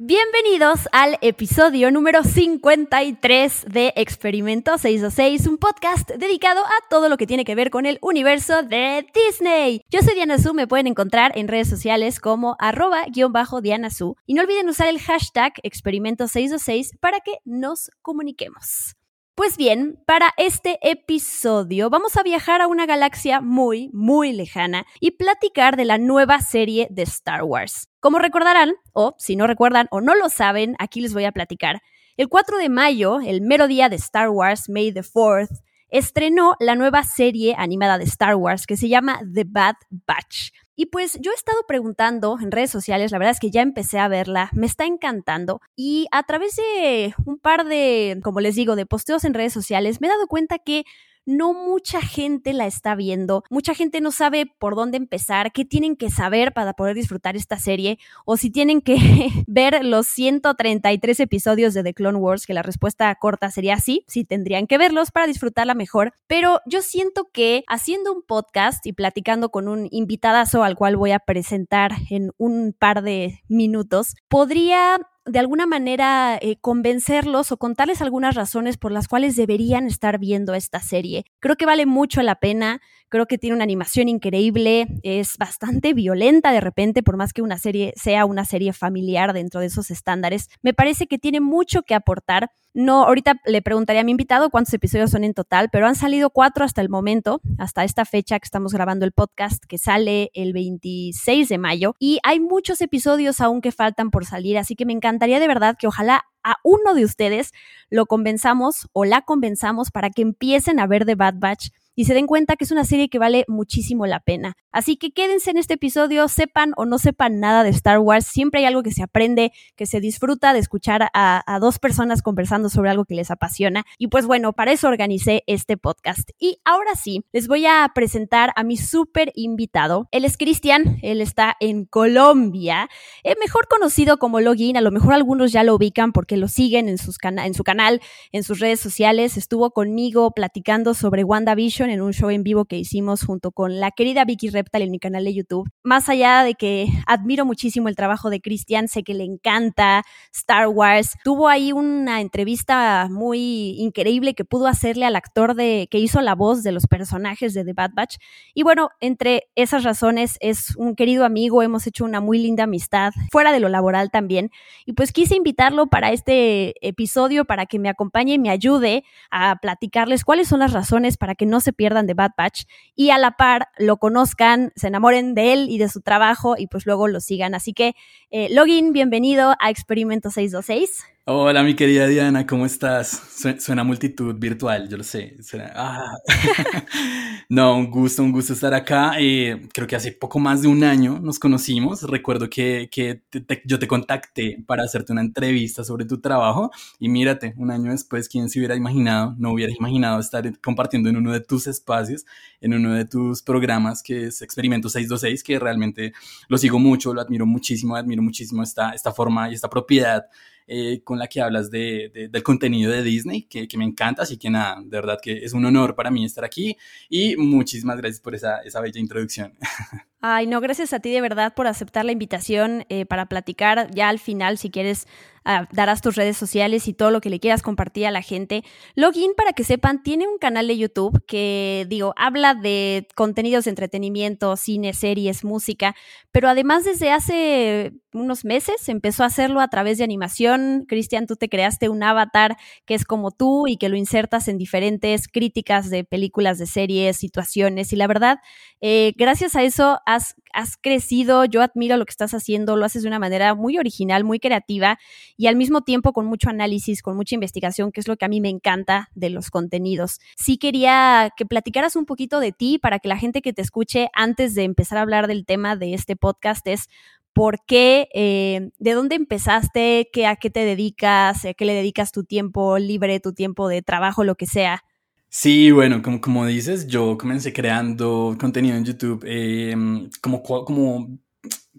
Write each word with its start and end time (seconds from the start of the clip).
Bienvenidos 0.00 0.88
al 0.92 1.18
episodio 1.22 1.90
número 1.90 2.22
53 2.22 3.64
de 3.66 3.92
Experimento 3.96 4.78
626, 4.78 5.48
un 5.48 5.58
podcast 5.58 6.08
dedicado 6.12 6.64
a 6.64 6.88
todo 6.88 7.08
lo 7.08 7.16
que 7.16 7.26
tiene 7.26 7.44
que 7.44 7.56
ver 7.56 7.70
con 7.70 7.84
el 7.84 7.98
universo 8.00 8.62
de 8.62 9.04
Disney. 9.12 9.82
Yo 9.90 10.00
soy 10.02 10.14
Diana 10.14 10.38
Su, 10.38 10.54
me 10.54 10.68
pueden 10.68 10.86
encontrar 10.86 11.36
en 11.36 11.48
redes 11.48 11.68
sociales 11.68 12.20
como 12.20 12.54
arroba 12.60 13.06
guion 13.12 13.32
bajo 13.32 13.60
Diana 13.60 13.90
Su. 13.90 14.14
Y 14.24 14.34
no 14.34 14.42
olviden 14.42 14.68
usar 14.68 14.86
el 14.86 15.00
hashtag 15.00 15.54
Experimento 15.64 16.28
626 16.28 16.96
para 17.00 17.18
que 17.18 17.32
nos 17.44 17.90
comuniquemos. 18.00 18.97
Pues 19.38 19.56
bien, 19.56 20.02
para 20.04 20.34
este 20.36 20.80
episodio 20.82 21.90
vamos 21.90 22.16
a 22.16 22.24
viajar 22.24 22.60
a 22.60 22.66
una 22.66 22.86
galaxia 22.86 23.40
muy, 23.40 23.88
muy 23.92 24.32
lejana 24.32 24.84
y 24.98 25.12
platicar 25.12 25.76
de 25.76 25.84
la 25.84 25.96
nueva 25.96 26.40
serie 26.40 26.88
de 26.90 27.02
Star 27.02 27.44
Wars. 27.44 27.88
Como 28.00 28.18
recordarán, 28.18 28.74
o 28.94 29.14
si 29.16 29.36
no 29.36 29.46
recuerdan 29.46 29.86
o 29.92 30.00
no 30.00 30.16
lo 30.16 30.28
saben, 30.28 30.74
aquí 30.80 31.00
les 31.00 31.14
voy 31.14 31.24
a 31.24 31.30
platicar. 31.30 31.82
El 32.16 32.28
4 32.28 32.58
de 32.58 32.68
mayo, 32.68 33.20
el 33.20 33.40
mero 33.40 33.68
día 33.68 33.88
de 33.88 33.94
Star 33.94 34.28
Wars, 34.30 34.68
May 34.68 34.92
the 34.92 35.02
4th, 35.02 35.62
estrenó 35.88 36.56
la 36.58 36.74
nueva 36.74 37.04
serie 37.04 37.54
animada 37.56 37.96
de 37.96 38.06
Star 38.06 38.34
Wars 38.34 38.66
que 38.66 38.76
se 38.76 38.88
llama 38.88 39.20
The 39.32 39.44
Bad 39.46 39.76
Batch. 39.88 40.50
Y 40.80 40.86
pues 40.86 41.18
yo 41.20 41.32
he 41.32 41.34
estado 41.34 41.58
preguntando 41.66 42.38
en 42.40 42.52
redes 42.52 42.70
sociales, 42.70 43.10
la 43.10 43.18
verdad 43.18 43.32
es 43.32 43.40
que 43.40 43.50
ya 43.50 43.62
empecé 43.62 43.98
a 43.98 44.06
verla, 44.06 44.48
me 44.52 44.64
está 44.64 44.86
encantando 44.86 45.60
y 45.74 46.06
a 46.12 46.22
través 46.22 46.54
de 46.54 47.16
un 47.26 47.40
par 47.40 47.64
de, 47.66 48.20
como 48.22 48.38
les 48.38 48.54
digo, 48.54 48.76
de 48.76 48.86
posteos 48.86 49.24
en 49.24 49.34
redes 49.34 49.52
sociales, 49.52 50.00
me 50.00 50.06
he 50.06 50.10
dado 50.10 50.28
cuenta 50.28 50.60
que 50.60 50.84
no 51.28 51.52
mucha 51.52 52.00
gente 52.00 52.54
la 52.54 52.66
está 52.66 52.94
viendo, 52.94 53.44
mucha 53.50 53.74
gente 53.74 54.00
no 54.00 54.10
sabe 54.12 54.46
por 54.46 54.74
dónde 54.74 54.96
empezar, 54.96 55.52
qué 55.52 55.66
tienen 55.66 55.94
que 55.94 56.08
saber 56.08 56.54
para 56.54 56.72
poder 56.72 56.94
disfrutar 56.94 57.36
esta 57.36 57.58
serie, 57.58 57.98
o 58.24 58.38
si 58.38 58.48
tienen 58.48 58.80
que 58.80 58.96
ver 59.46 59.84
los 59.84 60.06
133 60.06 61.20
episodios 61.20 61.74
de 61.74 61.82
The 61.82 61.92
Clone 61.92 62.18
Wars, 62.18 62.46
que 62.46 62.54
la 62.54 62.62
respuesta 62.62 63.14
corta 63.16 63.50
sería 63.50 63.78
sí, 63.78 64.04
sí 64.08 64.24
tendrían 64.24 64.66
que 64.66 64.78
verlos 64.78 65.10
para 65.10 65.26
disfrutarla 65.26 65.74
mejor, 65.74 66.14
pero 66.26 66.60
yo 66.64 66.80
siento 66.80 67.28
que 67.30 67.62
haciendo 67.68 68.10
un 68.10 68.22
podcast 68.22 68.86
y 68.86 68.94
platicando 68.94 69.50
con 69.50 69.68
un 69.68 69.86
invitadazo 69.90 70.62
al 70.62 70.76
cual 70.76 70.96
voy 70.96 71.10
a 71.10 71.18
presentar 71.18 71.92
en 72.08 72.30
un 72.38 72.74
par 72.76 73.02
de 73.02 73.42
minutos, 73.48 74.14
podría 74.28 74.98
de 75.28 75.38
alguna 75.38 75.66
manera 75.66 76.38
eh, 76.40 76.56
convencerlos 76.60 77.52
o 77.52 77.56
contarles 77.56 78.02
algunas 78.02 78.34
razones 78.34 78.76
por 78.76 78.92
las 78.92 79.08
cuales 79.08 79.36
deberían 79.36 79.86
estar 79.86 80.18
viendo 80.18 80.54
esta 80.54 80.80
serie. 80.80 81.24
Creo 81.40 81.56
que 81.56 81.66
vale 81.66 81.86
mucho 81.86 82.22
la 82.22 82.36
pena, 82.36 82.80
creo 83.08 83.26
que 83.26 83.38
tiene 83.38 83.54
una 83.54 83.64
animación 83.64 84.08
increíble, 84.08 84.86
es 85.02 85.36
bastante 85.38 85.94
violenta 85.94 86.52
de 86.52 86.60
repente, 86.60 87.02
por 87.02 87.16
más 87.16 87.32
que 87.32 87.42
una 87.42 87.58
serie 87.58 87.92
sea 87.96 88.24
una 88.24 88.44
serie 88.44 88.72
familiar 88.72 89.32
dentro 89.32 89.60
de 89.60 89.66
esos 89.66 89.90
estándares. 89.90 90.48
Me 90.62 90.74
parece 90.74 91.06
que 91.06 91.18
tiene 91.18 91.40
mucho 91.40 91.82
que 91.82 91.94
aportar. 91.94 92.50
No, 92.74 93.04
ahorita 93.04 93.40
le 93.46 93.62
preguntaría 93.62 94.02
a 94.02 94.04
mi 94.04 94.12
invitado 94.12 94.50
cuántos 94.50 94.74
episodios 94.74 95.10
son 95.10 95.24
en 95.24 95.34
total, 95.34 95.68
pero 95.72 95.86
han 95.86 95.94
salido 95.94 96.30
cuatro 96.30 96.64
hasta 96.64 96.80
el 96.80 96.88
momento, 96.88 97.40
hasta 97.58 97.82
esta 97.82 98.04
fecha 98.04 98.38
que 98.38 98.44
estamos 98.44 98.72
grabando 98.72 99.04
el 99.04 99.12
podcast, 99.12 99.64
que 99.66 99.78
sale 99.78 100.30
el 100.34 100.52
26 100.52 101.48
de 101.48 101.58
mayo. 101.58 101.94
Y 101.98 102.18
hay 102.22 102.40
muchos 102.40 102.80
episodios 102.80 103.40
aún 103.40 103.62
que 103.62 103.72
faltan 103.72 104.10
por 104.10 104.26
salir, 104.26 104.58
así 104.58 104.76
que 104.76 104.86
me 104.86 104.92
encantaría 104.92 105.40
de 105.40 105.48
verdad 105.48 105.76
que 105.78 105.86
ojalá 105.86 106.24
a 106.44 106.56
uno 106.62 106.94
de 106.94 107.04
ustedes 107.04 107.52
lo 107.90 108.06
convenzamos 108.06 108.88
o 108.92 109.04
la 109.04 109.22
convenzamos 109.22 109.90
para 109.90 110.10
que 110.10 110.22
empiecen 110.22 110.78
a 110.78 110.86
ver 110.86 111.04
The 111.04 111.14
Bad 111.14 111.34
Batch 111.38 111.70
y 111.98 112.04
se 112.04 112.14
den 112.14 112.28
cuenta 112.28 112.54
que 112.54 112.62
es 112.62 112.70
una 112.70 112.84
serie 112.84 113.08
que 113.08 113.18
vale 113.18 113.44
muchísimo 113.48 114.06
la 114.06 114.20
pena. 114.20 114.56
Así 114.70 114.96
que 114.96 115.10
quédense 115.10 115.50
en 115.50 115.56
este 115.56 115.74
episodio, 115.74 116.28
sepan 116.28 116.72
o 116.76 116.86
no 116.86 116.96
sepan 116.98 117.40
nada 117.40 117.64
de 117.64 117.70
Star 117.70 117.98
Wars, 117.98 118.24
siempre 118.24 118.60
hay 118.60 118.66
algo 118.66 118.84
que 118.84 118.92
se 118.92 119.02
aprende, 119.02 119.50
que 119.74 119.84
se 119.84 119.98
disfruta 119.98 120.52
de 120.52 120.60
escuchar 120.60 121.08
a, 121.12 121.58
dos 121.60 121.80
personas 121.80 122.22
conversando 122.22 122.68
sobre 122.68 122.90
algo 122.90 123.04
que 123.04 123.16
les 123.16 123.32
apasiona. 123.32 123.84
Y 123.98 124.06
pues 124.06 124.26
bueno, 124.26 124.52
para 124.52 124.70
eso 124.70 124.86
organicé 124.86 125.42
este 125.48 125.76
podcast. 125.76 126.30
Y 126.38 126.58
ahora 126.64 126.94
sí, 126.94 127.24
les 127.32 127.48
voy 127.48 127.66
a 127.66 127.90
presentar 127.92 128.52
a 128.54 128.62
mi 128.62 128.76
súper 128.76 129.32
invitado. 129.34 130.06
Él 130.12 130.24
es 130.24 130.36
Cristian, 130.36 130.98
él 131.02 131.20
está 131.20 131.56
en 131.58 131.84
Colombia, 131.84 132.88
eh, 133.24 133.34
mejor 133.40 133.66
conocido 133.66 134.18
como 134.18 134.38
Login, 134.38 134.76
a 134.76 134.82
lo 134.82 134.92
mejor 134.92 135.14
algunos 135.14 135.50
ya 135.50 135.64
lo 135.64 135.74
ubican 135.74 136.12
porque 136.12 136.36
lo 136.36 136.46
siguen 136.46 136.88
en, 136.88 136.98
sus 136.98 137.18
en 137.24 137.54
su 137.54 137.64
canal, 137.64 138.00
en 138.30 138.44
sus 138.44 138.60
redes 138.60 138.78
sociales, 138.78 139.36
estuvo 139.36 139.72
conmigo 139.72 140.30
platicando 140.30 140.94
sobre 140.94 141.24
WandaVision 141.24 141.87
en 141.90 142.02
un 142.02 142.12
show 142.12 142.30
en 142.30 142.42
vivo 142.42 142.64
que 142.64 142.76
hicimos 142.76 143.22
junto 143.24 143.52
con 143.52 143.80
la 143.80 143.90
querida 143.90 144.24
Vicky 144.24 144.50
Reptal 144.50 144.82
en 144.82 144.90
mi 144.90 144.98
canal 144.98 145.24
de 145.24 145.34
YouTube. 145.34 145.68
Más 145.82 146.08
allá 146.08 146.42
de 146.42 146.54
que 146.54 146.86
admiro 147.06 147.44
muchísimo 147.44 147.88
el 147.88 147.96
trabajo 147.96 148.30
de 148.30 148.40
Cristian, 148.40 148.88
sé 148.88 149.02
que 149.02 149.14
le 149.14 149.24
encanta 149.24 150.04
Star 150.34 150.68
Wars. 150.68 151.14
Tuvo 151.24 151.48
ahí 151.48 151.72
una 151.72 152.20
entrevista 152.20 153.08
muy 153.10 153.76
increíble 153.78 154.34
que 154.34 154.44
pudo 154.44 154.66
hacerle 154.66 155.06
al 155.06 155.16
actor 155.16 155.54
de 155.54 155.88
que 155.90 155.98
hizo 155.98 156.20
la 156.20 156.34
voz 156.34 156.62
de 156.62 156.72
los 156.72 156.86
personajes 156.86 157.54
de 157.54 157.64
The 157.64 157.72
Bad 157.72 157.90
Batch. 157.94 158.16
Y 158.54 158.62
bueno, 158.62 158.90
entre 159.00 159.44
esas 159.54 159.84
razones 159.84 160.36
es 160.40 160.74
un 160.76 160.94
querido 160.94 161.24
amigo, 161.24 161.62
hemos 161.62 161.86
hecho 161.86 162.04
una 162.04 162.20
muy 162.20 162.38
linda 162.38 162.64
amistad 162.64 163.12
fuera 163.30 163.52
de 163.52 163.60
lo 163.60 163.68
laboral 163.68 164.10
también. 164.10 164.50
Y 164.86 164.92
pues 164.92 165.12
quise 165.12 165.36
invitarlo 165.36 165.86
para 165.86 166.12
este 166.12 166.74
episodio 166.86 167.44
para 167.44 167.66
que 167.66 167.78
me 167.78 167.88
acompañe 167.88 168.34
y 168.34 168.38
me 168.38 168.50
ayude 168.50 169.04
a 169.30 169.56
platicarles 169.56 170.24
cuáles 170.24 170.48
son 170.48 170.60
las 170.60 170.72
razones 170.72 171.16
para 171.16 171.34
que 171.34 171.46
no 171.46 171.60
se 171.60 171.72
pierdan 171.78 172.06
de 172.08 172.14
Bad 172.14 172.32
Batch 172.36 172.64
y 172.96 173.10
a 173.10 173.18
la 173.18 173.30
par 173.30 173.68
lo 173.78 173.96
conozcan, 173.98 174.72
se 174.74 174.88
enamoren 174.88 175.34
de 175.34 175.52
él 175.54 175.68
y 175.70 175.78
de 175.78 175.88
su 175.88 176.02
trabajo 176.02 176.56
y 176.58 176.66
pues 176.66 176.84
luego 176.84 177.06
lo 177.06 177.20
sigan. 177.20 177.54
Así 177.54 177.72
que, 177.72 177.94
eh, 178.30 178.48
Login, 178.50 178.92
bienvenido 178.92 179.54
a 179.60 179.70
Experimento 179.70 180.30
626. 180.30 181.04
Hola, 181.30 181.62
mi 181.62 181.74
querida 181.74 182.06
Diana, 182.06 182.46
¿cómo 182.46 182.64
estás? 182.64 183.10
Suena, 183.58 183.84
multitud 183.84 184.34
virtual, 184.38 184.88
yo 184.88 184.96
lo 184.96 185.04
sé. 185.04 185.36
Ah. 185.74 186.16
no, 187.50 187.76
un 187.76 187.90
gusto, 187.90 188.22
un 188.22 188.32
gusto 188.32 188.54
estar 188.54 188.72
acá. 188.72 189.12
Eh, 189.18 189.68
creo 189.74 189.86
que 189.86 189.94
hace 189.94 190.12
poco 190.12 190.38
más 190.38 190.62
de 190.62 190.68
un 190.68 190.82
año 190.82 191.20
nos 191.20 191.38
conocimos. 191.38 192.02
Recuerdo 192.04 192.48
que, 192.48 192.88
que 192.90 193.24
yo 193.66 193.78
te 193.78 193.86
contacté 193.86 194.64
para 194.66 194.84
hacerte 194.84 195.12
una 195.12 195.20
entrevista 195.20 195.84
sobre 195.84 196.06
tu 196.06 196.18
trabajo 196.18 196.70
y 196.98 197.10
mírate, 197.10 197.52
un 197.58 197.70
año 197.70 197.90
después, 197.90 198.26
¿quién 198.26 198.48
se 198.48 198.58
hubiera 198.58 198.74
imaginado? 198.74 199.34
No 199.36 199.52
hubiera 199.52 199.74
imaginado 199.74 200.20
estar 200.20 200.50
compartiendo 200.62 201.10
en 201.10 201.18
uno 201.18 201.30
de 201.34 201.40
tus 201.40 201.66
espacios, 201.66 202.24
en 202.62 202.72
uno 202.72 202.94
de 202.94 203.04
tus 203.04 203.42
programas, 203.42 204.02
que 204.02 204.28
es 204.28 204.40
Experimento 204.40 204.88
626, 204.88 205.44
que 205.44 205.58
realmente 205.58 206.14
lo 206.48 206.56
sigo 206.56 206.78
mucho, 206.78 207.12
lo 207.12 207.20
admiro 207.20 207.44
muchísimo, 207.44 207.96
admiro 207.96 208.22
muchísimo 208.22 208.62
esta, 208.62 208.92
esta 208.92 209.12
forma 209.12 209.50
y 209.50 209.54
esta 209.54 209.68
propiedad 209.68 210.24
eh, 210.68 211.00
con 211.02 211.18
la 211.18 211.26
que 211.26 211.40
hablas 211.40 211.70
de, 211.70 212.28
del 212.30 212.42
contenido 212.42 212.92
de 212.92 213.02
Disney, 213.02 213.42
que, 213.42 213.66
que, 213.66 213.78
me 213.78 213.84
encanta, 213.84 214.22
así 214.22 214.36
que 214.36 214.50
nada, 214.50 214.76
de 214.84 214.90
verdad 214.90 215.18
que 215.20 215.38
es 215.38 215.54
un 215.54 215.64
honor 215.64 215.94
para 215.94 216.10
mí 216.10 216.24
estar 216.24 216.44
aquí 216.44 216.76
y 217.08 217.36
muchísimas 217.36 217.96
gracias 217.96 218.20
por 218.20 218.34
esa, 218.34 218.58
esa 218.58 218.80
bella 218.80 219.00
introducción. 219.00 219.54
Ay, 220.20 220.48
no, 220.48 220.60
gracias 220.60 220.92
a 220.92 220.98
ti 220.98 221.12
de 221.12 221.20
verdad 221.20 221.54
por 221.54 221.68
aceptar 221.68 222.04
la 222.04 222.10
invitación 222.10 222.84
eh, 222.88 223.06
para 223.06 223.26
platicar. 223.26 223.88
Ya 223.94 224.08
al 224.08 224.18
final, 224.18 224.58
si 224.58 224.68
quieres, 224.68 225.06
ah, 225.44 225.68
darás 225.70 226.02
tus 226.02 226.16
redes 226.16 226.36
sociales 226.36 226.88
y 226.88 226.92
todo 226.92 227.12
lo 227.12 227.20
que 227.20 227.30
le 227.30 227.38
quieras 227.38 227.62
compartir 227.62 228.04
a 228.04 228.10
la 228.10 228.20
gente. 228.20 228.64
Login, 228.96 229.34
para 229.36 229.52
que 229.52 229.62
sepan, 229.62 230.02
tiene 230.02 230.26
un 230.26 230.38
canal 230.38 230.66
de 230.66 230.76
YouTube 230.76 231.24
que, 231.28 231.86
digo, 231.88 232.14
habla 232.16 232.54
de 232.54 233.06
contenidos 233.14 233.66
de 233.66 233.70
entretenimiento, 233.70 234.56
cine, 234.56 234.92
series, 234.92 235.44
música, 235.44 235.94
pero 236.32 236.48
además 236.48 236.84
desde 236.84 237.12
hace 237.12 237.92
unos 238.12 238.44
meses 238.44 238.88
empezó 238.88 239.22
a 239.22 239.26
hacerlo 239.26 239.60
a 239.60 239.68
través 239.68 239.98
de 239.98 240.04
animación. 240.04 240.84
Cristian, 240.88 241.26
tú 241.28 241.36
te 241.36 241.48
creaste 241.48 241.88
un 241.88 242.02
avatar 242.02 242.56
que 242.86 242.94
es 242.94 243.04
como 243.04 243.30
tú 243.30 243.68
y 243.68 243.76
que 243.76 243.88
lo 243.88 243.96
insertas 243.96 244.48
en 244.48 244.58
diferentes 244.58 245.28
críticas 245.28 245.90
de 245.90 246.02
películas, 246.02 246.58
de 246.58 246.66
series, 246.66 247.16
situaciones. 247.18 247.92
Y 247.92 247.96
la 247.96 248.06
verdad, 248.08 248.38
eh, 248.80 249.12
gracias 249.16 249.54
a 249.56 249.62
eso 249.62 250.00
has, 250.08 250.76
crecido, 250.80 251.44
yo 251.44 251.60
admiro 251.60 251.96
lo 251.98 252.06
que 252.06 252.10
estás 252.10 252.32
haciendo, 252.32 252.76
lo 252.76 252.86
haces 252.86 253.02
de 253.02 253.08
una 253.08 253.18
manera 253.18 253.54
muy 253.54 253.76
original, 253.76 254.24
muy 254.24 254.40
creativa 254.40 254.98
y 255.36 255.46
al 255.46 255.56
mismo 255.56 255.82
tiempo 255.82 256.12
con 256.12 256.24
mucho 256.24 256.48
análisis, 256.48 257.02
con 257.02 257.14
mucha 257.14 257.34
investigación, 257.34 257.92
que 257.92 258.00
es 258.00 258.08
lo 258.08 258.16
que 258.16 258.24
a 258.24 258.28
mí 258.28 258.40
me 258.40 258.48
encanta 258.48 259.10
de 259.14 259.28
los 259.28 259.50
contenidos. 259.50 260.18
Sí 260.36 260.56
quería 260.56 261.30
que 261.36 261.44
platicaras 261.44 261.94
un 261.94 262.06
poquito 262.06 262.40
de 262.40 262.52
ti 262.52 262.78
para 262.78 262.98
que 262.98 263.08
la 263.08 263.18
gente 263.18 263.42
que 263.42 263.52
te 263.52 263.60
escuche 263.60 264.08
antes 264.14 264.54
de 264.54 264.64
empezar 264.64 264.98
a 264.98 265.02
hablar 265.02 265.26
del 265.26 265.44
tema 265.44 265.76
de 265.76 265.92
este 265.92 266.16
podcast 266.16 266.66
es 266.66 266.88
por 267.34 267.64
qué, 267.66 268.08
eh, 268.14 268.70
de 268.78 268.92
dónde 268.92 269.14
empezaste, 269.14 270.08
qué, 270.12 270.26
a 270.26 270.36
qué 270.36 270.50
te 270.50 270.64
dedicas, 270.64 271.44
a 271.44 271.54
qué 271.54 271.66
le 271.66 271.74
dedicas 271.74 272.12
tu 272.12 272.24
tiempo 272.24 272.78
libre, 272.78 273.20
tu 273.20 273.32
tiempo 273.34 273.68
de 273.68 273.82
trabajo, 273.82 274.24
lo 274.24 274.34
que 274.34 274.46
sea. 274.46 274.82
Sí, 275.30 275.70
bueno, 275.72 276.00
como, 276.02 276.20
como 276.20 276.46
dices, 276.46 276.86
yo 276.86 277.18
comencé 277.18 277.52
creando 277.52 278.36
contenido 278.40 278.76
en 278.76 278.84
YouTube 278.84 279.22
eh, 279.26 279.76
como, 280.22 280.42
como 280.42 281.18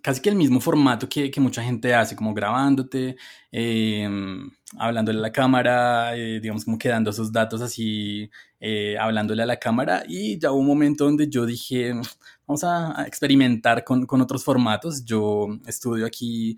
casi 0.03 0.21
que 0.21 0.29
el 0.29 0.35
mismo 0.35 0.61
formato 0.61 1.09
que, 1.09 1.31
que 1.31 1.41
mucha 1.41 1.63
gente 1.63 1.93
hace, 1.95 2.15
como 2.15 2.33
grabándote, 2.33 3.17
eh, 3.51 4.07
hablándole 4.77 5.17
a 5.19 5.21
la 5.23 5.31
cámara, 5.31 6.15
eh, 6.15 6.39
digamos 6.39 6.63
como 6.63 6.77
quedando 6.77 7.09
esos 7.09 7.31
datos 7.31 7.61
así, 7.61 8.29
hablándole 8.99 9.41
a 9.43 9.45
la 9.47 9.57
cámara. 9.57 10.03
Y 10.07 10.37
ya 10.39 10.51
hubo 10.51 10.59
un 10.59 10.67
momento 10.67 11.05
donde 11.05 11.27
yo 11.27 11.45
dije, 11.45 11.93
vamos 12.47 12.63
a, 12.63 13.03
experimentar 13.07 13.83
con, 13.83 14.05
con, 14.05 14.21
otros 14.21 14.43
formatos. 14.43 15.03
Yo 15.05 15.47
estudio 15.65 16.05
aquí 16.05 16.57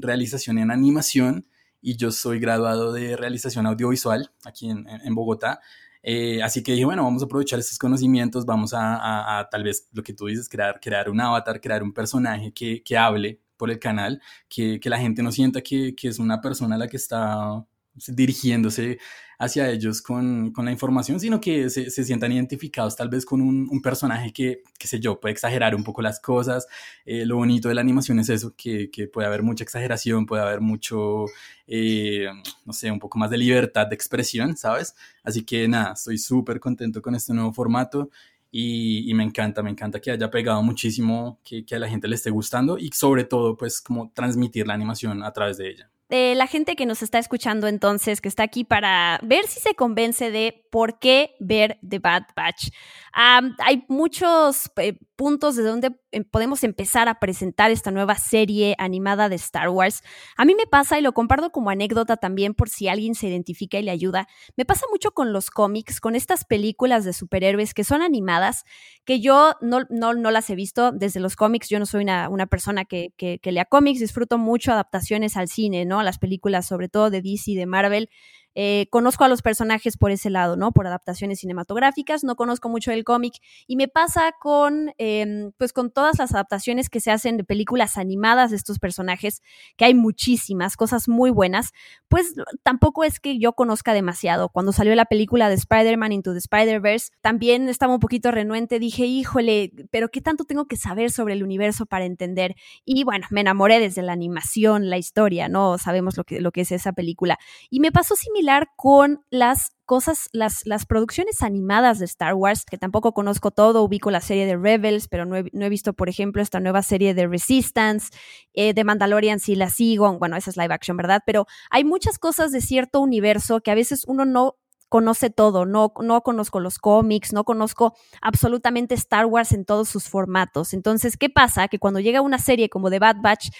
realización 0.00 0.58
en 0.58 0.70
animación 0.70 1.46
y 1.82 1.96
yo 1.96 2.10
soy 2.10 2.38
graduado 2.38 2.92
de 2.92 3.16
realización 3.16 3.66
audiovisual 3.66 4.30
aquí 4.44 4.70
en, 4.70 4.86
en 4.88 5.14
Bogotá. 5.14 5.60
Eh, 6.02 6.42
así 6.42 6.62
que 6.62 6.72
dije, 6.72 6.84
bueno, 6.84 7.04
vamos 7.04 7.22
a 7.22 7.26
aprovechar 7.26 7.58
estos 7.58 7.78
conocimientos, 7.78 8.46
vamos 8.46 8.72
a, 8.72 9.38
a, 9.38 9.48
tal 9.50 9.64
vez 9.64 9.88
lo 9.92 10.02
que 10.02 10.14
tú 10.14 10.26
dices, 10.26 10.48
crear, 10.48 10.80
crear 10.80 11.10
un 11.10 11.20
avatar, 11.20 11.60
crear 11.60 11.82
un 11.82 11.92
personaje 11.92 12.52
que, 12.52 12.82
que 12.82 12.96
hable 12.96 13.40
por 13.56 13.70
el 13.70 13.78
canal, 13.78 14.22
que, 14.48 14.80
que, 14.80 14.88
la 14.88 14.98
gente 14.98 15.22
no 15.22 15.30
sienta 15.30 15.60
que, 15.60 15.94
que 15.94 16.08
es 16.08 16.18
una 16.18 16.40
persona 16.40 16.78
la 16.78 16.88
que 16.88 16.96
está 16.96 17.64
dirigiéndose 18.08 18.98
hacia 19.40 19.70
ellos 19.70 20.02
con, 20.02 20.52
con 20.52 20.66
la 20.66 20.70
información, 20.70 21.18
sino 21.18 21.40
que 21.40 21.70
se, 21.70 21.88
se, 21.88 22.04
sientan 22.04 22.30
identificados 22.30 22.94
tal 22.94 23.08
vez 23.08 23.24
con 23.24 23.40
un, 23.40 23.68
un, 23.70 23.80
personaje 23.80 24.34
que, 24.34 24.62
qué 24.78 24.86
sé 24.86 25.00
yo, 25.00 25.18
puede 25.18 25.32
exagerar 25.32 25.74
un 25.74 25.82
poco 25.82 26.02
las 26.02 26.20
cosas. 26.20 26.66
Eh, 27.06 27.24
lo 27.24 27.36
bonito 27.36 27.70
de 27.70 27.74
la 27.74 27.80
animación 27.80 28.18
es 28.20 28.28
eso, 28.28 28.54
que, 28.54 28.90
que, 28.90 29.08
puede 29.08 29.26
haber 29.26 29.42
mucha 29.42 29.64
exageración, 29.64 30.26
puede 30.26 30.42
haber 30.42 30.60
mucho, 30.60 31.24
eh, 31.66 32.26
no 32.66 32.74
sé, 32.74 32.90
un 32.90 32.98
poco 32.98 33.18
más 33.18 33.30
de 33.30 33.38
libertad 33.38 33.86
de 33.86 33.94
expresión, 33.94 34.58
¿sabes? 34.58 34.94
Así 35.24 35.42
que 35.42 35.66
nada, 35.66 35.94
estoy 35.94 36.18
súper 36.18 36.60
contento 36.60 37.00
con 37.00 37.14
este 37.14 37.32
nuevo 37.32 37.52
formato. 37.54 38.10
Y, 38.52 39.10
y, 39.10 39.14
me 39.14 39.24
encanta, 39.24 39.62
me 39.62 39.70
encanta 39.70 40.00
que 40.00 40.10
haya 40.10 40.30
pegado 40.30 40.62
muchísimo, 40.62 41.38
que, 41.44 41.64
que 41.64 41.76
a 41.76 41.78
la 41.78 41.88
gente 41.88 42.08
le 42.08 42.16
esté 42.16 42.30
gustando 42.30 42.78
y 42.78 42.90
sobre 42.92 43.24
todo 43.24 43.56
pues 43.56 43.80
como 43.80 44.10
transmitir 44.12 44.66
la 44.66 44.74
animación 44.74 45.22
a 45.22 45.32
través 45.32 45.56
de 45.56 45.70
ella 45.70 45.90
la 46.10 46.46
gente 46.46 46.74
que 46.74 46.86
nos 46.86 47.02
está 47.02 47.18
escuchando 47.18 47.68
entonces, 47.68 48.20
que 48.20 48.28
está 48.28 48.42
aquí 48.42 48.64
para 48.64 49.20
ver 49.22 49.46
si 49.46 49.60
se 49.60 49.74
convence 49.74 50.30
de 50.30 50.66
por 50.70 50.98
qué 50.98 51.36
ver 51.38 51.78
The 51.88 52.00
Bad 52.00 52.24
Batch. 52.34 52.70
hay 53.12 53.84
muchos 53.88 54.70
eh, 54.76 54.98
puntos 55.16 55.56
de 55.56 55.62
donde 55.62 55.92
podemos 56.30 56.64
empezar 56.64 57.08
a 57.08 57.20
presentar 57.20 57.70
esta 57.70 57.90
nueva 57.90 58.16
serie 58.16 58.74
animada 58.78 59.28
de 59.28 59.36
Star 59.36 59.68
Wars. 59.68 60.02
A 60.36 60.44
mí 60.44 60.54
me 60.54 60.66
pasa, 60.66 60.98
y 60.98 61.02
lo 61.02 61.12
comparto 61.12 61.50
como 61.50 61.70
anécdota 61.70 62.16
también 62.16 62.54
por 62.54 62.68
si 62.68 62.88
alguien 62.88 63.14
se 63.14 63.28
identifica 63.28 63.78
y 63.78 63.82
le 63.82 63.90
ayuda, 63.90 64.28
me 64.56 64.64
pasa 64.64 64.86
mucho 64.90 65.12
con 65.12 65.32
los 65.32 65.50
cómics, 65.50 66.00
con 66.00 66.16
estas 66.16 66.44
películas 66.44 67.04
de 67.04 67.12
superhéroes 67.12 67.74
que 67.74 67.84
son 67.84 68.02
animadas, 68.02 68.64
que 69.04 69.20
yo 69.20 69.54
no, 69.60 69.80
no, 69.90 70.14
no 70.14 70.30
las 70.30 70.50
he 70.50 70.54
visto 70.54 70.92
desde 70.92 71.20
los 71.20 71.36
cómics, 71.36 71.68
yo 71.68 71.78
no 71.78 71.86
soy 71.86 72.02
una, 72.02 72.28
una 72.28 72.46
persona 72.46 72.84
que, 72.84 73.12
que, 73.16 73.52
lea 73.52 73.64
cómics, 73.64 74.00
disfruto 74.00 74.38
mucho 74.38 74.72
adaptaciones 74.72 75.36
al 75.36 75.48
cine, 75.48 75.84
¿no? 75.84 76.02
Las 76.02 76.18
películas 76.18 76.66
sobre 76.66 76.88
todo 76.88 77.10
de 77.10 77.22
DC, 77.22 77.52
de 77.52 77.66
Marvel. 77.66 78.08
Eh, 78.54 78.86
conozco 78.90 79.24
a 79.24 79.28
los 79.28 79.42
personajes 79.42 79.96
por 79.96 80.10
ese 80.10 80.28
lado, 80.28 80.56
¿no? 80.56 80.72
Por 80.72 80.86
adaptaciones 80.86 81.40
cinematográficas, 81.40 82.24
no 82.24 82.34
conozco 82.34 82.68
mucho 82.68 82.90
el 82.90 83.04
cómic 83.04 83.34
y 83.66 83.76
me 83.76 83.88
pasa 83.88 84.32
con, 84.40 84.92
em, 84.98 85.52
pues 85.56 85.72
con 85.72 85.90
todas 85.90 86.18
las 86.18 86.34
adaptaciones 86.34 86.88
que 86.90 87.00
se 87.00 87.10
hacen 87.10 87.36
de 87.36 87.44
películas 87.44 87.96
animadas 87.96 88.50
de 88.50 88.56
estos 88.56 88.78
personajes, 88.78 89.40
que 89.76 89.84
hay 89.84 89.94
muchísimas 89.94 90.76
cosas 90.76 91.08
muy 91.08 91.30
buenas, 91.30 91.70
pues 92.08 92.34
tampoco 92.62 93.04
es 93.04 93.20
que 93.20 93.38
yo 93.38 93.52
conozca 93.52 93.92
demasiado. 93.92 94.48
Cuando 94.48 94.72
salió 94.72 94.94
la 94.94 95.04
película 95.04 95.48
de 95.48 95.54
Spider-Man 95.54 96.12
Into 96.12 96.32
the 96.32 96.38
Spider-Verse, 96.38 97.10
también 97.20 97.68
estaba 97.68 97.94
un 97.94 98.00
poquito 98.00 98.30
renuente, 98.32 98.78
dije, 98.78 99.04
híjole, 99.06 99.72
pero 99.90 100.08
¿qué 100.08 100.20
tanto 100.20 100.44
tengo 100.44 100.66
que 100.66 100.76
saber 100.76 101.10
sobre 101.10 101.34
el 101.34 101.44
universo 101.44 101.86
para 101.86 102.04
entender? 102.04 102.56
Y 102.84 103.04
bueno, 103.04 103.26
me 103.30 103.42
enamoré 103.42 103.78
desde 103.78 104.02
la 104.02 104.12
animación, 104.12 104.90
la 104.90 104.98
historia, 104.98 105.48
¿no? 105.48 105.78
Sabemos 105.78 106.16
lo 106.16 106.24
que, 106.24 106.40
lo 106.40 106.50
que 106.50 106.62
es 106.62 106.72
esa 106.72 106.92
película. 106.92 107.38
Y 107.70 107.80
me 107.80 107.92
pasó 107.92 108.16
similar 108.16 108.39
con 108.76 109.24
las 109.30 109.70
cosas, 109.84 110.28
las, 110.32 110.64
las 110.64 110.86
producciones 110.86 111.42
animadas 111.42 111.98
de 111.98 112.04
Star 112.04 112.34
Wars, 112.34 112.64
que 112.64 112.78
tampoco 112.78 113.12
conozco 113.12 113.50
todo, 113.50 113.82
ubico 113.82 114.10
la 114.10 114.20
serie 114.20 114.46
de 114.46 114.56
Rebels, 114.56 115.08
pero 115.08 115.26
no 115.26 115.36
he, 115.36 115.68
visto, 115.68 115.92
por 115.92 116.08
ejemplo, 116.08 116.42
esta 116.42 116.60
nueva 116.60 116.82
serie 116.82 117.12
de 117.12 117.26
Resistance, 117.26 118.10
eh, 118.54 118.72
de 118.72 118.84
Mandalorian 118.84 119.40
sí 119.40 119.56
la 119.56 119.68
sigo, 119.68 120.16
bueno, 120.18 120.36
esa 120.36 120.50
es 120.50 120.56
live 120.56 120.72
action, 120.72 120.96
¿verdad? 120.96 121.22
Pero 121.26 121.46
hay 121.70 121.84
muchas 121.84 122.18
cosas 122.18 122.52
de 122.52 122.60
cierto 122.60 123.00
universo 123.00 123.60
que 123.60 123.70
a 123.70 123.74
veces 123.74 124.04
uno 124.06 124.24
no 124.24 124.56
conoce 124.90 125.30
todo, 125.30 125.64
no, 125.64 125.94
no 126.02 126.20
conozco 126.20 126.60
los 126.60 126.78
cómics, 126.78 127.32
no 127.32 127.44
conozco 127.44 127.94
absolutamente 128.20 128.94
Star 128.96 129.24
Wars 129.24 129.52
en 129.52 129.64
todos 129.64 129.88
sus 129.88 130.08
formatos. 130.08 130.74
Entonces, 130.74 131.16
¿qué 131.16 131.30
pasa? 131.30 131.68
Que 131.68 131.78
cuando 131.78 132.00
llega 132.00 132.20
una 132.20 132.38
serie 132.38 132.68
como 132.68 132.90
The 132.90 132.98
Bad 132.98 133.16
Batch, 133.22 133.50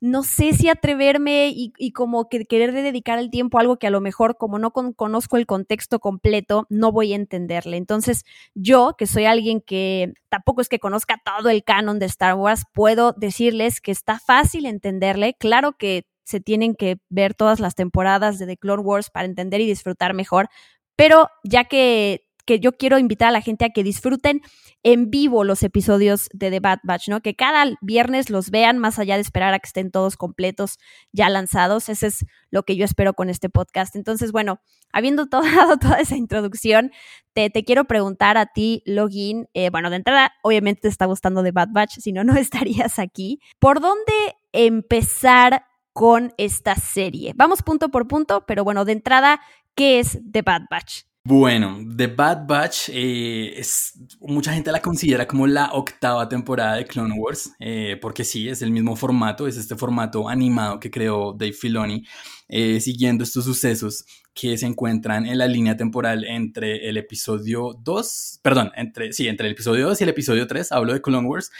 no 0.00 0.22
sé 0.22 0.52
si 0.54 0.68
atreverme 0.68 1.48
y, 1.48 1.72
y 1.76 1.92
como 1.92 2.28
que 2.28 2.46
querer 2.46 2.72
dedicar 2.72 3.18
el 3.18 3.30
tiempo 3.30 3.58
a 3.58 3.62
algo 3.62 3.76
que 3.78 3.88
a 3.88 3.90
lo 3.90 4.00
mejor 4.00 4.36
como 4.38 4.58
no 4.60 4.70
conozco 4.70 5.36
el 5.36 5.46
contexto 5.46 5.98
completo, 5.98 6.66
no 6.70 6.92
voy 6.92 7.12
a 7.12 7.16
entenderle. 7.16 7.76
Entonces, 7.76 8.24
yo, 8.54 8.94
que 8.96 9.08
soy 9.08 9.24
alguien 9.24 9.60
que 9.60 10.14
tampoco 10.28 10.60
es 10.60 10.68
que 10.68 10.78
conozca 10.78 11.20
todo 11.24 11.50
el 11.50 11.64
canon 11.64 11.98
de 11.98 12.06
Star 12.06 12.36
Wars, 12.36 12.62
puedo 12.72 13.14
decirles 13.16 13.80
que 13.80 13.90
está 13.90 14.20
fácil 14.20 14.64
entenderle. 14.64 15.34
Claro 15.34 15.72
que 15.72 16.06
se 16.28 16.40
tienen 16.40 16.74
que 16.74 16.98
ver 17.08 17.34
todas 17.34 17.58
las 17.58 17.74
temporadas 17.74 18.38
de 18.38 18.46
The 18.46 18.58
Clone 18.58 18.82
Wars 18.82 19.08
para 19.08 19.24
entender 19.24 19.62
y 19.62 19.66
disfrutar 19.66 20.12
mejor, 20.12 20.48
pero 20.94 21.28
ya 21.42 21.64
que, 21.64 22.26
que 22.44 22.60
yo 22.60 22.72
quiero 22.72 22.98
invitar 22.98 23.28
a 23.28 23.32
la 23.32 23.40
gente 23.40 23.64
a 23.64 23.70
que 23.70 23.82
disfruten 23.82 24.42
en 24.82 25.10
vivo 25.10 25.42
los 25.42 25.62
episodios 25.62 26.28
de 26.32 26.50
The 26.50 26.60
Bad 26.60 26.80
Batch, 26.82 27.08
¿no? 27.08 27.20
Que 27.20 27.34
cada 27.34 27.64
viernes 27.80 28.28
los 28.28 28.50
vean 28.50 28.78
más 28.78 28.98
allá 28.98 29.14
de 29.14 29.22
esperar 29.22 29.54
a 29.54 29.58
que 29.58 29.66
estén 29.66 29.90
todos 29.90 30.16
completos 30.16 30.78
ya 31.12 31.30
lanzados. 31.30 31.88
Ese 31.88 32.08
es 32.08 32.26
lo 32.50 32.62
que 32.62 32.76
yo 32.76 32.84
espero 32.84 33.14
con 33.14 33.30
este 33.30 33.48
podcast. 33.48 33.96
Entonces, 33.96 34.32
bueno, 34.32 34.60
habiendo 34.92 35.26
dado 35.30 35.78
toda 35.78 35.98
esa 35.98 36.16
introducción, 36.16 36.90
te, 37.32 37.48
te, 37.48 37.64
quiero 37.64 37.84
preguntar 37.84 38.36
a 38.36 38.46
ti, 38.46 38.82
Login. 38.84 39.48
Eh, 39.54 39.70
bueno, 39.70 39.88
de 39.90 39.96
entrada, 39.96 40.32
obviamente 40.42 40.82
te 40.82 40.88
está 40.88 41.06
gustando 41.06 41.42
The 41.42 41.52
Bad 41.52 41.68
Batch, 41.70 41.98
si 42.00 42.12
no, 42.12 42.22
no 42.22 42.34
estarías 42.36 42.98
aquí. 42.98 43.40
¿Por 43.58 43.80
dónde 43.80 44.12
empezar 44.52 45.64
con 45.98 46.32
esta 46.38 46.76
serie. 46.76 47.32
Vamos 47.34 47.60
punto 47.62 47.88
por 47.88 48.06
punto, 48.06 48.44
pero 48.46 48.62
bueno, 48.62 48.84
de 48.84 48.92
entrada, 48.92 49.40
¿qué 49.74 49.98
es 49.98 50.20
The 50.30 50.42
Bad 50.42 50.66
Batch? 50.70 51.02
Bueno, 51.24 51.80
The 51.96 52.06
Bad 52.06 52.46
Batch 52.46 52.90
eh, 52.90 53.58
es, 53.58 53.94
mucha 54.20 54.52
gente 54.52 54.70
la 54.70 54.80
considera 54.80 55.26
como 55.26 55.48
la 55.48 55.72
octava 55.72 56.28
temporada 56.28 56.76
de 56.76 56.84
Clone 56.84 57.16
Wars, 57.18 57.50
eh, 57.58 57.98
porque 58.00 58.22
sí, 58.22 58.48
es 58.48 58.62
el 58.62 58.70
mismo 58.70 58.94
formato, 58.94 59.48
es 59.48 59.56
este 59.56 59.74
formato 59.74 60.28
animado 60.28 60.78
que 60.78 60.88
creó 60.88 61.32
Dave 61.32 61.52
Filoni, 61.52 62.06
eh, 62.48 62.78
siguiendo 62.78 63.24
estos 63.24 63.44
sucesos 63.44 64.04
que 64.32 64.56
se 64.56 64.66
encuentran 64.66 65.26
en 65.26 65.36
la 65.36 65.48
línea 65.48 65.76
temporal 65.76 66.24
entre 66.26 66.88
el 66.88 66.96
episodio 66.96 67.76
2, 67.82 68.38
perdón, 68.40 68.70
entre, 68.76 69.12
sí, 69.12 69.26
entre 69.26 69.48
el 69.48 69.54
episodio 69.54 69.88
2 69.88 70.00
y 70.00 70.04
el 70.04 70.10
episodio 70.10 70.46
3, 70.46 70.70
hablo 70.70 70.92
de 70.92 71.02
Clone 71.02 71.26
Wars, 71.26 71.50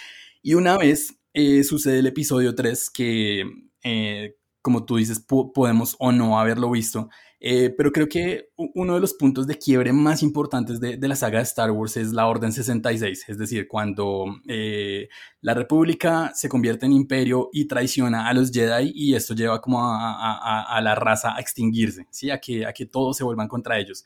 y 0.43 0.55
una 0.55 0.79
vez 0.79 1.17
sucede 1.65 1.99
el 1.99 2.07
episodio 2.07 2.55
3 2.55 2.91
que 2.91 3.68
eh, 3.83 4.37
como 4.63 4.85
tú 4.85 4.97
dices, 4.97 5.25
podemos 5.55 5.97
o 5.99 6.13
no 6.13 6.39
haberlo 6.39 6.71
visto. 6.71 7.09
Eh, 7.41 7.73
pero 7.77 7.93
creo 7.93 8.09
que 8.09 8.49
uno 8.75 8.95
de 8.95 9.01
los 9.01 9.15
puntos 9.15 9.47
de 9.47 9.57
quiebre 9.57 9.93
más 9.93 10.25
importantes 10.25 10.81
de, 10.81 10.99
la 10.99 11.15
saga 11.15 11.39
de 11.39 11.45
Star 11.45 11.71
Wars 11.71 11.97
es 11.97 12.13
la 12.13 12.27
Orden 12.27 12.53
66, 12.53 13.27
es 13.29 13.39
decir, 13.39 13.69
cuando 13.69 14.25
eh, 14.49 15.09
la 15.41 15.55
República 15.55 16.33
se 16.35 16.49
convierte 16.49 16.87
en 16.87 16.93
imperio 16.93 17.49
y 17.53 17.67
traiciona 17.67 18.29
a 18.29 18.35
los 18.35 18.51
Jedi 18.51 18.91
y 18.93 19.15
esto 19.15 19.35
lleva 19.35 19.61
como 19.61 19.81
a, 19.83 20.81
la 20.83 20.95
raza 20.97 21.37
a 21.37 21.41
extinguirse, 21.41 22.07
¿sí? 22.11 22.31
a, 22.31 22.39
que, 22.41 22.67
a 22.67 22.73
que 22.73 22.87
todos 22.87 23.17
se 23.17 23.25
vuelvan 23.25 23.47
contra 23.47 23.79
ellos. 23.79 24.05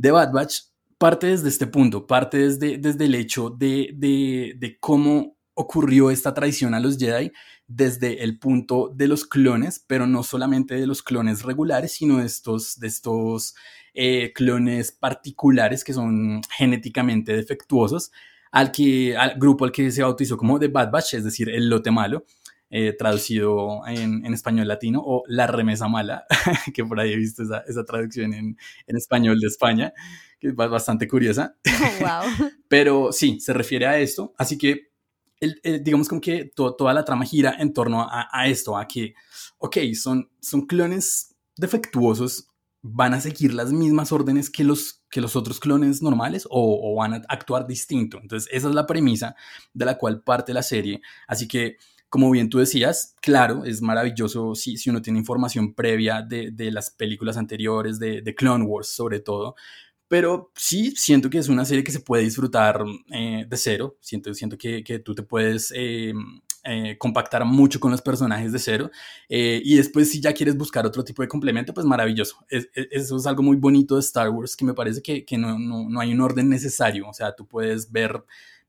The 0.00 0.10
Bad 0.10 0.32
Batch 0.32 0.62
parte 0.98 1.28
desde 1.28 1.48
este 1.48 1.68
punto, 1.68 2.06
parte 2.06 2.38
desde, 2.38 2.78
desde 2.78 3.04
el 3.04 3.14
hecho 3.14 3.50
de, 3.50 3.90
de, 3.94 4.54
de 4.58 4.78
cómo 4.80 5.33
ocurrió 5.54 6.10
esta 6.10 6.34
traición 6.34 6.74
a 6.74 6.80
los 6.80 6.98
Jedi 6.98 7.32
desde 7.66 8.22
el 8.22 8.38
punto 8.38 8.92
de 8.94 9.08
los 9.08 9.24
clones, 9.24 9.82
pero 9.86 10.06
no 10.06 10.22
solamente 10.22 10.74
de 10.74 10.86
los 10.86 11.02
clones 11.02 11.42
regulares, 11.42 11.92
sino 11.92 12.18
de 12.18 12.26
estos, 12.26 12.78
de 12.78 12.88
estos 12.88 13.54
eh, 13.94 14.32
clones 14.34 14.92
particulares 14.92 15.84
que 15.84 15.94
son 15.94 16.42
genéticamente 16.56 17.34
defectuosos, 17.34 18.12
al, 18.50 18.70
que, 18.70 19.16
al 19.16 19.38
grupo 19.38 19.64
al 19.64 19.72
que 19.72 19.90
se 19.90 20.02
bautizó 20.02 20.36
como 20.36 20.58
The 20.58 20.68
Bad 20.68 20.90
Batch, 20.90 21.14
es 21.14 21.24
decir, 21.24 21.48
el 21.48 21.68
lote 21.68 21.90
malo. 21.90 22.24
Eh, 22.76 22.92
traducido 22.92 23.86
en, 23.86 24.24
español 24.34 24.66
latino, 24.66 25.00
o 25.04 25.22
La 25.28 25.46
remesa 25.46 25.86
mala, 25.86 26.24
que 26.74 26.84
por 26.84 26.98
ahí 26.98 27.12
he 27.12 27.16
visto 27.16 27.44
esa, 27.44 27.62
esa 27.68 27.84
traducción 27.84 28.34
en, 28.34 28.56
en, 28.88 28.96
español 28.96 29.38
de 29.38 29.46
España, 29.46 29.92
que 30.40 30.48
es 30.48 30.56
bastante 30.56 31.06
curiosa. 31.06 31.54
wow. 32.00 32.48
Pero 32.68 33.12
sí, 33.12 33.38
se 33.38 33.52
refiere 33.52 33.86
a 33.86 34.00
esto. 34.00 34.34
Así 34.36 34.58
que 34.58 34.88
digamos 35.82 36.08
como 36.08 36.20
que 36.20 36.52
toda 36.54 36.94
la 36.94 37.04
trama 37.04 37.24
gira 37.24 37.56
en 37.58 37.72
torno 37.72 38.06
a, 38.08 38.46
esto, 38.46 38.76
a 38.76 38.86
que, 38.86 39.14
ok, 39.58 39.76
son, 39.94 40.30
son 40.40 40.66
clones 40.66 41.34
defectuosos, 41.56 42.48
van 42.86 43.14
a 43.14 43.20
seguir 43.20 43.54
las 43.54 43.72
mismas 43.72 44.12
órdenes 44.12 44.50
que 44.50 44.62
los, 44.62 45.02
que 45.10 45.22
los 45.22 45.36
otros 45.36 45.58
clones 45.58 46.02
normales 46.02 46.46
o, 46.50 46.94
van 46.96 47.14
a 47.14 47.22
actuar 47.28 47.66
distinto. 47.66 48.18
Entonces, 48.20 48.48
esa 48.52 48.68
es 48.68 48.74
la 48.74 48.86
premisa 48.86 49.34
de 49.72 49.86
la 49.86 49.96
cual 49.96 50.22
parte 50.22 50.52
la 50.52 50.62
serie. 50.62 51.00
Así 51.26 51.48
que, 51.48 51.78
como 52.10 52.30
bien 52.30 52.50
tú 52.50 52.58
decías, 52.58 53.16
claro, 53.22 53.64
es 53.64 53.80
maravilloso 53.80 54.54
si, 54.54 54.76
si 54.76 54.90
uno 54.90 55.00
tiene 55.00 55.18
información 55.18 55.72
previa 55.74 56.20
de, 56.20 56.50
de 56.50 56.70
las 56.70 56.90
películas 56.90 57.38
anteriores, 57.38 57.98
de, 57.98 58.20
de, 58.20 58.34
Clone 58.34 58.66
Wars 58.66 58.88
sobre 58.88 59.20
todo. 59.20 59.54
Pero 60.14 60.52
sí 60.54 60.92
siento 60.94 61.28
que 61.28 61.38
es 61.38 61.48
una 61.48 61.64
serie 61.64 61.82
que 61.82 61.90
se 61.90 61.98
puede 61.98 62.22
disfrutar 62.22 62.84
eh, 63.10 63.44
de 63.48 63.56
cero. 63.56 63.96
Siento, 63.98 64.32
siento 64.32 64.56
que, 64.56 64.84
que 64.84 65.00
tú 65.00 65.12
te 65.12 65.24
puedes 65.24 65.72
eh, 65.74 66.12
eh, 66.62 66.96
compactar 66.98 67.44
mucho 67.44 67.80
con 67.80 67.90
los 67.90 68.00
personajes 68.00 68.52
de 68.52 68.60
cero. 68.60 68.92
Eh, 69.28 69.60
y 69.64 69.74
después, 69.74 70.08
si 70.08 70.20
ya 70.20 70.32
quieres 70.32 70.56
buscar 70.56 70.86
otro 70.86 71.02
tipo 71.02 71.20
de 71.22 71.26
complemento, 71.26 71.74
pues 71.74 71.84
maravilloso. 71.84 72.36
eso 72.48 73.16
es 73.16 73.26
algo 73.26 73.42
muy 73.42 73.56
bonito 73.56 73.96
de 73.96 74.02
Star 74.02 74.30
Wars 74.30 74.54
que 74.54 74.64
me 74.64 74.72
parece 74.72 75.02
que, 75.02 75.24
que 75.24 75.36
no, 75.36 75.58
no, 75.58 75.88
no, 75.90 75.98
hay 75.98 76.12
un 76.12 76.20
orden 76.20 76.48
necesario. 76.48 77.08
O 77.08 77.12
sea, 77.12 77.34
tú 77.34 77.48
puedes 77.48 77.90
ver 77.90 78.22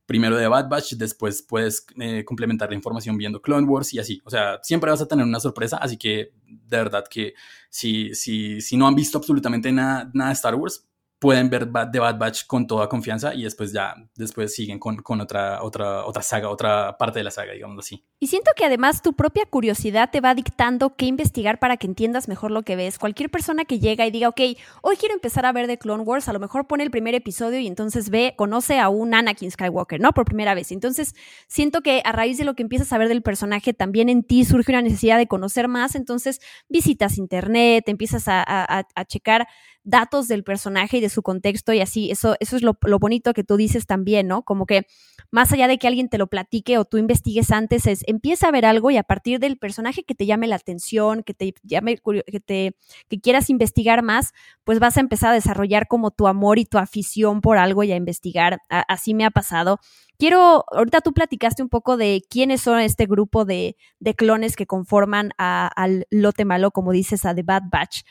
primero 0.08 0.38
de 0.38 0.48
Bad 0.48 0.68
Batch, 0.68 0.94
después 0.94 1.44
puedes 1.44 1.86
eh, 2.00 2.26
complementar 2.26 2.70
la 2.70 2.76
información 2.76 3.18
viendo 3.18 3.40
Clone 3.40 3.68
Wars 3.68 3.94
y 3.94 4.00
así. 4.00 4.20
O 4.26 4.32
sea, 4.32 4.60
siempre 4.64 4.90
vas 4.90 5.02
a 5.02 5.08
tener 5.08 5.24
una 5.24 5.40
sorpresa. 5.40 5.78
Así 5.78 5.96
que, 5.96 6.32
de 6.48 6.78
verdad, 6.78 7.04
que 7.08 7.36
si, 7.70 8.16
si, 8.16 8.62
si 8.62 8.78
no 8.78 8.88
han 8.88 8.96
visto 8.96 9.20
absolutamente 9.20 9.72
nada, 9.72 10.10
nada 10.12 10.32
de 10.32 10.34
Star 10.34 10.56
Wars, 10.56 10.88
pueden 11.20 11.50
ver 11.50 11.66
The 11.92 12.00
Bad 12.00 12.18
Batch 12.18 12.46
con 12.46 12.68
toda 12.68 12.90
confianza 12.90 13.34
y 13.34 13.44
después 13.44 13.72
ya, 13.72 13.96
después 14.16 14.54
siguen 14.54 14.80
con, 14.80 14.98
con, 14.98 15.22
otra, 15.22 15.64
otra, 15.64 16.06
otra 16.06 16.22
saga, 16.22 16.50
otra 16.50 16.98
parte 16.98 17.20
de 17.20 17.24
la 17.24 17.32
saga, 17.32 17.54
digamos 17.54 17.86
así. 17.86 18.04
Y 18.20 18.28
siento 18.28 18.52
que 18.56 18.66
además 18.66 19.02
tu 19.02 19.14
propia 19.14 19.46
curiosidad 19.46 20.10
te 20.12 20.20
va 20.20 20.36
dictando 20.36 20.96
qué 20.96 21.06
investigar 21.06 21.60
para 21.60 21.78
que 21.78 21.88
entiendas 21.88 22.28
mejor 22.28 22.52
lo 22.52 22.64
que 22.64 22.76
ves. 22.76 23.00
Cualquier 23.00 23.30
persona 23.30 23.66
que 23.66 23.80
llega 23.80 24.06
y 24.06 24.12
diga, 24.12 24.30
ok, 24.30 24.42
hoy 24.82 24.98
quiero 24.98 25.16
empezar 25.16 25.46
a 25.46 25.52
ver 25.52 25.68
The 25.68 25.78
Clone 25.78 26.04
Wars, 26.04 26.28
a 26.28 26.34
lo 26.34 26.40
mejor 26.40 26.68
pone 26.68 26.84
el 26.84 26.92
primer 26.92 27.16
episodio 27.16 27.60
y 27.60 27.68
entonces 27.68 28.10
ve, 28.10 28.34
conoce 28.38 28.80
a 28.80 28.90
un 28.90 29.14
Anakin 29.14 29.52
Skywalker, 29.52 30.00
¿no? 30.00 30.12
Por 30.12 30.26
primera 30.26 30.54
vez. 30.54 30.72
Entonces, 30.72 31.16
siento 31.48 31.82
que 31.82 32.02
a 32.04 32.12
raíz 32.12 32.38
de 32.38 32.46
lo 32.46 32.56
que 32.56 32.64
empiezas 32.64 32.92
a 32.92 32.98
ver 32.98 33.08
del 33.08 33.22
personaje, 33.22 33.74
también 33.74 34.10
en 34.10 34.24
ti 34.24 34.44
surge 34.44 34.72
una 34.72 34.82
necesidad 34.82 35.18
de 35.18 35.28
conocer 35.28 35.68
más, 35.68 35.96
entonces 35.96 36.42
visitas 36.68 37.18
internet, 37.18 37.86
empiezas 37.88 38.28
a, 38.28 38.44
a, 38.46 38.86
a 38.96 39.06
checar 39.06 39.48
datos 39.86 40.28
del 40.28 40.44
personaje 40.44 40.98
y 40.98 41.02
de 41.02 41.10
su 41.10 41.22
contexto 41.22 41.72
y 41.72 41.80
así, 41.80 42.12
eso, 42.12 42.36
eso 42.40 42.56
es 42.58 42.64
lo, 42.64 42.78
bonito 43.00 43.34
que 43.34 43.44
tú 43.44 43.56
dices 43.56 43.86
también, 43.86 44.28
¿no? 44.28 44.42
Como 44.44 44.66
que 44.66 44.88
más 45.32 45.52
allá 45.54 45.68
de 45.68 45.78
que 45.78 45.88
alguien 45.88 46.10
te 46.10 46.18
lo 46.18 46.28
platique 46.28 46.78
o 46.78 46.86
tú 46.86 46.98
investigues 46.98 47.52
antes, 47.52 47.86
es 47.86 48.04
empieza 48.08 48.48
a 48.48 48.52
ver 48.52 48.66
algo 48.66 48.90
y 48.90 48.98
a 48.98 49.04
partir 49.04 49.40
del 49.40 49.58
personaje 49.58 50.04
que 50.04 50.16
te 50.16 50.26
llame 50.26 50.48
la 50.48 50.56
atención, 50.56 51.24
que 51.24 51.36
te 51.36 51.54
llame, 51.64 52.00
que 52.26 52.40
te, 52.40 52.76
que 53.08 53.20
quieras 53.22 53.50
investigar 53.50 54.02
más, 54.02 54.34
pues 54.64 54.80
vas 54.80 54.98
a 54.98 55.02
empezar 55.02 55.32
a 55.32 55.36
desarrollar 55.36 55.88
como 55.88 56.10
tu 56.10 56.28
amor 56.28 56.58
y 56.58 56.66
tu 56.66 56.80
afición 56.80 57.42
por 57.42 57.58
algo 57.58 57.84
y 57.84 57.92
a 57.92 57.96
investigar. 57.96 58.60
así 58.70 59.14
me 59.14 59.24
ha 59.24 59.32
pasado. 59.32 59.80
Quiero, 60.18 60.66
ahorita 60.72 61.02
tú 61.02 61.14
platicaste 61.14 61.62
un 61.62 61.70
poco 61.70 61.96
de 61.98 62.24
quiénes 62.30 62.62
son 62.62 62.80
este 62.80 63.06
grupo 63.06 63.46
de, 63.46 63.76
de 64.00 64.16
clones 64.16 64.56
que 64.56 64.66
conforman 64.66 65.32
al 65.38 66.08
lote 66.10 66.46
malo, 66.46 66.72
como 66.72 66.92
dices, 66.92 67.26
a 67.26 67.36
The 67.36 67.44
Bad 67.44 67.64
Batch. 67.72 68.04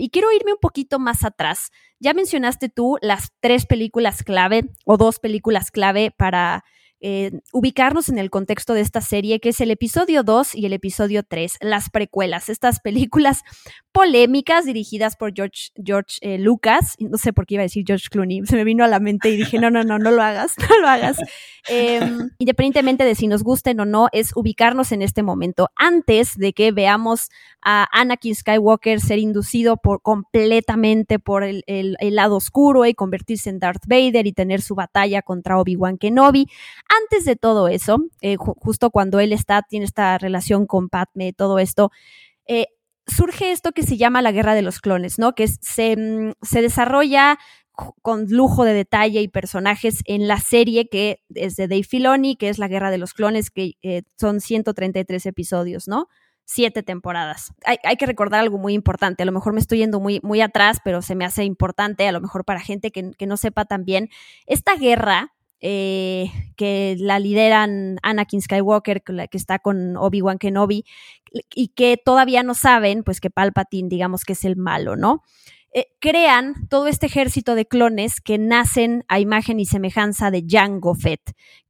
Y 0.00 0.10
quiero 0.10 0.32
irme 0.32 0.52
un 0.52 0.58
poquito 0.58 0.98
más 0.98 1.24
atrás. 1.24 1.70
Ya 1.98 2.14
mencionaste 2.14 2.68
tú 2.68 2.96
las 3.02 3.32
tres 3.40 3.66
películas 3.66 4.22
clave 4.22 4.70
o 4.84 4.96
dos 4.96 5.18
películas 5.18 5.70
clave 5.70 6.10
para 6.10 6.64
eh, 7.02 7.40
ubicarnos 7.52 8.10
en 8.10 8.18
el 8.18 8.28
contexto 8.28 8.74
de 8.74 8.82
esta 8.82 9.00
serie, 9.00 9.40
que 9.40 9.48
es 9.48 9.60
el 9.60 9.70
episodio 9.70 10.22
2 10.22 10.54
y 10.54 10.66
el 10.66 10.74
episodio 10.74 11.22
3, 11.22 11.56
las 11.62 11.88
precuelas, 11.88 12.50
estas 12.50 12.80
películas 12.80 13.42
polémicas 13.92 14.66
dirigidas 14.66 15.16
por 15.16 15.32
George, 15.34 15.70
George 15.82 16.18
eh, 16.20 16.38
Lucas, 16.38 16.96
no 16.98 17.16
sé 17.16 17.32
por 17.32 17.46
qué 17.46 17.54
iba 17.54 17.62
a 17.62 17.64
decir 17.64 17.84
George 17.86 18.08
Clooney, 18.10 18.44
se 18.44 18.54
me 18.54 18.64
vino 18.64 18.84
a 18.84 18.88
la 18.88 19.00
mente 19.00 19.30
y 19.30 19.36
dije, 19.36 19.58
no, 19.58 19.70
no, 19.70 19.82
no, 19.82 19.98
no 19.98 20.10
lo 20.10 20.22
hagas, 20.22 20.52
no 20.70 20.78
lo 20.78 20.88
hagas. 20.88 21.16
Em, 21.68 22.30
independientemente 22.38 23.04
de 23.04 23.14
si 23.14 23.26
nos 23.26 23.42
gusten 23.42 23.80
o 23.80 23.86
no, 23.86 24.08
es 24.12 24.32
ubicarnos 24.36 24.92
en 24.92 25.02
este 25.02 25.22
momento, 25.22 25.70
antes 25.76 26.36
de 26.36 26.52
que 26.52 26.70
veamos 26.70 27.30
a 27.62 27.88
Anakin 27.92 28.34
Skywalker 28.34 29.00
ser 29.00 29.18
inducido 29.18 29.76
por 29.78 30.02
completamente 30.02 31.18
por 31.18 31.44
el, 31.44 31.64
el 31.66 32.14
lado 32.14 32.36
oscuro 32.36 32.86
y 32.86 32.94
convertirse 32.94 33.50
en 33.50 33.58
Darth 33.58 33.86
Vader 33.86 34.26
y 34.26 34.32
tener 34.32 34.62
su 34.62 34.74
batalla 34.74 35.22
contra 35.22 35.58
Obi-Wan 35.58 35.98
Kenobi 35.98 36.46
antes 36.90 37.24
de 37.24 37.36
todo 37.36 37.68
eso, 37.68 37.98
eh, 38.20 38.36
justo 38.36 38.90
cuando 38.90 39.20
él 39.20 39.32
está, 39.32 39.62
tiene 39.62 39.84
esta 39.84 40.18
relación 40.18 40.66
con 40.66 40.88
Padme, 40.88 41.32
todo 41.32 41.58
esto, 41.58 41.90
eh, 42.46 42.66
surge 43.06 43.52
esto 43.52 43.72
que 43.72 43.82
se 43.82 43.96
llama 43.96 44.22
la 44.22 44.32
guerra 44.32 44.54
de 44.54 44.62
los 44.62 44.80
clones, 44.80 45.18
¿no? 45.18 45.34
Que 45.34 45.48
se, 45.48 45.96
mm, 45.96 46.32
se 46.42 46.62
desarrolla 46.62 47.38
con 48.02 48.26
lujo 48.28 48.64
de 48.64 48.74
detalle 48.74 49.22
y 49.22 49.28
personajes 49.28 50.02
en 50.04 50.28
la 50.28 50.38
serie 50.38 50.88
que 50.88 51.22
es 51.34 51.56
de 51.56 51.68
Dave 51.68 51.84
Filoni, 51.84 52.36
que 52.36 52.48
es 52.48 52.58
la 52.58 52.68
Guerra 52.68 52.90
de 52.90 52.98
los 52.98 53.14
Clones, 53.14 53.50
que 53.50 53.72
eh, 53.82 54.02
son 54.18 54.40
133 54.40 55.24
episodios, 55.26 55.88
¿no? 55.88 56.08
Siete 56.44 56.82
temporadas. 56.82 57.52
Hay, 57.64 57.96
que 57.96 58.06
recordar 58.06 58.40
algo 58.40 58.58
muy 58.58 58.74
importante, 58.74 59.22
a 59.22 59.26
lo 59.26 59.32
mejor 59.32 59.52
me 59.52 59.60
estoy 59.60 59.78
yendo 59.78 60.00
muy, 60.00 60.20
muy 60.22 60.40
atrás, 60.40 60.78
pero 60.84 61.00
se 61.00 61.14
me 61.14 61.24
hace 61.24 61.44
importante, 61.44 62.06
a 62.06 62.12
lo 62.12 62.20
mejor 62.20 62.44
para 62.44 62.60
gente 62.60 62.90
que, 62.90 63.12
que 63.12 63.26
no 63.26 63.36
sepa 63.36 63.64
también, 63.64 64.08
esta 64.46 64.74
guerra 64.74 65.32
eh, 65.60 66.30
que 66.56 66.96
la 66.98 67.18
lideran 67.18 67.98
Anakin 68.02 68.40
Skywalker, 68.40 69.02
que, 69.02 69.28
está 69.32 69.58
con 69.58 69.96
Obi-Wan 69.96 70.38
Kenobi, 70.38 70.84
y 71.54 71.68
que 71.68 71.96
todavía 72.02 72.42
no 72.42 72.54
saben, 72.54 73.04
pues 73.04 73.20
que 73.20 73.30
Palpatine, 73.30 73.88
digamos 73.88 74.24
que 74.24 74.32
es 74.32 74.44
el 74.44 74.56
malo, 74.56 74.96
¿no? 74.96 75.22
Eh, 75.72 75.86
crean 76.00 76.66
todo 76.68 76.88
este 76.88 77.06
ejército 77.06 77.54
de 77.54 77.64
clones 77.64 78.20
que 78.20 78.38
nacen 78.38 79.04
a 79.06 79.20
imagen 79.20 79.60
y 79.60 79.66
semejanza 79.66 80.32
de 80.32 80.44
Jango 80.44 80.96
Fett, 80.96 81.20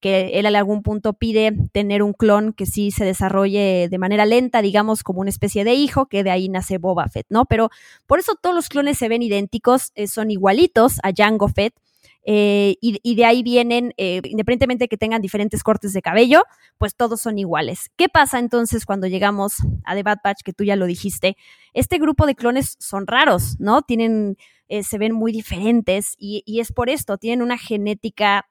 que 0.00 0.38
él 0.38 0.46
a 0.46 0.58
algún 0.58 0.82
punto 0.82 1.12
pide 1.12 1.52
tener 1.72 2.02
un 2.02 2.14
clon 2.14 2.54
que 2.54 2.64
sí 2.64 2.92
se 2.92 3.04
desarrolle 3.04 3.88
de 3.90 3.98
manera 3.98 4.24
lenta, 4.24 4.62
digamos 4.62 5.02
como 5.02 5.20
una 5.20 5.28
especie 5.28 5.64
de 5.64 5.74
hijo, 5.74 6.06
que 6.06 6.24
de 6.24 6.30
ahí 6.30 6.48
nace 6.48 6.78
Boba 6.78 7.08
Fett, 7.08 7.26
¿no? 7.28 7.44
Pero 7.44 7.68
por 8.06 8.18
eso 8.18 8.36
todos 8.40 8.54
los 8.56 8.70
clones 8.70 8.96
se 8.96 9.08
ven 9.08 9.22
idénticos, 9.22 9.92
eh, 9.94 10.06
son 10.06 10.30
igualitos 10.30 10.98
a 11.02 11.10
Jango 11.14 11.48
Fett, 11.48 11.74
eh, 12.24 12.76
y, 12.80 13.14
de 13.14 13.24
ahí 13.24 13.42
vienen, 13.42 13.94
eh, 13.96 14.20
independientemente 14.24 14.84
de 14.84 14.88
que 14.88 14.96
tengan 14.96 15.22
diferentes 15.22 15.62
cortes 15.62 15.92
de 15.92 16.02
cabello, 16.02 16.44
pues 16.78 16.94
todos 16.94 17.20
son 17.20 17.38
iguales. 17.38 17.90
¿Qué 17.96 18.08
pasa 18.08 18.38
entonces 18.38 18.84
cuando 18.84 19.06
llegamos 19.06 19.54
a 19.84 19.94
The 19.94 20.02
Bad 20.02 20.18
que 20.44 20.52
tú 20.52 20.64
ya 20.64 20.76
lo 20.76 20.86
dijiste? 20.86 21.36
Este 21.72 21.98
grupo 21.98 22.26
de 22.26 22.34
clones 22.34 22.76
son 22.78 23.06
raros, 23.06 23.56
¿no? 23.58 23.82
Tienen, 23.82 24.36
eh, 24.70 24.82
se 24.82 24.96
ven 24.96 25.12
muy 25.12 25.32
diferentes 25.32 26.14
y, 26.16 26.42
y, 26.46 26.60
es 26.60 26.72
por 26.72 26.88
esto, 26.88 27.18
tienen 27.18 27.42
una 27.42 27.58
genética 27.58 28.48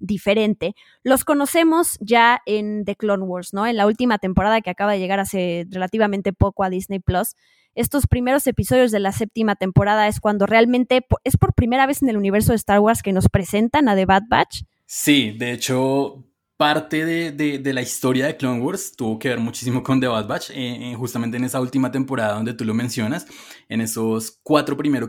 diferente. 0.00 0.74
Los 1.04 1.24
conocemos 1.24 1.98
ya 2.00 2.40
en 2.46 2.84
The 2.84 2.96
Clone 2.96 3.24
Wars, 3.24 3.52
¿no? 3.52 3.66
En 3.66 3.76
la 3.76 3.86
última 3.86 4.18
temporada 4.18 4.60
que 4.60 4.70
acaba 4.70 4.92
de 4.92 4.98
llegar 4.98 5.20
hace 5.20 5.66
relativamente 5.70 6.32
poco 6.32 6.64
a 6.64 6.70
Disney 6.70 6.98
Plus 6.98 7.34
estos 7.74 8.06
primeros 8.06 8.46
episodios 8.46 8.90
de 8.90 9.00
la 9.00 9.12
séptima 9.12 9.54
temporada 9.54 10.08
es 10.08 10.20
cuando 10.20 10.46
realmente 10.46 11.06
es 11.24 11.36
por 11.36 11.54
primera 11.54 11.86
vez 11.86 12.02
en 12.02 12.08
el 12.08 12.16
universo 12.16 12.52
de 12.52 12.56
Star 12.56 12.80
Wars 12.80 13.02
que 13.02 13.12
nos 13.12 13.28
presentan 13.28 13.88
a 13.88 13.94
The 13.94 14.06
Bad 14.06 14.24
Batch. 14.28 14.62
Sí, 14.86 15.30
de 15.30 15.52
hecho, 15.52 16.24
parte 16.60 17.06
de, 17.32 17.72
la 17.72 17.80
historia 17.80 18.26
de 18.26 18.36
Clone 18.36 18.60
Wars 18.60 18.92
tuvo 18.94 19.18
que 19.18 19.30
ver 19.30 19.40
muchísimo 19.40 19.82
con 19.82 19.98
The 19.98 20.08
Bad 20.08 20.26
Batch, 20.26 20.50
eh, 20.50 20.90
eh, 20.90 20.94
justamente 20.94 21.38
en 21.38 21.44
esa 21.44 21.58
última 21.58 21.90
temporada 21.90 22.34
donde 22.34 22.52
tú 22.52 22.66
lo 22.66 22.74
mencionas, 22.74 23.26
en 23.70 23.80
esos 23.80 24.38
cuatro 24.42 24.76
primeros 24.76 25.08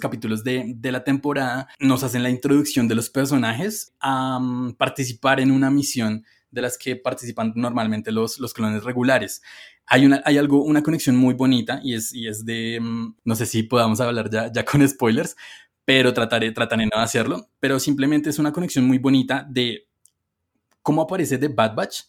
capítulos 0.00 0.42
de, 0.42 0.76
la 0.82 1.04
temporada, 1.04 1.68
nos 1.78 2.02
hacen 2.02 2.24
la 2.24 2.30
introducción 2.30 2.88
de 2.88 2.96
los 2.96 3.08
personajes 3.08 3.94
a 4.00 4.40
participar 4.76 5.38
en 5.38 5.52
una 5.52 5.70
misión 5.70 6.24
de 6.50 6.62
las 6.62 6.76
que 6.76 6.96
participan 6.96 7.52
normalmente 7.54 8.10
los, 8.10 8.40
los 8.40 8.52
clones 8.52 8.82
regulares. 8.82 9.42
Hay, 9.86 10.04
una, 10.04 10.22
hay 10.24 10.38
algo, 10.38 10.64
una 10.64 10.82
conexión 10.82 11.14
muy 11.14 11.34
bonita 11.34 11.78
y 11.84 11.94
es, 11.94 12.12
y 12.12 12.26
es 12.26 12.44
de, 12.44 12.80
mm, 12.80 13.14
no 13.22 13.36
sé 13.36 13.46
si 13.46 13.62
podamos 13.62 14.00
hablar 14.00 14.28
ya, 14.28 14.50
ya 14.50 14.64
con 14.64 14.88
spoilers, 14.88 15.36
pero 15.84 16.12
trataré, 16.12 16.50
trataré 16.50 16.86
no 16.86 17.00
hacerlo, 17.00 17.48
pero 17.60 17.78
simplemente 17.78 18.30
es 18.30 18.40
una 18.40 18.52
conexión 18.52 18.86
muy 18.86 18.98
bonita 18.98 19.46
de 19.48 19.86
cómo 20.84 21.02
aparece 21.02 21.38
The 21.38 21.48
Bad 21.48 21.74
Batch 21.74 22.02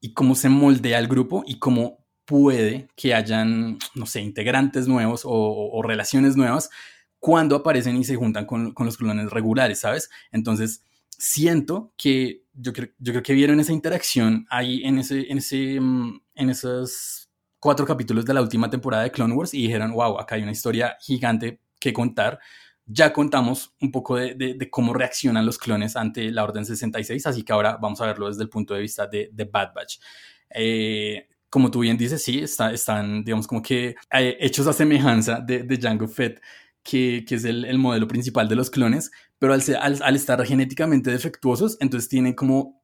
y 0.00 0.12
cómo 0.12 0.36
se 0.36 0.48
moldea 0.48 1.00
el 1.00 1.08
grupo 1.08 1.42
y 1.46 1.58
cómo 1.58 2.04
puede 2.24 2.88
que 2.94 3.14
hayan, 3.14 3.78
no 3.94 4.04
sé, 4.04 4.20
integrantes 4.20 4.86
nuevos 4.86 5.22
o, 5.24 5.80
relaciones 5.82 6.36
nuevas 6.36 6.68
cuando 7.18 7.56
aparecen 7.56 7.96
y 7.96 8.04
se 8.04 8.16
juntan 8.16 8.44
con, 8.44 8.74
los 8.78 8.96
clones 8.98 9.30
regulares, 9.30 9.80
¿sabes? 9.80 10.10
Entonces, 10.30 10.84
siento 11.08 11.94
que 11.96 12.44
yo 12.52 12.72
creo, 12.74 12.90
yo 12.98 13.14
creo 13.14 13.22
que 13.22 13.32
vieron 13.32 13.60
esa 13.60 13.72
interacción 13.72 14.46
ahí 14.50 14.82
en, 14.84 14.98
ese, 14.98 15.32
en, 15.32 15.38
ese, 15.38 15.80
mm, 15.80 16.20
en 16.34 16.50
esos 16.50 17.30
cuatro 17.58 17.86
capítulos 17.86 18.26
de 18.26 18.34
la 18.34 18.42
última 18.42 18.68
temporada 18.68 19.04
de 19.04 19.10
Clone 19.10 19.34
Wars 19.34 19.54
y 19.54 19.62
dijeron, 19.62 19.92
wow, 19.92 20.18
acá 20.20 20.34
hay 20.34 20.42
una 20.42 20.52
historia 20.52 20.98
gigante 21.00 21.62
que 21.80 21.94
contar 21.94 22.38
ya 22.90 23.12
contamos 23.12 23.74
un 23.80 23.92
poco 23.92 24.16
de, 24.16 24.68
cómo 24.70 24.94
reaccionan 24.94 25.44
los 25.44 25.58
clones 25.58 25.94
ante 25.94 26.30
la 26.30 26.42
Orden 26.42 26.64
66, 26.64 27.26
así 27.26 27.42
que 27.42 27.52
ahora 27.52 27.76
vamos 27.76 28.00
a 28.00 28.06
verlo 28.06 28.28
desde 28.28 28.42
el 28.42 28.48
punto 28.48 28.74
de 28.74 28.80
vista 28.80 29.06
de, 29.06 29.30
Bad 29.50 29.74
Batch. 29.74 29.98
Eh, 30.50 31.28
como 31.50 31.70
tú 31.70 31.80
bien 31.80 31.98
dices, 31.98 32.22
sí, 32.22 32.40
están, 32.40 33.24
digamos, 33.24 33.46
como 33.46 33.62
que 33.62 33.94
eh, 34.12 34.36
hechos 34.40 34.66
a 34.66 34.72
semejanza 34.72 35.40
de, 35.40 35.62
de 35.62 35.76
Django 35.76 36.08
Fett, 36.08 36.40
que, 36.82 37.24
es 37.28 37.44
el, 37.44 37.78
modelo 37.78 38.08
principal 38.08 38.48
de 38.48 38.56
los 38.56 38.70
clones, 38.70 39.10
pero 39.38 39.52
al, 39.52 39.62
al, 40.02 40.16
estar 40.16 40.44
genéticamente 40.46 41.10
defectuosos, 41.10 41.76
entonces 41.80 42.08
tienen 42.08 42.32
como 42.32 42.82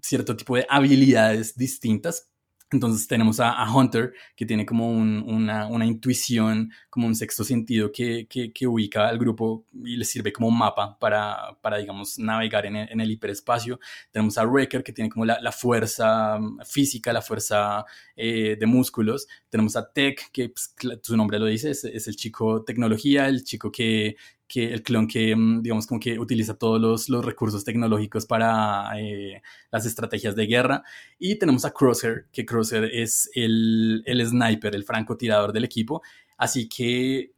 cierto 0.00 0.34
tipo 0.34 0.56
de 0.56 0.66
habilidades 0.68 1.56
distintas 1.56 2.29
entonces 2.72 3.06
tenemos 3.08 3.40
a, 3.40 3.64
Hunter, 3.72 4.12
que 4.36 4.46
tiene 4.46 4.64
como 4.64 4.90
una, 4.90 5.66
una, 5.66 5.86
intuición, 5.86 6.70
como 6.88 7.06
un 7.06 7.14
sexto 7.14 7.42
sentido 7.42 7.90
que, 7.90 8.26
que, 8.28 8.66
ubica 8.66 9.08
al 9.08 9.18
grupo 9.18 9.64
y 9.72 9.96
le 9.96 10.04
sirve 10.04 10.32
como 10.32 10.50
mapa 10.50 10.96
para, 10.98 11.58
para 11.60 11.78
digamos, 11.78 12.18
navegar 12.18 12.66
en 12.66 12.76
el, 12.76 12.88
en 12.90 13.00
el, 13.00 13.10
hiperespacio. 13.10 13.80
Tenemos 14.12 14.38
a 14.38 14.44
Wrecker, 14.44 14.84
que 14.84 14.92
tiene 14.92 15.10
como 15.10 15.24
la, 15.24 15.40
la 15.40 15.52
fuerza 15.52 16.38
física, 16.64 17.12
la 17.12 17.22
fuerza 17.22 17.84
eh, 18.16 18.56
de 18.58 18.66
músculos. 18.66 19.26
Tenemos 19.48 19.74
a 19.76 19.92
Tech, 19.92 20.30
que 20.32 20.50
pues, 20.50 20.74
su 21.02 21.16
nombre 21.16 21.38
lo 21.38 21.46
dice, 21.46 21.70
es, 21.70 21.84
es 21.84 22.06
el 22.06 22.16
chico 22.16 22.62
tecnología, 22.62 23.26
el 23.28 23.42
chico 23.42 23.72
que, 23.72 24.16
que 24.50 24.72
el 24.72 24.82
clon 24.82 25.06
que, 25.06 25.34
mm, 25.36 25.62
digamos, 25.62 25.86
como 25.86 26.00
que 26.00 26.18
utiliza 26.18 26.54
todos 26.58 26.80
los, 26.80 27.08
los 27.08 27.24
recursos 27.24 27.64
tecnológicos 27.64 28.26
para 28.26 28.90
eh, 28.98 29.40
las 29.70 29.86
estrategias 29.86 30.34
de 30.34 30.46
guerra. 30.46 30.82
Y 31.20 31.36
tenemos 31.36 31.64
a 31.64 31.70
Crosshair, 31.70 32.26
que 32.32 32.44
Crosshair 32.44 32.84
es 32.92 33.30
el, 33.34 34.02
el 34.06 34.26
sniper, 34.26 34.74
el 34.74 34.82
francotirador 34.84 35.52
del 35.52 35.64
equipo. 35.64 36.02
Así 36.36 36.68
que 36.68 37.30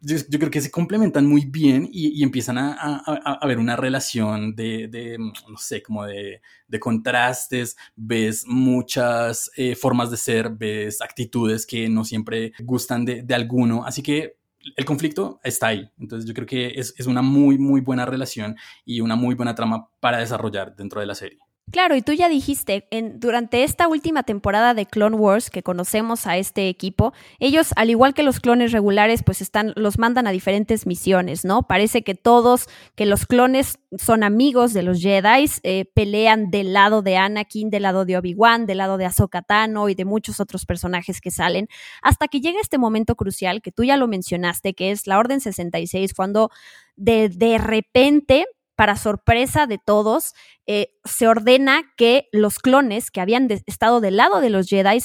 yo, 0.00 0.16
yo, 0.28 0.38
creo 0.38 0.50
que 0.50 0.60
se 0.60 0.70
complementan 0.70 1.26
muy 1.26 1.44
bien 1.44 1.88
y, 1.90 2.20
y 2.20 2.22
empiezan 2.22 2.58
a, 2.58 2.76
a, 2.78 3.38
a, 3.40 3.46
ver 3.48 3.58
una 3.58 3.74
relación 3.74 4.54
de, 4.54 4.86
de 4.86 5.18
mm, 5.18 5.32
no 5.50 5.58
sé, 5.58 5.82
como 5.82 6.04
de, 6.06 6.40
de 6.68 6.78
contrastes, 6.80 7.76
ves 7.96 8.44
muchas 8.46 9.50
eh, 9.56 9.74
formas 9.74 10.12
de 10.12 10.18
ser, 10.18 10.50
ves 10.50 11.02
actitudes 11.02 11.66
que 11.66 11.88
no 11.88 12.04
siempre 12.04 12.52
gustan 12.60 13.04
de, 13.04 13.22
de 13.22 13.34
alguno. 13.34 13.84
Así 13.84 14.02
que 14.02 14.36
el 14.76 14.84
conflicto 14.84 15.40
está 15.42 15.68
ahí. 15.68 15.90
Entonces 15.98 16.26
yo 16.26 16.34
creo 16.34 16.46
que 16.46 16.72
es, 16.76 16.94
es, 16.96 17.06
una 17.06 17.22
muy, 17.22 17.58
muy 17.58 17.80
buena 17.80 18.06
relación 18.06 18.56
y 18.84 19.00
una 19.00 19.16
muy 19.16 19.34
buena 19.34 19.54
trama 19.54 19.88
para 20.00 20.18
desarrollar 20.18 20.74
dentro 20.76 21.00
de 21.00 21.06
la 21.06 21.14
serie. 21.14 21.38
Claro, 21.72 21.96
y 21.96 22.02
tú 22.02 22.12
ya 22.12 22.28
dijiste, 22.28 22.86
en, 22.90 23.18
durante 23.18 23.64
esta 23.64 23.88
última 23.88 24.22
temporada 24.22 24.74
de 24.74 24.86
Clone 24.86 25.16
Wars 25.16 25.48
que 25.50 25.62
conocemos 25.62 26.26
a 26.26 26.36
este 26.36 26.68
equipo, 26.68 27.14
ellos, 27.40 27.72
al 27.76 27.90
igual 27.90 28.12
que 28.14 28.22
los 28.22 28.38
clones 28.38 28.70
regulares, 28.70 29.22
pues 29.24 29.40
están, 29.40 29.72
los 29.74 29.98
mandan 29.98 30.26
a 30.26 30.30
diferentes 30.30 30.86
misiones, 30.86 31.44
¿no? 31.44 31.62
Parece 31.62 32.02
que 32.02 32.14
todos, 32.14 32.68
que 32.94 33.06
los 33.06 33.26
clones 33.26 33.78
son 33.96 34.22
amigos 34.24 34.72
de 34.74 34.82
los 34.82 35.00
Jedi, 35.00 35.50
eh, 35.62 35.86
pelean 35.94 36.50
del 36.50 36.74
lado 36.74 37.02
de 37.02 37.16
Anakin, 37.16 37.70
del 37.70 37.82
lado 37.84 38.04
de 38.04 38.18
Obi-Wan, 38.18 38.66
del 38.66 38.78
lado 38.78 38.98
de 38.98 39.06
Ahsoka 39.06 39.42
Tano 39.42 39.88
y 39.88 39.94
de 39.94 40.04
muchos 40.04 40.40
otros 40.40 40.66
personajes 40.66 41.20
que 41.20 41.30
salen, 41.30 41.68
hasta 42.02 42.28
que 42.28 42.40
llega 42.40 42.60
este 42.60 42.78
momento 42.78 43.16
crucial 43.16 43.62
que 43.62 43.72
tú 43.72 43.84
ya 43.84 43.96
lo 43.96 44.06
mencionaste, 44.06 44.74
que 44.74 44.90
es 44.90 45.06
la 45.06 45.18
Orden 45.18 45.40
66, 45.40 46.12
cuando 46.14 46.50
de, 46.94 47.30
de 47.30 47.58
repente 47.58 48.46
para 48.76 48.96
sorpresa 48.96 49.66
de 49.66 49.78
todos, 49.78 50.34
eh, 50.66 50.88
se 51.04 51.28
ordena 51.28 51.82
que 51.96 52.28
los 52.32 52.58
clones 52.58 53.10
que 53.10 53.20
habían 53.20 53.48
estado 53.66 54.00
del 54.00 54.16
lado 54.16 54.40
de 54.40 54.50
los 54.50 54.68
Jedi 54.68 55.00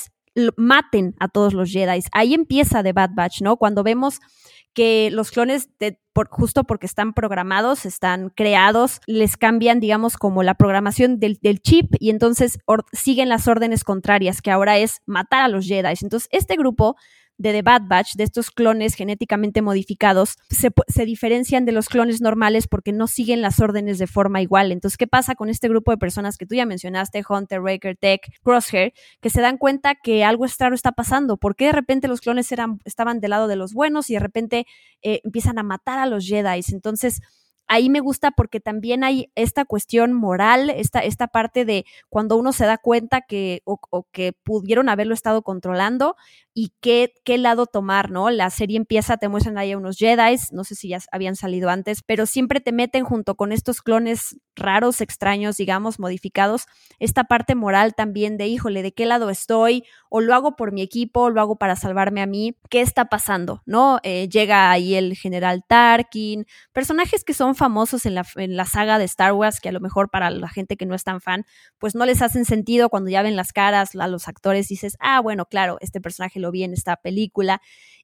maten 0.58 1.16
a 1.20 1.28
todos 1.28 1.54
los 1.54 1.72
Jedi. 1.72 2.02
Ahí 2.12 2.34
empieza 2.34 2.84
The 2.84 2.94
Bad 2.94 3.12
Batch, 3.14 3.42
¿no? 3.42 3.58
Cuando 3.58 3.84
vemos 3.84 4.20
que 4.74 5.10
los 5.12 5.32
clones, 5.32 5.70
justo 6.30 6.64
porque 6.64 6.86
están 6.86 7.14
programados, 7.14 7.86
están 7.86 8.30
creados, 8.30 9.02
les 9.08 9.36
cambian, 9.36 9.80
digamos, 9.80 10.16
como 10.16 10.44
la 10.44 10.56
programación 10.56 11.20
del, 11.20 11.40
chip 11.62 11.96
y 12.00 12.12
entonces 12.12 12.60
siguen 12.94 13.30
las 13.30 13.48
órdenes 13.48 13.84
contrarias, 13.84 14.42
que 14.42 14.52
ahora 14.52 14.78
es 14.78 15.02
matar 15.06 15.42
a 15.42 15.48
los 15.48 15.66
Jedi. 15.66 15.94
Entonces, 16.02 16.30
este 16.32 16.56
grupo 16.56 16.96
de 17.40 17.54
The 17.54 17.62
Bad 17.62 17.84
Batch, 17.88 18.16
de 18.16 18.26
estos 18.26 18.52
clones 18.52 18.96
genéticamente 18.96 19.62
modificados, 19.62 20.36
se, 20.50 21.06
diferencian 21.06 21.66
de 21.66 21.72
los 21.72 21.88
clones 21.88 22.22
normales 22.22 22.68
porque 22.68 22.92
no 22.92 23.08
siguen 23.08 23.42
las 23.42 23.62
órdenes 23.62 23.98
de 23.98 24.08
forma 24.08 24.42
igual. 24.42 24.74
Entonces, 24.74 24.98
¿qué 24.98 25.08
pasa 25.08 25.36
con 25.36 25.50
este 25.50 25.70
grupo 25.70 25.92
de 25.92 25.98
personas 25.98 26.38
que 26.38 26.46
tú 26.46 26.56
ya 26.56 26.66
mencionaste, 26.66 27.24
Hunter, 27.28 27.62
Raker, 27.62 27.98
Tech, 27.98 28.22
Crosshair, 28.44 28.94
que 29.22 29.30
se 29.30 29.40
dan 29.40 29.58
cuenta 29.58 29.96
que 29.96 30.26
algo 30.26 30.46
extraño 30.46 30.76
está 30.76 30.92
pasando? 30.92 31.38
¿Por 31.38 31.56
qué 31.56 31.68
de 31.68 31.72
repente 31.72 32.10
los 32.10 32.20
clones 32.20 32.52
eran, 32.52 32.80
estaban 32.84 33.22
del 33.22 33.32
lado 33.32 33.48
de 33.48 33.56
los 33.56 33.74
buenos 33.74 34.10
y 34.10 34.16
de 34.16 34.20
repente 34.20 34.68
eh, 35.02 35.22
empiezan 35.24 35.58
a 35.60 35.64
matar 35.64 35.98
a 35.98 36.06
los 36.08 36.28
Jedi? 36.28 36.62
Entonces, 36.74 37.22
ahí 37.70 37.90
me 37.90 38.02
gusta 38.02 38.32
porque 38.32 38.60
también 38.60 39.04
hay 39.04 39.32
esta 39.36 39.64
cuestión 39.64 40.12
moral, 40.12 40.72
esta, 40.72 41.00
esta 41.00 41.28
parte 41.28 41.64
de 41.64 41.86
cuando 42.10 42.36
uno 42.36 42.52
se 42.52 42.66
da 42.66 42.78
cuenta 42.80 43.22
que 43.22 43.62
o, 43.64 43.80
que 44.12 44.34
pudieron 44.44 44.90
haberlo 44.90 45.14
estado 45.14 45.44
controlando 45.44 46.16
y 46.62 46.74
qué, 46.82 47.14
qué 47.24 47.38
lado 47.38 47.68
tomar, 47.68 48.12
¿no? 48.12 48.30
La 48.30 48.50
serie 48.50 48.76
empieza, 48.76 49.16
te 49.16 49.30
muestran 49.30 49.58
ahí 49.58 49.72
a 49.72 49.78
unos 49.78 49.96
Jedi, 49.98 50.36
no 50.52 50.66
sé 50.66 50.76
si 50.76 50.90
ya 50.90 51.00
habían 51.14 51.38
salido 51.38 51.70
antes, 51.70 52.04
pero 52.06 52.26
siempre 52.26 52.60
te 52.60 52.74
meten 52.74 53.06
junto 53.06 53.36
con 53.36 53.54
estos 53.54 53.82
clones 53.82 54.36
raros, 54.58 55.00
extraños, 55.00 55.56
digamos, 55.56 56.00
modificados, 56.00 56.66
esta 57.00 57.24
parte 57.24 57.56
moral 57.56 57.96
también 57.96 58.36
de, 58.36 58.48
híjole, 58.48 58.84
¿de 58.84 58.92
qué 58.92 59.06
lado 59.06 59.30
estoy? 59.30 59.86
O 60.10 60.20
lo 60.20 60.36
hago 60.36 60.58
por 60.58 60.74
mi 60.74 60.82
equipo, 60.82 61.22
o 61.22 61.30
lo 61.30 61.40
hago 61.40 61.56
para 61.56 61.78
salvarme 61.78 62.22
a 62.22 62.26
mí, 62.26 62.58
¿qué 62.70 62.82
está 62.82 63.06
pasando? 63.06 63.62
¿No? 63.66 64.00
Eh, 64.04 64.28
llega 64.28 64.70
ahí 64.70 64.96
el 64.96 65.16
general 65.16 65.64
Tarkin, 65.66 66.46
personajes 66.74 67.24
que 67.24 67.34
son 67.34 67.56
famosos 67.56 68.06
en 68.06 68.16
la, 68.16 68.26
en 68.36 68.58
la 68.58 68.66
saga 68.66 69.00
de 69.00 69.06
Star 69.06 69.32
Wars, 69.32 69.62
que 69.62 69.70
a 69.70 69.72
lo 69.72 69.80
mejor 69.80 70.10
para 70.10 70.30
la 70.30 70.50
gente 70.50 70.76
que 70.76 70.86
no 70.86 70.94
es 70.94 71.06
tan 71.06 71.22
fan, 71.22 71.46
pues 71.78 71.96
no 71.96 72.06
les 72.06 72.22
hacen 72.22 72.44
sentido 72.44 72.90
cuando 72.90 73.10
ya 73.10 73.22
ven 73.22 73.38
las 73.38 73.54
caras 73.54 73.96
a 73.96 74.08
los 74.10 74.28
actores, 74.28 74.68
dices, 74.68 74.98
ah, 75.00 75.22
bueno, 75.22 75.46
claro, 75.46 75.78
este 75.80 76.02
personaje 76.02 76.42
lo 76.42 76.49
vi 76.52 76.64
en 76.64 76.74
esta 76.74 76.96
película. 76.98 77.62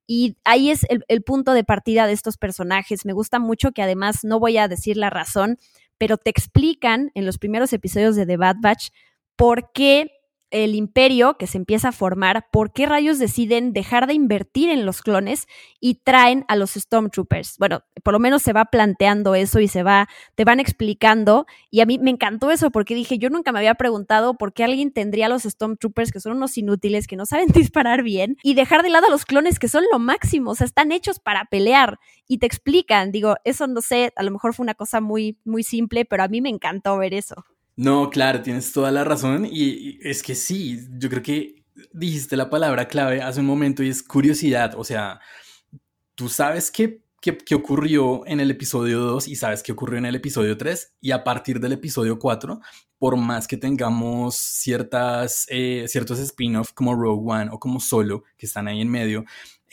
Y 0.07 0.37
ahí 0.43 0.69
es 0.69 0.85
el, 0.89 1.03
el 1.07 1.23
punto 1.23 1.53
de 1.53 1.63
partida 1.63 2.07
de 2.07 2.13
estos 2.13 2.37
personajes. 2.37 3.05
Me 3.05 3.13
gusta 3.13 3.39
mucho 3.39 3.71
que 3.71 3.81
además 3.81 4.23
no 4.23 4.39
voy 4.39 4.57
a 4.57 4.67
decir 4.67 4.97
la 4.97 5.09
razón, 5.09 5.57
pero 5.97 6.17
te 6.17 6.29
explican 6.29 7.11
en 7.15 7.25
los 7.25 7.37
primeros 7.37 7.73
episodios 7.73 8.15
de 8.15 8.25
The 8.25 8.37
Bad 8.37 8.57
Batch 8.61 8.89
por 9.35 9.71
qué 9.73 10.11
el 10.51 10.75
imperio 10.75 11.37
que 11.37 11.47
se 11.47 11.57
empieza 11.57 11.89
a 11.89 11.91
formar, 11.91 12.47
¿por 12.51 12.71
qué 12.71 12.85
rayos 12.85 13.19
deciden 13.19 13.73
dejar 13.73 14.07
de 14.07 14.13
invertir 14.13 14.69
en 14.69 14.85
los 14.85 15.01
clones 15.01 15.47
y 15.79 15.95
traen 15.95 16.45
a 16.47 16.55
los 16.55 16.71
Stormtroopers? 16.71 17.57
Bueno, 17.57 17.81
por 18.03 18.13
lo 18.13 18.19
menos 18.19 18.41
se 18.41 18.53
va 18.53 18.65
planteando 18.65 19.35
eso 19.35 19.59
y 19.59 19.67
se 19.67 19.83
va, 19.83 20.07
te 20.35 20.45
van 20.45 20.59
explicando. 20.59 21.45
Y 21.71 21.81
a 21.81 21.85
mí 21.85 21.99
me 21.99 22.11
encantó 22.11 22.51
eso 22.51 22.71
porque 22.71 22.95
dije, 22.95 23.17
yo 23.17 23.29
nunca 23.29 23.51
me 23.51 23.59
había 23.59 23.75
preguntado 23.75 24.37
por 24.37 24.53
qué 24.53 24.63
alguien 24.63 24.91
tendría 24.91 25.25
a 25.25 25.29
los 25.29 25.43
Stormtroopers 25.43 26.11
que 26.11 26.19
son 26.19 26.33
unos 26.37 26.57
inútiles, 26.57 27.07
que 27.07 27.15
no 27.15 27.25
saben 27.25 27.47
disparar 27.53 28.03
bien, 28.03 28.37
y 28.43 28.53
dejar 28.53 28.83
de 28.83 28.89
lado 28.89 29.07
a 29.07 29.11
los 29.11 29.25
clones 29.25 29.59
que 29.59 29.67
son 29.67 29.83
lo 29.91 29.99
máximo, 29.99 30.51
o 30.51 30.55
sea, 30.55 30.65
están 30.65 30.91
hechos 30.91 31.19
para 31.19 31.45
pelear 31.45 31.99
y 32.27 32.37
te 32.37 32.45
explican. 32.45 33.11
Digo, 33.11 33.35
eso 33.43 33.67
no 33.67 33.81
sé, 33.81 34.13
a 34.15 34.23
lo 34.23 34.31
mejor 34.31 34.53
fue 34.53 34.63
una 34.63 34.75
cosa 34.75 35.01
muy, 35.01 35.37
muy 35.43 35.63
simple, 35.63 36.05
pero 36.05 36.23
a 36.23 36.27
mí 36.27 36.41
me 36.41 36.49
encantó 36.49 36.97
ver 36.97 37.13
eso. 37.13 37.45
No, 37.77 38.09
claro, 38.09 38.41
tienes 38.41 38.71
toda 38.71 38.91
la 38.91 39.03
razón. 39.03 39.47
Y, 39.51 39.99
es 40.01 40.23
que 40.23 40.35
sí, 40.35 40.79
yo 40.97 41.09
creo 41.09 41.23
que 41.23 41.63
dijiste 41.91 42.37
la 42.37 42.49
palabra 42.49 42.87
clave 42.87 43.21
hace 43.21 43.41
un 43.41 43.45
momento 43.45 43.83
y 43.83 43.89
es 43.89 44.01
curiosidad, 44.03 44.75
o 44.77 44.83
sea, 44.83 45.19
tú 46.15 46.29
sabes 46.29 46.71
qué, 46.71 47.01
qué, 47.21 47.55
ocurrió 47.55 48.25
en 48.27 48.39
el 48.39 48.51
episodio 48.51 48.99
2 48.99 49.27
y 49.27 49.35
sabes 49.35 49.63
qué 49.63 49.73
ocurrió 49.73 49.97
en 49.97 50.05
el 50.05 50.15
episodio 50.15 50.57
3 50.57 50.93
y 51.01 51.11
a 51.11 51.23
partir 51.23 51.59
del 51.59 51.73
episodio 51.73 52.17
4, 52.19 52.59
por 52.97 53.17
más 53.17 53.47
que 53.47 53.57
tengamos 53.57 54.35
ciertas, 54.35 55.45
eh, 55.49 55.85
ciertos 55.89 56.19
spin-off 56.19 56.71
como 56.73 56.95
Rogue 56.95 57.23
One 57.25 57.49
o 57.51 57.59
como 57.59 57.79
Solo 57.79 58.23
que 58.37 58.45
están 58.45 58.67
ahí 58.67 58.81
en 58.81 58.89
medio, 58.89 59.25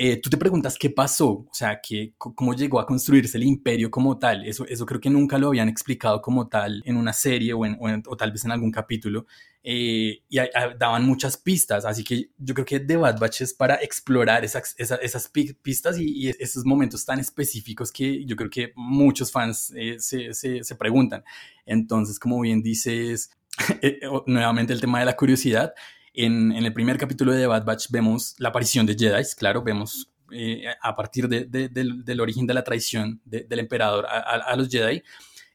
eh, 0.05 0.17
tú 0.21 0.29
te 0.29 0.37
preguntas 0.37 0.77
qué 0.77 0.91
pasó, 0.91 1.29
o 1.29 1.49
sea, 1.53 1.81
que, 1.81 2.15
cómo 2.19 2.55
llegó 2.55 2.81
a 2.81 2.87
construirse 2.87 3.37
el 3.39 3.45
imperio 3.45 3.89
como 3.89 4.19
tal. 4.19 4.45
Eso, 4.45 4.67
eso 4.67 4.85
creo 4.85 5.01
que 5.01 5.09
nunca 5.09 5.39
lo 5.39 5.47
habían 5.47 5.69
explicado 5.69 6.21
como 6.21 6.49
tal 6.49 6.83
en 6.85 6.97
una 6.97 7.13
serie 7.13 7.53
o, 7.53 7.65
en, 7.65 7.79
o, 7.79 8.17
tal 8.17 8.33
vez 8.33 8.45
en 8.45 8.51
algún 8.51 8.73
capítulo. 8.73 9.27
Eh, 9.63 10.25
y 10.29 10.39
daban 10.77 11.07
muchas 11.07 11.37
pistas, 11.37 11.85
así 11.85 12.03
que 12.03 12.31
yo 12.37 12.53
creo 12.53 12.67
que 12.67 12.81
The 12.81 12.97
Bad 12.97 13.21
Batch 13.21 13.43
es 13.43 13.55
para 13.55 13.77
explorar 13.77 14.45
esas, 14.45 14.75
esas, 14.77 15.31
pistas 15.63 15.97
y, 16.01 16.31
esos 16.31 16.65
momentos 16.65 17.05
tan 17.05 17.21
específicos 17.21 17.93
que 17.93 18.25
yo 18.25 18.35
creo 18.35 18.51
que 18.51 18.73
muchos 18.75 19.31
fans 19.31 19.73
eh, 19.77 20.01
se, 20.01 20.35
se, 20.35 20.65
se, 20.65 20.75
preguntan. 20.75 21.23
Entonces, 21.65 22.19
como 22.19 22.41
bien 22.41 22.61
dices, 22.61 23.31
nuevamente 24.27 24.73
el 24.73 24.81
tema 24.81 24.99
de 24.99 25.05
la 25.05 25.15
curiosidad. 25.15 25.73
En, 26.15 26.53
el 26.53 26.73
primer 26.73 26.99
capítulo 26.99 27.33
de 27.33 27.41
The 27.41 27.47
Bad 27.47 27.65
Batch 27.65 27.87
vemos 27.91 28.35
la 28.39 28.51
aparición 28.51 28.87
de 28.87 28.95
Jedi, 28.95 29.23
claro, 29.37 29.63
vemos 29.63 30.09
eh, 30.31 30.65
a 30.81 30.95
partir 30.95 31.29
del, 31.29 32.21
origen 32.21 32.47
de 32.47 32.55
la 32.55 32.65
traición 32.65 33.21
del 33.25 33.59
emperador 33.59 34.07
a, 34.07 34.55
los 34.57 34.69
Jedi. 34.69 35.03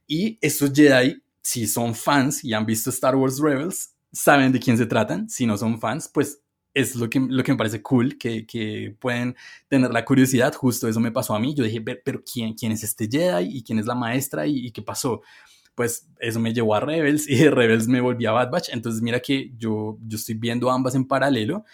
Y 0.08 0.38
estos 0.42 0.72
Jedi, 0.74 1.22
si 1.42 1.68
son 1.68 1.94
fans 1.94 2.44
y 2.44 2.54
han 2.54 2.66
visto 2.66 2.90
Star 2.90 3.16
Wars 3.16 3.40
Rebels, 3.40 3.94
saben 4.12 4.52
de 4.52 4.60
quién 4.60 4.78
se 4.78 4.86
tratan. 4.86 5.30
Si 5.30 5.46
no 5.46 5.58
son 5.58 5.80
fans, 5.80 6.10
pues 6.12 6.42
es 6.74 6.96
lo 6.96 7.10
que, 7.10 7.20
lo 7.20 7.44
que 7.44 7.52
me 7.52 7.58
parece 7.58 7.82
cool, 7.82 8.18
que, 8.18 8.46
que 8.46 8.96
pueden 9.00 9.36
tener 9.68 9.92
la 9.92 10.06
curiosidad, 10.06 10.54
justo 10.54 10.88
eso 10.88 11.00
me 11.00 11.12
pasó 11.12 11.34
a 11.34 11.40
mí, 11.40 11.56
yo 11.56 11.64
dije, 11.64 11.82
pero 11.82 12.22
¿quién, 12.24 12.54
quién 12.54 12.72
es 12.72 12.84
este 12.84 13.08
Jedi 13.12 13.58
y 13.58 13.64
quién 13.64 13.80
es 13.80 13.88
la 13.88 13.96
maestra 13.96 14.46
y, 14.46 14.72
qué 14.72 14.84
pasó? 14.84 15.22
Pues 15.78 16.10
eso 16.20 16.40
me 16.40 16.56
llevó 16.56 16.74
a 16.74 16.80
Rebels 16.80 17.30
y 17.30 17.36
de 17.36 17.52
Rebels 17.52 17.88
me 17.88 18.02
volví 18.02 18.26
a 18.26 18.32
Bad 18.32 18.50
Batch, 18.50 18.70
entonces 18.70 19.00
mira 19.04 19.20
que 19.20 19.54
yo, 19.60 20.00
yo 20.08 20.18
estoy 20.18 20.34
viendo 20.34 20.72
ambas 20.72 20.96
en 20.96 21.06
paralelo, 21.06 21.66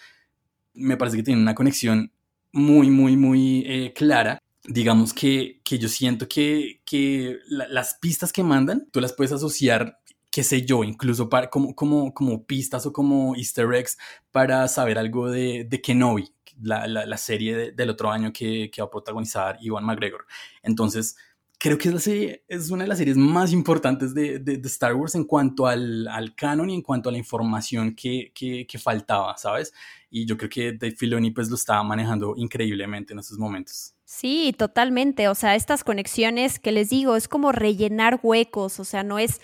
me 0.74 0.98
parece 0.98 1.16
que 1.16 1.22
tienen 1.22 1.40
una 1.40 1.54
conexión 1.54 2.12
muy, 2.52 2.90
muy, 2.90 3.16
muy 3.16 3.64
eh, 3.66 3.94
clara. 3.94 4.38
Digamos 4.62 5.14
que, 5.14 5.62
que, 5.64 5.78
yo 5.78 5.88
siento 5.88 6.28
que, 6.28 6.82
que 6.84 7.38
las 7.48 7.94
pistas 7.94 8.30
que 8.30 8.42
mandan, 8.42 8.88
tú 8.90 9.00
las 9.00 9.14
puedes 9.14 9.32
asociar 9.32 10.00
qué 10.30 10.42
sé 10.42 10.66
yo, 10.66 10.84
incluso 10.84 11.30
para, 11.30 11.48
como, 11.48 11.74
como, 11.74 12.12
como 12.12 12.44
pistas 12.44 12.84
o 12.84 12.92
como 12.92 13.34
easter 13.36 13.72
eggs 13.72 13.96
para 14.32 14.68
saber 14.68 14.98
algo 14.98 15.30
de, 15.30 15.64
de 15.64 15.80
Kenobi, 15.80 16.28
la, 16.60 16.86
la, 16.86 17.16
serie 17.16 17.72
del 17.72 17.88
otro 17.88 18.10
año 18.10 18.32
que, 18.34 18.70
que, 18.70 18.82
va 18.82 18.88
a 18.88 18.90
protagonizar 18.90 19.56
Iwan 19.62 19.84
McGregor. 19.84 20.26
Entonces, 20.62 21.16
creo 21.64 21.78
que 21.78 21.88
es, 21.88 22.06
es 22.46 22.70
una 22.70 22.84
de 22.84 22.88
las 22.88 22.98
series 22.98 23.16
más 23.16 23.50
importantes 23.50 24.12
de, 24.12 24.38
de, 24.38 24.60
Star 24.68 24.94
Wars 24.94 25.14
en 25.14 25.24
cuanto 25.24 25.66
al, 25.66 26.06
al, 26.08 26.34
canon 26.34 26.68
y 26.68 26.74
en 26.74 26.82
cuanto 26.82 27.08
a 27.08 27.12
la 27.12 27.16
información 27.16 27.94
que, 27.94 28.32
que, 28.34 28.78
faltaba, 28.78 29.34
¿sabes? 29.38 29.72
Y 30.10 30.26
yo 30.26 30.36
creo 30.36 30.50
que 30.50 30.72
Dave 30.72 30.94
Filoni 30.94 31.30
pues 31.30 31.48
lo 31.48 31.54
estaba 31.54 31.82
manejando 31.82 32.34
increíblemente 32.36 33.14
en 33.14 33.20
estos 33.20 33.38
momentos. 33.38 33.94
Sí, 34.04 34.54
totalmente. 34.58 35.26
O 35.28 35.34
sea, 35.34 35.54
estas 35.54 35.84
conexiones 35.84 36.58
que 36.58 36.70
les 36.70 36.90
digo, 36.90 37.16
es 37.16 37.28
como 37.28 37.50
rellenar 37.50 38.20
huecos, 38.22 38.78
o 38.78 38.84
sea, 38.84 39.02
no 39.02 39.18
es 39.18 39.40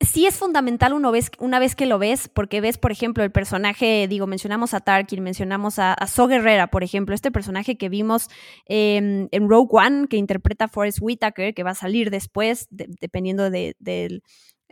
sí 0.00 0.26
es 0.26 0.36
fundamental 0.36 0.92
una 0.92 1.10
vez, 1.10 1.30
una 1.38 1.58
vez 1.58 1.74
que 1.74 1.86
lo 1.86 1.98
ves, 1.98 2.28
porque 2.28 2.60
ves, 2.60 2.78
por 2.78 2.92
ejemplo, 2.92 3.24
el 3.24 3.32
personaje, 3.32 4.06
digo, 4.08 4.26
mencionamos 4.26 4.74
a 4.74 4.80
Tarkin, 4.80 5.22
mencionamos 5.22 5.78
a, 5.78 5.94
a 5.94 6.06
So 6.06 6.26
Guerrera, 6.26 6.68
por 6.68 6.84
ejemplo, 6.84 7.14
este 7.14 7.30
personaje 7.30 7.76
que 7.76 7.88
vimos 7.88 8.28
en 8.66 9.28
Rogue 9.32 9.68
One, 9.70 10.08
que 10.08 10.16
interpreta 10.16 10.68
Forrest 10.68 10.98
Whitaker, 11.00 11.54
que 11.54 11.62
va 11.62 11.70
a 11.70 11.74
salir 11.74 12.10
después, 12.10 12.66
dependiendo 12.70 13.50
de, 13.50 13.76
del 13.78 14.22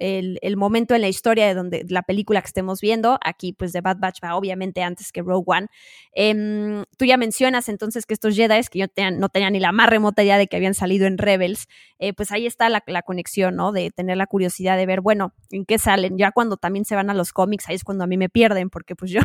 el, 0.03 0.57
momento 0.57 0.95
en 0.95 1.01
la 1.01 1.09
historia 1.09 1.47
de 1.47 1.55
donde 1.55 1.85
la 1.89 2.03
película 2.03 2.41
que 2.41 2.49
estemos 2.49 2.81
viendo. 2.81 3.19
Aquí, 3.25 3.53
pues, 3.53 3.73
de 3.73 3.81
Bad 3.81 3.99
Batch 3.99 4.19
va 4.23 4.35
obviamente 4.35 4.83
antes 4.83 5.13
que 5.13 5.23
Rogue 5.23 5.45
One. 5.47 5.67
Em, 6.13 6.85
tú 6.99 7.05
ya 7.05 7.17
mencionas 7.17 7.69
entonces 7.69 8.05
que 8.05 8.15
estos 8.15 8.35
Jedi, 8.35 8.61
que 8.71 8.81
yo 8.81 8.87
no 9.13 9.29
tenía 9.29 9.51
ni 9.51 9.61
la 9.61 9.71
más 9.73 9.89
remota 9.89 10.23
idea 10.23 10.39
de 10.39 10.49
que 10.49 10.57
habían 10.57 10.75
salido 10.75 11.07
en 11.07 11.19
Rebels, 11.19 11.69
eh, 11.99 12.13
pues 12.13 12.33
ahí 12.33 12.47
está 12.47 12.69
la, 12.69 12.83
conexión, 13.03 13.55
¿no? 13.57 13.71
De 13.71 13.91
tener 13.91 14.17
la 14.17 14.27
curiosidad 14.27 14.77
de 14.77 14.87
ver, 14.87 15.01
bueno, 15.01 15.35
en 15.51 15.65
qué 15.65 15.79
salen. 15.79 16.19
Ya 16.19 16.33
cuando 16.33 16.57
también 16.57 16.85
se 16.85 16.97
van 16.97 17.09
a 17.09 17.15
los 17.15 17.33
cómics, 17.33 17.69
ahí 17.69 17.77
es 17.77 17.85
cuando 17.85 18.05
a 18.05 18.07
mí 18.09 18.17
me 18.17 18.29
pierden, 18.29 18.71
porque 18.71 18.97
pues 18.97 19.11
yo 19.13 19.21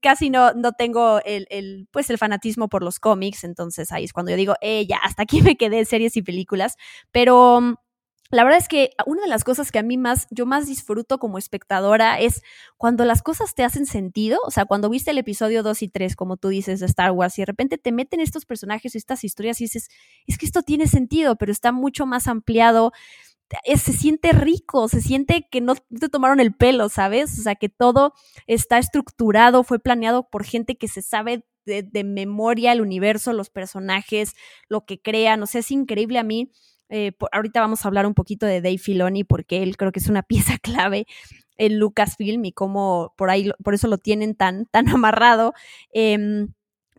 casi 0.00 0.30
no, 0.30 0.52
no 0.54 0.72
tengo 0.72 1.20
el, 1.24 1.46
el, 1.50 1.86
pues, 1.90 2.08
el 2.08 2.18
fanatismo 2.18 2.68
por 2.68 2.82
los 2.82 2.98
cómics. 2.98 3.44
Entonces 3.44 3.92
ahí 3.92 4.04
es 4.04 4.12
cuando 4.14 4.30
yo 4.30 4.36
digo, 4.38 4.54
eh, 4.62 4.86
ya, 4.86 4.96
hasta 5.02 5.24
aquí 5.24 5.42
me 5.42 5.56
quedé 5.56 5.84
series 5.84 6.16
y 6.16 6.22
películas. 6.22 6.76
Pero 7.12 7.76
la 8.30 8.44
verdad 8.44 8.58
es 8.58 8.68
que 8.68 8.90
una 9.06 9.22
de 9.22 9.28
las 9.28 9.44
cosas 9.44 9.70
que 9.70 9.78
a 9.78 9.82
mí 9.82 9.96
más, 9.96 10.26
yo 10.30 10.46
más 10.46 10.66
disfruto 10.66 11.18
como 11.18 11.38
espectadora 11.38 12.18
es 12.20 12.42
cuando 12.76 13.04
las 13.04 13.22
cosas 13.22 13.54
te 13.54 13.62
hacen 13.62 13.86
sentido, 13.86 14.38
o 14.44 14.50
sea, 14.50 14.64
cuando 14.64 14.88
viste 14.90 15.12
el 15.12 15.18
episodio 15.18 15.62
2 15.62 15.82
y 15.82 15.88
3, 15.88 16.16
como 16.16 16.36
tú 16.36 16.48
dices, 16.48 16.80
de 16.80 16.86
Star 16.86 17.12
Wars, 17.12 17.38
y 17.38 17.42
de 17.42 17.46
repente 17.46 17.78
te 17.78 17.92
meten 17.92 18.20
estos 18.20 18.44
personajes 18.44 18.96
estas 18.96 19.24
historias 19.24 19.60
y 19.60 19.64
dices, 19.64 19.88
es 20.26 20.38
que 20.38 20.46
esto 20.46 20.62
tiene 20.62 20.86
sentido, 20.88 21.36
pero 21.36 21.52
está 21.52 21.72
mucho 21.72 22.06
más 22.06 22.26
ampliado, 22.26 22.92
se 23.76 23.92
siente 23.92 24.32
rico, 24.32 24.88
se 24.88 25.00
siente 25.00 25.46
que 25.50 25.60
no 25.60 25.76
te 25.76 26.08
tomaron 26.08 26.40
el 26.40 26.54
pelo, 26.54 26.88
¿sabes? 26.88 27.38
O 27.38 27.42
sea, 27.42 27.54
que 27.54 27.68
todo 27.68 28.12
está 28.48 28.78
estructurado, 28.78 29.62
fue 29.62 29.78
planeado 29.78 30.28
por 30.28 30.44
gente 30.44 30.76
que 30.76 30.88
se 30.88 31.02
sabe 31.02 31.44
de, 31.64 31.82
de 31.84 32.04
memoria 32.04 32.72
el 32.72 32.80
universo, 32.80 33.32
los 33.32 33.50
personajes, 33.50 34.34
lo 34.68 34.84
que 34.84 35.00
crean, 35.00 35.42
o 35.42 35.46
sea, 35.46 35.60
es 35.60 35.70
increíble 35.70 36.18
a 36.18 36.24
mí 36.24 36.50
eh, 36.88 37.12
ahorita 37.32 37.60
vamos 37.60 37.84
a 37.84 37.88
hablar 37.88 38.06
un 38.06 38.14
poquito 38.14 38.46
de 38.46 38.60
Dave 38.60 38.78
Filoni 38.78 39.24
porque 39.24 39.62
él 39.62 39.76
creo 39.76 39.92
que 39.92 40.00
es 40.00 40.08
una 40.08 40.22
pieza 40.56 40.58
clave 40.58 41.06
en 41.58 41.78
Lucasfilm 41.78 42.44
y 42.44 42.52
cómo 42.52 43.14
por 43.16 43.30
ahí, 43.30 43.50
por 43.62 43.74
eso 43.74 43.88
lo 43.88 43.98
tienen 43.98 44.34
tan, 44.34 44.66
tan 44.66 44.88
amarrado. 44.90 45.54
Em, 45.92 46.48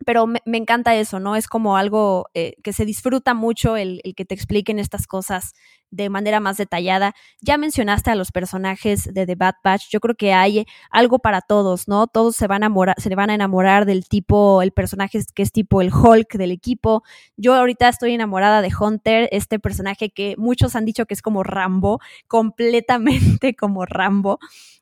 pero 0.08 0.26
me, 0.26 0.40
encanta 0.46 0.94
eso, 0.94 1.20
¿no? 1.20 1.36
Es 1.36 1.46
como 1.46 1.76
algo 1.76 2.30
eh, 2.32 2.54
que 2.62 2.72
se 2.72 2.86
disfruta 2.86 3.34
mucho 3.34 3.76
el, 3.76 4.00
que 4.16 4.24
te 4.24 4.34
expliquen 4.34 4.78
estas 4.78 5.06
cosas 5.06 5.52
de 5.90 6.08
manera 6.08 6.40
más 6.40 6.56
detallada. 6.56 7.14
Ya 7.42 7.58
mencionaste 7.58 8.10
a 8.10 8.14
los 8.14 8.32
personajes 8.32 9.12
de 9.12 9.26
The 9.26 9.34
Bad 9.34 9.56
Batch, 9.62 9.90
yo 9.90 10.00
creo 10.00 10.14
que 10.14 10.32
hay 10.32 10.64
algo 10.90 11.18
para 11.18 11.42
todos, 11.42 11.88
¿no? 11.88 12.06
Todos 12.06 12.36
se 12.36 12.46
van 12.46 12.62
a 12.62 12.66
enamorar, 12.68 12.94
se 12.98 13.14
van 13.14 13.28
a 13.28 13.34
enamorar 13.34 13.84
del 13.84 14.08
tipo, 14.08 14.62
el 14.62 14.72
personaje 14.72 15.20
que 15.34 15.42
es 15.42 15.52
tipo 15.52 15.82
el 15.82 15.92
Hulk 15.92 16.38
del 16.38 16.52
equipo. 16.52 17.02
Yo 17.36 17.54
ahorita 17.54 17.90
estoy 17.90 18.14
enamorada 18.14 18.62
de 18.62 18.70
Hunter, 18.74 19.28
este 19.30 19.58
personaje 19.58 20.08
que 20.08 20.36
muchos 20.38 20.74
han 20.74 20.86
dicho 20.86 21.04
que 21.04 21.12
es 21.12 21.20
como 21.20 21.42
Rambo, 21.42 22.00
completamente 22.28 23.54
como 23.56 23.84
Rambo. 23.84 24.38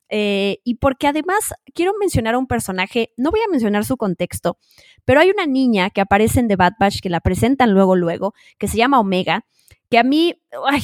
Eh, 0.09 0.59
y 0.63 0.75
porque 0.75 1.07
además 1.07 1.53
quiero 1.73 1.93
mencionar 1.99 2.35
a 2.35 2.37
un 2.37 2.47
personaje, 2.47 3.11
no 3.17 3.31
voy 3.31 3.41
a 3.45 3.51
mencionar 3.51 3.83
su 3.85 3.97
contexto, 3.97 4.57
pero 5.05 5.19
hay 5.19 5.29
una 5.29 5.45
niña 5.45 5.89
que 5.89 6.01
aparece 6.01 6.39
en 6.39 6.47
The 6.47 6.55
Bad 6.55 6.73
Batch 6.79 6.99
que 7.01 7.09
la 7.09 7.19
presentan 7.19 7.73
luego, 7.73 7.95
luego, 7.95 8.33
que 8.57 8.67
se 8.67 8.77
llama 8.77 8.99
Omega, 8.99 9.45
que 9.89 9.97
a 9.97 10.03
mí 10.03 10.35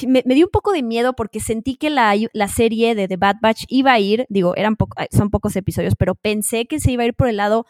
me, 0.07 0.21
dio 0.23 0.45
un 0.45 0.51
poco 0.51 0.71
de 0.71 0.83
miedo 0.83 1.13
porque 1.13 1.39
sentí 1.39 1.75
que 1.75 1.89
la, 1.89 2.15
la, 2.33 2.47
serie 2.47 2.95
de 2.95 3.07
The 3.07 3.17
Bad 3.17 3.37
Batch 3.41 3.65
iba 3.67 3.93
a 3.93 3.99
ir, 3.99 4.25
digo, 4.29 4.55
eran 4.55 4.77
son 5.11 5.29
pocos 5.29 5.55
episodios, 5.55 5.95
pero 5.97 6.15
pensé 6.15 6.65
que 6.65 6.79
se 6.79 6.91
iba 6.91 7.03
a 7.03 7.07
ir 7.07 7.13
por 7.13 7.27
el 7.27 7.37
lado 7.37 7.65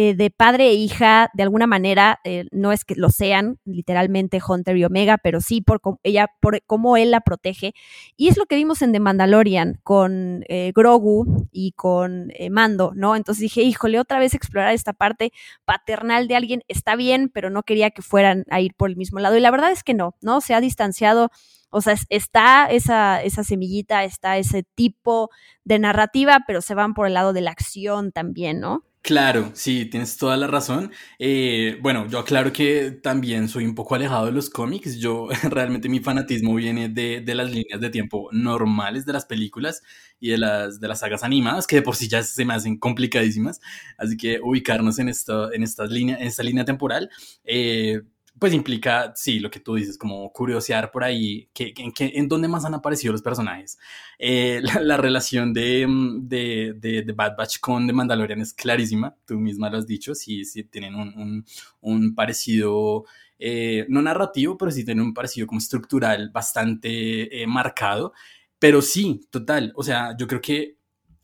eh, 0.00 0.14
de 0.14 0.30
padre 0.30 0.68
e 0.68 0.74
hija, 0.74 1.28
de 1.34 1.42
alguna 1.42 1.66
manera, 1.66 2.20
eh, 2.22 2.46
no 2.52 2.70
es 2.70 2.84
que 2.84 2.94
lo 2.94 3.10
sean 3.10 3.58
literalmente 3.64 4.38
Hunter 4.46 4.76
y 4.76 4.84
Omega, 4.84 5.18
pero 5.18 5.40
sí 5.40 5.60
por 5.60 5.80
ella, 6.04 6.28
por 6.40 6.62
cómo 6.66 6.96
él 6.96 7.10
la 7.10 7.20
protege. 7.20 7.72
Y 8.16 8.28
es 8.28 8.36
lo 8.36 8.46
que 8.46 8.54
vimos 8.54 8.80
en 8.80 8.92
The 8.92 9.00
Mandalorian 9.00 9.80
con 9.82 10.44
eh, 10.48 10.70
Grogu 10.72 11.48
y 11.50 11.72
con 11.72 12.30
Mando, 12.48 12.92
¿no? 12.94 13.16
Entonces 13.16 13.42
dije, 13.42 13.62
híjole, 13.62 13.98
otra 13.98 14.20
vez 14.20 14.34
explorar 14.34 14.72
esta 14.72 14.92
parte 14.92 15.32
paternal 15.64 16.28
de 16.28 16.36
alguien 16.36 16.62
está 16.68 16.94
bien, 16.94 17.28
pero 17.28 17.50
no 17.50 17.64
quería 17.64 17.90
que 17.90 18.02
fueran 18.02 18.44
a 18.50 18.60
ir 18.60 18.74
por 18.76 18.90
el 18.90 18.96
mismo 18.96 19.18
lado. 19.18 19.36
Y 19.36 19.40
la 19.40 19.50
verdad 19.50 19.72
es 19.72 19.82
que 19.82 19.94
no, 19.94 20.14
¿no? 20.20 20.40
Se 20.40 20.54
ha 20.54 20.60
distanciado. 20.60 21.30
O 21.70 21.80
sea, 21.80 21.96
está 22.08 22.66
esa, 22.66 23.20
esa 23.20 23.42
semillita, 23.42 24.04
está 24.04 24.38
ese 24.38 24.62
tipo 24.62 25.30
de 25.64 25.80
narrativa, 25.80 26.44
pero 26.46 26.62
se 26.62 26.76
van 26.76 26.94
por 26.94 27.08
el 27.08 27.14
lado 27.14 27.32
de 27.32 27.40
la 27.40 27.50
acción 27.50 28.12
también, 28.12 28.60
¿no? 28.60 28.84
Claro, 29.08 29.52
sí, 29.54 29.86
tienes 29.86 30.18
toda 30.18 30.36
la 30.36 30.46
razón. 30.46 30.92
Eh, 31.18 31.78
bueno, 31.80 32.06
yo 32.10 32.18
aclaro 32.18 32.52
que 32.52 32.90
también 32.90 33.48
soy 33.48 33.64
un 33.64 33.74
poco 33.74 33.94
alejado 33.94 34.26
de 34.26 34.32
los 34.32 34.50
cómics. 34.50 34.98
Yo 34.98 35.28
realmente 35.50 35.88
mi 35.88 36.00
fanatismo 36.00 36.54
viene 36.54 36.90
de, 36.90 37.22
de, 37.22 37.34
las 37.34 37.50
líneas 37.50 37.80
de 37.80 37.88
tiempo 37.88 38.28
normales 38.32 39.06
de 39.06 39.14
las 39.14 39.24
películas 39.24 39.82
y 40.20 40.28
de 40.28 40.36
las, 40.36 40.78
de 40.78 40.88
las 40.88 40.98
sagas 41.00 41.22
animadas, 41.24 41.66
que 41.66 41.76
de 41.76 41.82
por 41.82 41.96
sí 41.96 42.06
ya 42.06 42.22
se 42.22 42.44
me 42.44 42.52
hacen 42.52 42.76
complicadísimas. 42.76 43.60
Así 43.96 44.18
que 44.18 44.40
ubicarnos 44.42 44.98
en, 44.98 45.08
esto, 45.08 45.54
en, 45.54 45.62
estas 45.62 45.90
líneas, 45.90 46.20
en 46.20 46.26
esta 46.26 46.42
línea 46.42 46.66
temporal. 46.66 47.08
Eh, 47.44 48.02
pues 48.38 48.52
implica, 48.52 49.12
sí, 49.16 49.40
lo 49.40 49.50
que 49.50 49.60
tú 49.60 49.74
dices, 49.74 49.98
como 49.98 50.32
curiosear 50.32 50.90
por 50.90 51.04
ahí, 51.04 51.48
que, 51.52 51.72
en, 51.76 51.92
que, 51.92 52.12
en 52.14 52.28
dónde 52.28 52.48
más 52.48 52.64
han 52.64 52.74
aparecido 52.74 53.12
los 53.12 53.22
personajes. 53.22 53.78
Eh, 54.18 54.60
la, 54.82 54.96
relación 54.96 55.52
de, 55.52 55.86
mm, 55.86 56.28
de, 56.28 56.74
de, 56.78 57.12
Bad 57.12 57.36
Batch 57.36 57.58
con 57.60 57.86
The 57.86 57.92
Mandalorian 57.92 58.40
es 58.40 58.52
clarísima, 58.52 59.16
tú 59.26 59.38
misma 59.38 59.70
lo 59.70 59.78
has 59.78 59.86
dicho, 59.86 60.14
sí, 60.14 60.44
sí 60.44 60.64
tienen 60.64 60.94
un, 60.94 61.08
un, 61.18 61.44
un 61.80 62.14
parecido, 62.14 63.04
eh, 63.38 63.86
no 63.88 64.02
narrativo, 64.02 64.56
pero 64.58 64.70
sí 64.70 64.84
tienen 64.84 65.04
un 65.04 65.14
parecido 65.14 65.46
como 65.46 65.58
estructural 65.58 66.30
bastante 66.30 67.42
eh, 67.42 67.46
marcado. 67.46 68.12
Pero 68.58 68.82
sí, 68.82 69.20
total, 69.30 69.72
o 69.76 69.82
sea, 69.82 70.16
yo 70.16 70.26
creo 70.26 70.40
que 70.40 70.78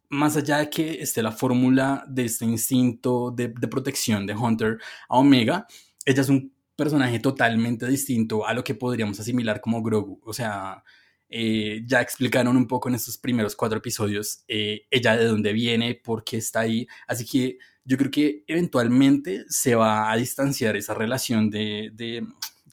más 0.08 0.36
allá 0.36 0.58
de 0.58 0.70
que 0.70 1.02
esté 1.02 1.22
la 1.22 1.32
fórmula 1.32 2.04
de 2.08 2.26
este 2.26 2.44
instinto 2.44 3.30
de, 3.32 3.48
de 3.48 3.68
protección 3.68 4.26
de 4.26 4.34
Hunter 4.34 4.78
a 5.08 5.18
Omega, 5.18 5.66
ella 6.04 6.22
es 6.22 6.28
un 6.28 6.53
personaje 6.76 7.18
totalmente 7.20 7.86
distinto 7.86 8.46
a 8.46 8.54
lo 8.54 8.64
que 8.64 8.74
podríamos 8.74 9.20
asimilar 9.20 9.60
como 9.60 9.82
Grogu. 9.82 10.20
O 10.24 10.32
sea, 10.32 10.82
eh, 11.28 11.82
ya 11.86 12.00
explicaron 12.00 12.56
un 12.56 12.66
poco 12.66 12.88
en 12.88 12.96
estos 12.96 13.18
primeros 13.18 13.56
cuatro 13.56 13.78
episodios 13.78 14.44
eh, 14.48 14.86
ella 14.90 15.16
de 15.16 15.26
dónde 15.26 15.52
viene, 15.52 15.94
por 15.94 16.24
qué 16.24 16.38
está 16.38 16.60
ahí. 16.60 16.86
Así 17.06 17.24
que 17.24 17.58
yo 17.84 17.96
creo 17.96 18.10
que 18.10 18.44
eventualmente 18.46 19.44
se 19.48 19.74
va 19.74 20.10
a 20.10 20.16
distanciar 20.16 20.76
esa 20.76 20.94
relación 20.94 21.50
de, 21.50 21.90
de 21.94 22.26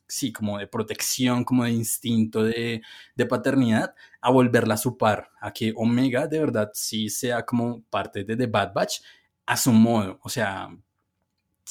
sí, 0.07 0.31
como 0.31 0.57
de 0.57 0.67
protección, 0.67 1.43
como 1.43 1.63
de 1.63 1.71
instinto 1.71 2.43
de, 2.43 2.81
de, 3.15 3.25
paternidad, 3.25 3.95
a 4.21 4.29
volverla 4.29 4.75
a 4.75 4.77
su 4.77 4.97
par, 4.97 5.31
a 5.39 5.51
que 5.53 5.73
Omega 5.75 6.27
de 6.27 6.39
verdad 6.39 6.71
sí 6.73 7.09
sea 7.09 7.45
como 7.45 7.83
parte 7.85 8.23
de 8.23 8.35
The 8.37 8.47
Bad 8.47 8.73
Batch 8.73 9.01
a 9.45 9.57
su 9.57 9.71
modo. 9.71 10.19
O 10.23 10.29
sea, 10.29 10.69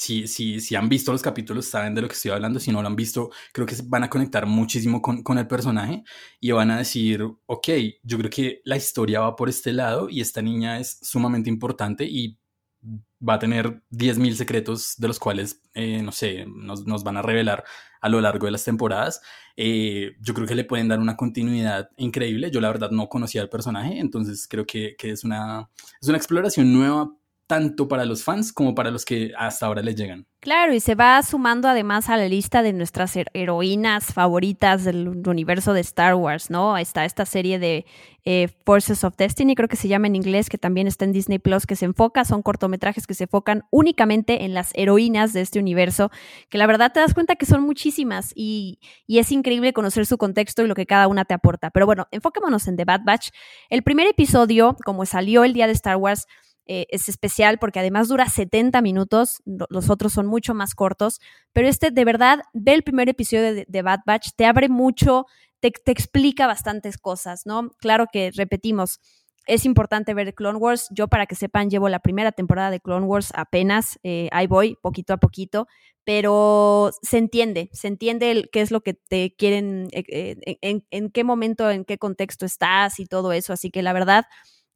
si, 0.00 0.26
si, 0.26 0.60
si 0.60 0.76
han 0.76 0.88
visto 0.88 1.12
los 1.12 1.20
capítulos, 1.20 1.66
saben 1.66 1.94
de 1.94 2.00
lo 2.00 2.08
que 2.08 2.14
estoy 2.14 2.30
hablando. 2.30 2.58
Si 2.58 2.72
no 2.72 2.80
lo 2.80 2.88
han 2.88 2.96
visto, 2.96 3.30
creo 3.52 3.66
que 3.66 3.76
van 3.84 4.02
a 4.02 4.08
conectar 4.08 4.46
muchísimo 4.46 5.02
con, 5.02 5.22
con 5.22 5.36
el 5.36 5.46
personaje 5.46 6.04
y 6.40 6.52
van 6.52 6.70
a 6.70 6.78
decir, 6.78 7.22
ok, 7.44 7.68
yo 8.02 8.16
creo 8.16 8.30
que 8.30 8.62
la 8.64 8.78
historia 8.78 9.20
va 9.20 9.36
por 9.36 9.50
este 9.50 9.74
lado 9.74 10.08
y 10.08 10.22
esta 10.22 10.40
niña 10.40 10.78
es 10.80 11.00
sumamente 11.02 11.50
importante 11.50 12.06
y 12.06 12.38
va 12.82 13.34
a 13.34 13.38
tener 13.38 13.82
10.000 13.90 14.32
secretos 14.32 14.94
de 14.96 15.06
los 15.06 15.18
cuales, 15.18 15.60
eh, 15.74 16.00
no 16.02 16.12
sé, 16.12 16.46
nos, 16.46 16.86
nos, 16.86 17.04
van 17.04 17.18
a 17.18 17.22
revelar 17.22 17.62
a 18.00 18.08
lo 18.08 18.22
largo 18.22 18.46
de 18.46 18.52
las 18.52 18.64
temporadas. 18.64 19.20
Eh, 19.54 20.12
yo 20.18 20.32
creo 20.32 20.46
que 20.46 20.54
le 20.54 20.64
pueden 20.64 20.88
dar 20.88 20.98
una 20.98 21.18
continuidad 21.18 21.90
increíble. 21.98 22.50
Yo 22.50 22.62
la 22.62 22.68
verdad 22.68 22.90
no 22.90 23.10
conocía 23.10 23.42
al 23.42 23.50
personaje, 23.50 23.98
entonces 23.98 24.48
creo 24.48 24.64
que, 24.64 24.96
que 24.98 25.10
es, 25.10 25.24
una, 25.24 25.68
es 26.00 26.08
una 26.08 26.16
exploración 26.16 26.72
nueva 26.72 27.14
tanto 27.50 27.88
para 27.88 28.04
los 28.04 28.22
fans 28.22 28.52
como 28.52 28.76
para 28.76 28.92
los 28.92 29.04
que 29.04 29.32
hasta 29.36 29.66
ahora 29.66 29.82
les 29.82 29.96
llegan. 29.96 30.24
Claro, 30.38 30.72
y 30.72 30.78
se 30.78 30.94
va 30.94 31.20
sumando 31.24 31.66
además 31.66 32.08
a 32.08 32.16
la 32.16 32.28
lista 32.28 32.62
de 32.62 32.72
nuestras 32.72 33.12
heroínas 33.34 34.14
favoritas 34.14 34.84
del 34.84 35.08
universo 35.26 35.72
de 35.72 35.80
Star 35.80 36.14
Wars, 36.14 36.48
¿no? 36.48 36.78
Está 36.78 37.04
esta 37.04 37.26
serie 37.26 37.58
de 37.58 37.86
eh, 38.24 38.46
Forces 38.64 39.02
of 39.02 39.16
Destiny, 39.16 39.56
creo 39.56 39.68
que 39.68 39.74
se 39.74 39.88
llama 39.88 40.06
en 40.06 40.14
inglés, 40.14 40.48
que 40.48 40.58
también 40.58 40.86
está 40.86 41.04
en 41.04 41.12
Disney 41.12 41.40
Plus, 41.40 41.66
que 41.66 41.74
se 41.74 41.86
enfoca, 41.86 42.24
son 42.24 42.42
cortometrajes 42.42 43.08
que 43.08 43.14
se 43.14 43.24
enfocan 43.24 43.64
únicamente 43.72 44.44
en 44.44 44.54
las 44.54 44.70
heroínas 44.74 45.32
de 45.32 45.40
este 45.40 45.58
universo, 45.58 46.12
que 46.50 46.56
la 46.56 46.68
verdad 46.68 46.92
te 46.92 47.00
das 47.00 47.14
cuenta 47.14 47.34
que 47.34 47.46
son 47.46 47.62
muchísimas 47.62 48.30
y, 48.36 48.78
y 49.08 49.18
es 49.18 49.32
increíble 49.32 49.72
conocer 49.72 50.06
su 50.06 50.18
contexto 50.18 50.62
y 50.62 50.68
lo 50.68 50.76
que 50.76 50.86
cada 50.86 51.08
una 51.08 51.24
te 51.24 51.34
aporta. 51.34 51.70
Pero 51.70 51.84
bueno, 51.84 52.06
enfóquémonos 52.12 52.68
en 52.68 52.76
The 52.76 52.84
Bad 52.84 53.00
Batch. 53.04 53.30
El 53.70 53.82
primer 53.82 54.06
episodio, 54.06 54.76
como 54.84 55.04
salió 55.04 55.42
el 55.42 55.52
día 55.52 55.66
de 55.66 55.72
Star 55.72 55.96
Wars, 55.96 56.28
eh, 56.72 56.86
es 56.90 57.08
especial 57.08 57.58
porque 57.58 57.80
además 57.80 58.06
dura 58.06 58.28
70 58.28 58.80
minutos, 58.80 59.42
los 59.44 59.90
otros 59.90 60.12
son 60.12 60.28
mucho 60.28 60.54
más 60.54 60.76
cortos, 60.76 61.20
pero 61.52 61.66
este 61.66 61.90
de 61.90 62.04
verdad, 62.04 62.42
ve 62.52 62.74
el 62.74 62.84
primer 62.84 63.08
episodio 63.08 63.64
de, 63.66 63.82
Bad 63.82 64.02
Batch, 64.06 64.28
te 64.36 64.46
abre 64.46 64.68
mucho, 64.68 65.26
te, 65.58 65.72
explica 65.86 66.46
bastantes 66.46 66.96
cosas, 66.96 67.44
¿no? 67.44 67.70
Claro 67.80 68.06
que 68.12 68.30
repetimos, 68.32 69.00
es 69.48 69.64
importante 69.64 70.14
ver 70.14 70.32
Clone 70.32 70.58
Wars. 70.58 70.86
Yo, 70.92 71.08
para 71.08 71.26
que 71.26 71.34
sepan, 71.34 71.70
llevo 71.70 71.88
la 71.88 71.98
primera 71.98 72.30
temporada 72.30 72.70
de 72.70 72.78
Clone 72.78 73.06
Wars 73.06 73.32
apenas. 73.34 73.98
Eh, 74.04 74.28
ahí 74.30 74.46
voy, 74.46 74.76
poquito 74.80 75.12
a 75.12 75.16
poquito. 75.16 75.66
Pero 76.04 76.92
se 77.02 77.18
entiende, 77.18 77.68
se 77.72 77.88
entiende 77.88 78.48
qué 78.52 78.60
es 78.60 78.70
lo 78.70 78.80
que 78.82 78.94
te 78.94 79.34
quieren, 79.36 79.88
eh, 79.90 80.36
en, 80.60 80.86
en, 80.92 81.10
qué 81.10 81.24
momento, 81.24 81.68
en 81.68 81.84
qué 81.84 81.98
contexto 81.98 82.46
estás 82.46 83.00
y 83.00 83.06
todo 83.06 83.32
eso. 83.32 83.52
Así 83.52 83.72
que 83.72 83.82
la 83.82 83.92
verdad, 83.92 84.26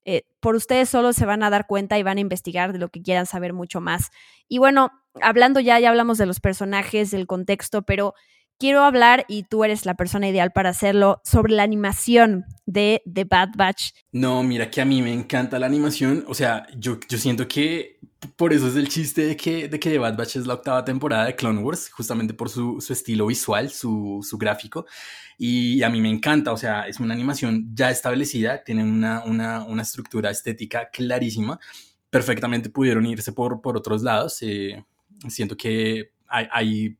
eh, 0.05 0.25
por 0.41 0.55
ustedes 0.55 0.89
solo 0.89 1.13
se 1.13 1.27
van 1.27 1.43
a 1.43 1.51
dar 1.51 1.67
cuenta 1.67 1.99
y 1.99 2.03
van 2.03 2.19
a 2.19 2.21
investigar 2.21 2.73
de 2.73 2.79
lo 2.79 2.89
que 2.89 3.03
quieran 3.03 3.27
saber 3.27 3.53
mucho 3.53 3.81
más. 3.81 4.11
Y 4.49 4.59
bueno, 4.59 4.91
hablando 5.21 5.61
ya, 5.61 5.79
ya 5.81 5.89
hablamos 5.91 6.19
de 6.19 6.27
los 6.27 6.41
personajes, 6.41 7.11
del 7.11 7.27
contexto, 7.27 7.83
pero 7.83 8.15
quiero 8.59 8.83
hablar, 8.83 9.25
y 9.29 9.45
tú 9.45 9.65
eres 9.65 9.87
la 9.87 9.95
persona 9.95 10.29
ideal 10.29 10.53
para 10.53 10.71
hacerlo, 10.71 11.21
sobre 11.25 11.53
la 11.53 11.63
animación 11.63 12.45
de 12.67 13.03
The 13.13 13.25
Bad 13.25 13.51
Batch. 13.57 13.93
No, 14.13 14.43
mira 14.43 14.71
que 14.71 14.81
a 14.81 14.85
mí 14.85 15.03
me 15.03 15.13
encanta 15.13 15.59
la 15.59 15.67
animación. 15.67 16.25
O 16.29 16.35
sea, 16.35 16.67
yo, 16.77 16.99
yo 17.09 17.19
siento 17.19 17.49
que 17.49 17.99
por 18.37 18.53
eso 18.53 18.69
es 18.69 18.77
el 18.77 18.89
chiste 18.89 19.27
de 19.27 19.37
que, 19.37 19.69
de 19.69 19.79
que 19.79 19.91
The 19.91 19.99
Bad 19.99 20.17
Batch 20.17 20.37
es 20.37 20.47
la 20.47 20.55
octava 20.55 20.85
temporada 20.85 21.27
de 21.27 21.37
Clone 21.37 21.61
Wars, 21.61 21.91
justamente 21.91 22.35
por 22.35 22.49
su, 22.49 22.81
su 22.81 22.93
estilo 22.93 23.27
visual, 23.27 23.71
su, 23.71 24.21
su, 24.23 24.39
gráfico. 24.39 24.87
Y 25.39 25.83
a 25.83 25.91
mí 25.91 26.01
me 26.01 26.11
encanta, 26.11 26.53
o 26.53 26.57
sea, 26.57 26.87
es 26.87 27.01
una 27.01 27.15
animación 27.15 27.75
ya 27.75 27.91
establecida, 27.91 28.63
tiene 28.63 28.85
una, 28.85 29.25
una, 29.25 29.65
una 29.65 29.83
estructura 29.83 30.31
estética 30.31 30.91
clarísima. 30.91 31.59
Perfectamente 32.11 32.71
pudieron 32.71 33.07
irse 33.07 33.33
por, 33.33 33.61
por 33.61 33.77
otros 33.77 34.03
lados. 34.03 34.41
Eh, 34.43 34.85
siento 35.29 35.57
que 35.57 36.13
hay, 36.29 36.97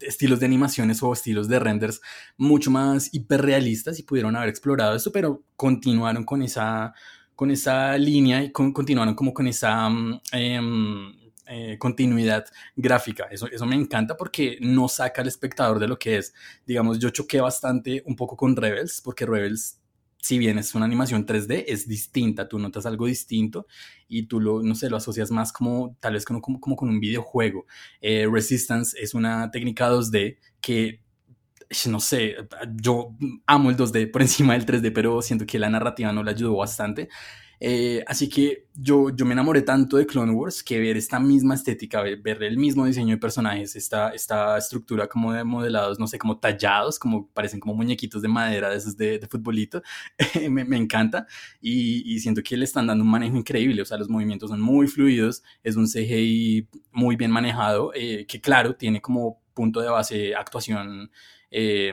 estilos 0.00 0.40
de 0.40 0.46
animaciones 0.46 1.02
o 1.02 1.12
estilos 1.12 1.48
de 1.48 1.58
renders 1.58 2.00
mucho 2.36 2.70
más 2.70 3.12
hiperrealistas 3.12 3.98
y 3.98 4.04
pudieron 4.04 4.34
haber 4.36 4.48
explorado 4.48 4.96
eso, 4.96 5.12
pero 5.12 5.42
continuaron 5.56 6.24
con 6.24 6.42
esa, 6.42 6.94
con 7.34 7.50
esa 7.50 7.98
línea 7.98 8.42
y 8.42 8.52
continuaron 8.52 9.14
como 9.14 9.34
con 9.34 9.46
esa 9.48 9.88
mm, 9.88 10.20
em, 10.32 11.25
eh, 11.46 11.76
continuidad 11.78 12.46
gráfica. 12.74 13.24
Eso, 13.30 13.46
eso 13.46 13.66
me 13.66 13.76
encanta 13.76 14.16
porque 14.16 14.58
no 14.60 14.88
saca 14.88 15.22
al 15.22 15.28
espectador 15.28 15.78
de 15.78 15.88
lo 15.88 15.98
que 15.98 16.18
es. 16.18 16.34
Digamos, 16.66 16.98
yo 16.98 17.10
choqué 17.10 17.40
bastante 17.40 18.02
un 18.06 18.16
poco 18.16 18.36
con 18.36 18.56
Rebels, 18.56 19.00
porque 19.02 19.26
Rebels 19.26 19.80
si 20.26 20.38
bien 20.38 20.58
es 20.58 20.74
una 20.74 20.86
animación 20.86 21.24
3D, 21.24 21.64
es 21.68 21.86
distinta, 21.86 22.48
tú 22.48 22.58
notas 22.58 22.84
algo 22.84 23.06
distinto 23.06 23.66
y 24.08 24.24
tú 24.24 24.40
lo, 24.40 24.60
no 24.60 24.74
sé, 24.74 24.90
lo 24.90 24.96
asocias 24.96 25.30
más 25.30 25.52
como, 25.52 25.96
tal 26.00 26.14
vez 26.14 26.24
como, 26.24 26.40
como, 26.40 26.76
con 26.76 26.88
un 26.88 26.98
videojuego. 26.98 27.66
Eh, 28.00 28.26
Resistance 28.28 28.96
es 29.00 29.14
una 29.14 29.52
técnica 29.52 29.88
2D 29.88 30.38
que, 30.60 31.00
no 31.88 32.00
sé, 32.00 32.34
yo 32.74 33.14
amo 33.46 33.70
el 33.70 33.76
2D 33.76 34.10
por 34.10 34.22
encima 34.22 34.54
del 34.54 34.66
3D, 34.66 34.92
pero 34.92 35.22
siento 35.22 35.46
que 35.46 35.60
la 35.60 35.70
narrativa 35.70 36.12
no 36.12 36.24
le 36.24 36.32
ayudó 36.32 36.56
bastante. 36.56 37.08
Eh, 37.60 38.04
así 38.06 38.28
que 38.28 38.66
yo, 38.74 39.10
yo 39.10 39.24
me 39.24 39.32
enamoré 39.32 39.62
tanto 39.62 39.96
de 39.96 40.06
Clone 40.06 40.32
Wars 40.32 40.62
que 40.62 40.78
ver 40.78 40.96
esta 40.96 41.18
misma 41.18 41.54
estética, 41.54 42.02
ver, 42.02 42.42
el 42.42 42.58
mismo 42.58 42.84
diseño 42.84 43.14
de 43.14 43.20
personajes, 43.20 43.76
esta, 43.76 44.10
esta 44.10 44.58
estructura 44.58 45.08
como 45.08 45.32
de 45.32 45.44
modelados, 45.44 45.98
no 45.98 46.06
sé, 46.06 46.18
como 46.18 46.38
tallados, 46.38 46.98
como 46.98 47.28
parecen 47.28 47.60
como 47.60 47.74
muñequitos 47.74 48.22
de 48.22 48.28
madera 48.28 48.70
de 48.70 48.76
esos 48.76 48.96
de, 48.96 49.18
de 49.18 49.26
futbolito, 49.26 49.82
me, 50.50 50.64
me, 50.64 50.76
encanta 50.76 51.26
y, 51.60 52.14
y, 52.14 52.20
siento 52.20 52.42
que 52.42 52.56
le 52.56 52.64
están 52.64 52.86
dando 52.86 53.04
un 53.04 53.10
manejo 53.10 53.36
increíble, 53.36 53.82
o 53.82 53.84
sea, 53.84 53.96
los 53.98 54.08
movimientos 54.08 54.50
son 54.50 54.60
muy 54.60 54.86
fluidos, 54.86 55.42
es 55.62 55.76
un 55.76 55.86
CGI 55.86 56.68
muy 56.92 57.16
bien 57.16 57.30
manejado, 57.30 57.92
eh, 57.94 58.26
que 58.26 58.40
claro, 58.40 58.76
tiene 58.76 59.00
como 59.00 59.40
punto 59.54 59.80
de 59.80 59.88
base 59.88 60.34
actuación. 60.34 61.10
Eh, 61.50 61.92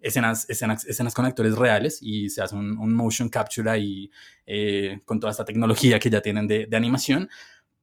escenas, 0.00 0.48
escenas, 0.48 0.84
escenas 0.84 1.14
con 1.14 1.24
actores 1.24 1.56
reales 1.56 1.98
y 2.00 2.28
se 2.28 2.42
hace 2.42 2.54
un, 2.54 2.94
motion 2.94 3.28
capture 3.28 3.70
ahí 3.70 4.10
eh, 4.46 5.00
con 5.04 5.20
toda 5.20 5.30
esta 5.30 5.44
tecnología 5.44 5.98
que 5.98 6.10
ya 6.10 6.20
tienen 6.20 6.46
de, 6.46 6.66
de, 6.66 6.76
animación, 6.76 7.28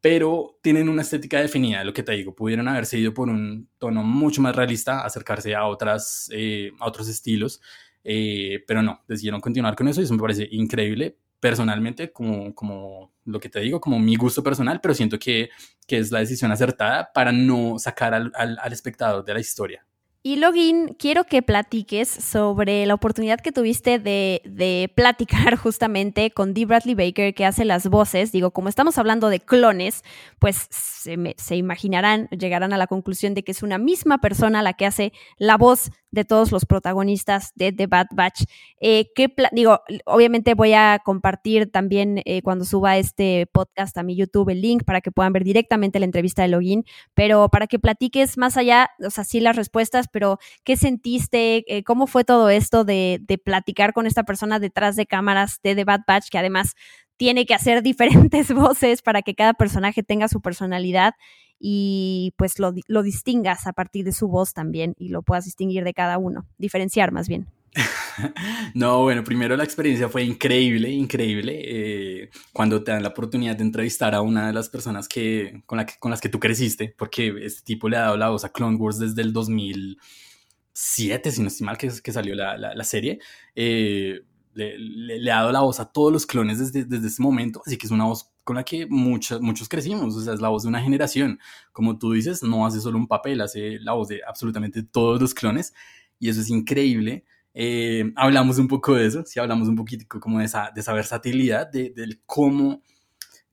pero 0.02 0.60
tienen 0.62 0.88
una 0.90 1.02
estética 1.02 1.40
definida, 1.40 1.84
lo 1.84 1.94
que 1.94 2.04
te 2.04 2.12
digo, 2.12 2.36
pudieron 2.36 2.68
haberse 2.68 2.98
ido 2.98 3.14
por 3.14 3.30
un 3.30 3.70
tono 3.78 4.04
mucho 4.04 4.42
más 4.42 4.56
realista, 4.56 5.04
acercarse 5.04 5.56
a, 5.56 5.66
otras, 5.66 6.30
eh, 6.32 6.72
a 6.80 6.88
otros 6.88 7.08
estilos, 7.08 7.62
eh, 8.04 8.64
pero 8.68 8.84
no, 8.84 9.02
decidieron 9.08 9.42
continuar 9.42 9.76
con 9.76 9.88
eso 9.88 10.02
y 10.02 10.04
eso 10.04 10.14
me 10.14 10.22
parece 10.22 10.48
increíble. 10.52 11.18
Personalmente, 11.40 12.12
como, 12.12 12.56
como 12.56 13.14
lo 13.26 13.40
que 13.40 13.50
te 13.50 13.60
digo, 13.60 13.82
como 13.82 14.00
mi 14.00 14.16
gusto 14.16 14.42
personal, 14.42 14.80
pero 14.82 14.94
siento 14.94 15.20
que, 15.20 15.50
que 15.86 15.98
es 15.98 16.12
la 16.12 16.20
decisión 16.20 16.52
acertada 16.52 17.12
para 17.14 17.32
no 17.32 17.78
sacar 17.78 18.14
al, 18.14 18.32
al, 18.36 18.58
al 18.62 18.74
espectador 18.74 19.24
de 19.26 19.34
la 19.34 19.40
historia. 19.40 19.86
Y 20.28 20.38
Login, 20.38 20.96
quiero 20.98 21.26
que 21.26 21.44
platiques 21.44 22.10
sobre 22.10 22.84
la 22.88 22.96
oportunidad 22.96 23.40
que 23.40 23.52
tuviste 23.52 24.00
de, 24.00 24.92
platicar 24.96 25.56
justamente 25.56 26.32
con 26.32 26.56
Dee 26.56 26.66
Bradley 26.66 26.96
Baker, 26.96 27.36
que 27.36 27.46
hace 27.46 27.64
las 27.64 27.88
voces. 27.88 28.32
Digo, 28.32 28.50
como 28.50 28.68
estamos 28.68 28.98
hablando 28.98 29.30
de 29.30 29.40
clones, 29.40 30.04
pues 30.40 30.68
se, 30.72 31.18
me, 31.18 31.36
se 31.38 31.58
imaginarán, 31.58 32.28
llegarán 32.30 32.74
a 32.74 32.80
la 32.80 32.88
conclusión 32.88 33.36
de 33.36 33.44
que 33.44 33.52
es 33.52 33.62
una 33.62 33.78
misma 33.78 34.18
persona 34.18 34.64
la 34.64 34.74
que 34.74 34.88
hace 34.88 35.14
la 35.38 35.58
voz 35.58 35.92
de 36.16 36.26
todos 36.26 36.52
los 36.52 36.66
protagonistas 36.66 37.52
de 37.56 37.72
The 37.72 37.86
Bad 37.86 38.08
Batch. 38.12 38.46
Eh, 38.80 39.12
digo, 39.52 39.82
obviamente 40.06 40.56
voy 40.56 40.74
a 40.74 41.00
compartir 41.04 41.72
también 41.72 42.22
eh, 42.26 42.42
cuando 42.42 42.66
suba 42.66 42.98
este 42.98 43.46
podcast 43.52 43.96
a 43.98 44.04
mi 44.04 44.16
YouTube 44.16 44.50
el 44.50 44.62
link 44.62 44.84
para 44.86 45.02
que 45.02 45.12
puedan 45.12 45.34
ver 45.34 45.44
directamente 45.44 46.00
la 46.00 46.06
entrevista 46.06 46.42
de 46.42 46.48
login, 46.48 46.86
pero 47.14 47.50
para 47.50 47.68
que 47.68 47.78
platiques 47.78 48.38
más 48.38 48.58
allá, 48.58 48.90
o 49.06 49.10
sea, 49.10 49.26
sí 49.26 49.42
las 49.42 49.58
respuestas, 49.58 50.08
pero 50.16 50.40
¿qué 50.64 50.78
sentiste? 50.78 51.66
Eh, 51.68 51.84
¿Cómo 51.84 52.08
fue 52.08 52.24
todo 52.24 52.50
esto 52.50 52.86
de, 52.86 53.20
de 53.22 53.38
platicar 53.38 53.92
con 53.92 54.08
esta 54.08 54.24
persona 54.24 54.60
detrás 54.60 54.96
de 54.96 55.06
cámaras 55.06 55.60
de 55.62 55.76
The 55.76 55.84
Bad 55.84 56.04
Batch, 56.08 56.30
que 56.30 56.38
además 56.38 56.74
tiene 57.18 57.46
que 57.46 57.54
hacer 57.54 57.84
diferentes 57.84 58.54
voces 58.54 59.02
para 59.02 59.24
que 59.24 59.36
cada 59.36 59.54
personaje 59.54 60.04
tenga 60.04 60.30
su 60.30 60.40
personalidad 60.40 61.16
y 61.60 62.34
pues 62.38 62.60
lo, 62.60 62.74
lo, 62.88 63.04
distingas 63.04 63.68
a 63.68 63.74
partir 63.74 64.06
de 64.06 64.14
su 64.14 64.30
voz 64.30 64.54
también 64.54 64.96
y 64.98 65.10
lo 65.10 65.22
puedas 65.22 65.44
distinguir 65.44 65.84
de 65.84 65.94
cada 65.94 66.18
uno, 66.18 66.48
diferenciar 66.58 67.12
más 67.12 67.28
bien. 67.28 67.48
No, 68.74 69.02
bueno, 69.04 69.24
primero 69.24 69.56
la 69.58 69.64
experiencia 69.64 70.10
fue 70.10 70.24
increíble, 70.24 70.90
increíble. 70.90 71.62
Eh, 71.64 72.30
cuando 72.54 72.84
te 72.84 72.92
dan 72.92 73.04
la 73.04 73.10
oportunidad 73.10 73.56
de 73.56 73.64
entrevistar 73.64 74.16
a 74.16 74.22
una 74.22 74.48
de 74.48 74.54
las 74.54 74.70
personas 74.70 75.08
que, 75.08 75.62
con, 75.66 75.78
la 75.78 75.86
con 76.00 76.12
las 76.12 76.22
que 76.22 76.30
tú 76.30 76.40
creciste, 76.40 76.94
porque 76.98 77.34
este 77.42 77.64
tipo 77.64 77.90
le 77.90 77.98
ha 77.98 78.02
dado 78.02 78.18
la 78.18 78.30
voz 78.30 78.46
a 78.46 78.52
Clone 78.52 78.78
Wars 78.78 79.00
desde 79.00 79.22
el 79.22 79.34
2007, 79.34 81.32
si 81.32 81.42
no 81.42 81.48
estoy 81.48 81.66
mal, 81.66 81.78
que, 81.78 81.92
que 82.04 82.12
salió 82.12 82.36
la, 82.36 82.58
la, 82.58 82.76
la 82.76 82.84
serie. 82.84 83.20
Eh, 83.56 84.22
le, 84.54 84.78
le, 84.78 85.32
ha 85.32 85.38
dado 85.38 85.52
la 85.52 85.62
voz 85.62 85.80
a 85.82 85.92
todos 85.92 86.14
los 86.14 86.26
clones 86.26 86.60
desde, 86.60 86.86
desde 86.86 87.08
ese 87.08 87.22
momento, 87.22 87.62
así 87.66 87.78
que 87.78 87.88
es 87.88 87.92
una 87.92 88.06
voz 88.06 88.32
con 88.46 88.56
la 88.56 88.64
que 88.64 88.86
muchos, 88.88 89.42
muchos 89.42 89.68
crecimos, 89.68 90.16
o 90.16 90.22
sea, 90.22 90.34
es 90.34 90.40
la 90.40 90.50
voz 90.50 90.64
de 90.64 90.70
una 90.70 90.82
generación. 90.82 91.40
Como 91.74 91.98
tú 91.98 92.14
dices, 92.14 92.42
no 92.42 92.66
hace 92.66 92.80
solo 92.80 92.98
un 92.98 93.08
papel, 93.08 93.42
hace 93.42 93.80
la 93.80 93.94
voz 93.94 94.08
de 94.08 94.22
absolutamente 94.26 94.84
todos 94.84 95.20
los 95.20 95.34
clones, 95.34 95.74
y 96.20 96.30
eso 96.30 96.42
es 96.42 96.50
increíble. 96.50 97.26
Eh, 97.56 98.12
hablamos 98.18 98.60
un 98.60 98.68
poco 98.68 98.96
de 98.96 99.08
eso, 99.08 99.24
sí, 99.26 99.40
hablamos 99.40 99.68
un 99.70 99.78
poquito 99.78 100.06
como 100.20 100.40
de 100.40 100.46
esa, 100.46 100.72
de 100.76 100.82
esa 100.82 100.94
versatilidad, 100.94 101.72
de, 101.72 101.92
del 101.92 102.22
cómo 102.26 102.82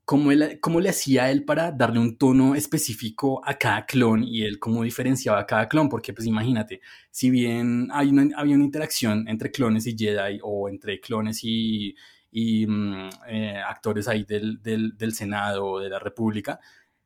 cómo, 0.04 0.32
él, 0.32 0.58
cómo 0.60 0.80
le 0.80 0.90
hacía 0.90 1.30
él 1.30 1.44
para 1.44 1.72
darle 1.72 2.00
un 2.00 2.18
tono 2.18 2.54
específico 2.54 3.40
a 3.44 3.54
cada 3.54 3.86
clon 3.86 4.24
y 4.24 4.42
él 4.42 4.58
cómo 4.58 4.82
diferenciaba 4.82 5.40
a 5.40 5.46
cada 5.46 5.68
clon, 5.68 5.88
porque 5.88 6.12
pues 6.12 6.26
imagínate, 6.26 6.80
si 7.10 7.30
bien 7.30 7.88
hay 7.92 8.10
una, 8.10 8.36
había 8.36 8.56
una 8.56 8.64
interacción 8.64 9.28
entre 9.28 9.50
clones 9.50 9.86
y 9.86 9.96
Jedi 9.96 10.40
o 10.42 10.68
entre 10.68 11.00
clones 11.00 11.40
y, 11.44 11.94
y 12.30 12.66
mm, 12.66 13.08
eh, 13.28 13.58
actores 13.66 14.08
ahí 14.08 14.24
del, 14.24 14.60
del, 14.62 14.96
del, 14.96 15.14
Senado 15.14 15.66
o 15.66 15.80
de 15.80 15.88
la 15.88 15.98
República, 15.98 16.60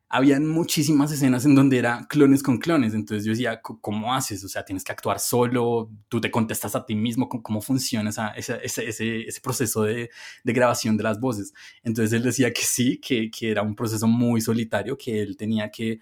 habían 0.09 0.47
muchísimas 0.47 1.11
escenas 1.11 1.45
en 1.47 1.55
donde 1.55 1.79
era 1.79 2.07
clones 2.09 2.43
con 2.43 2.59
clones. 2.59 2.95
Entonces 2.95 3.25
yo 3.25 3.33
decía, 3.33 3.61
¿cómo 3.61 4.15
haces? 4.15 4.45
O 4.45 4.49
sea, 4.49 4.65
tienes 4.65 4.85
que 4.85 4.93
actuar 4.93 5.19
solo, 5.19 5.91
tú 6.09 6.21
te 6.21 6.31
contestas 6.31 6.77
a 6.77 6.87
ti 6.87 6.95
mismo, 6.95 7.29
¿cómo, 7.29 7.61
funciona 7.61 8.11
ese, 8.37 8.61
ese, 8.63 9.41
proceso 9.43 9.83
de, 9.83 10.11
grabación 10.45 10.97
de 10.97 11.03
las 11.03 11.19
voces? 11.19 11.53
Entonces 11.83 12.13
él 12.13 12.23
decía 12.23 12.53
que 12.53 12.63
sí, 12.63 13.01
que, 13.01 13.31
era 13.41 13.63
un 13.63 13.75
proceso 13.75 14.07
muy 14.07 14.41
solitario, 14.41 14.97
que 14.97 15.23
él 15.23 15.37
tenía 15.37 15.71
que 15.71 15.99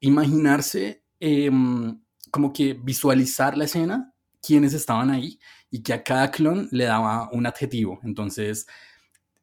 imaginarse, 0.00 1.02
em, 1.20 1.98
como 2.30 2.52
que 2.52 2.74
visualizar 2.74 3.56
la 3.56 3.64
escena, 3.64 4.12
quiénes 4.42 4.74
estaban 4.74 5.10
ahí, 5.10 5.38
y 5.70 5.82
que 5.82 5.94
a 5.94 6.02
cada 6.04 6.30
clon 6.30 6.68
le 6.72 6.84
daba 6.84 7.30
un 7.32 7.46
adjetivo. 7.46 8.00
Entonces 8.04 8.66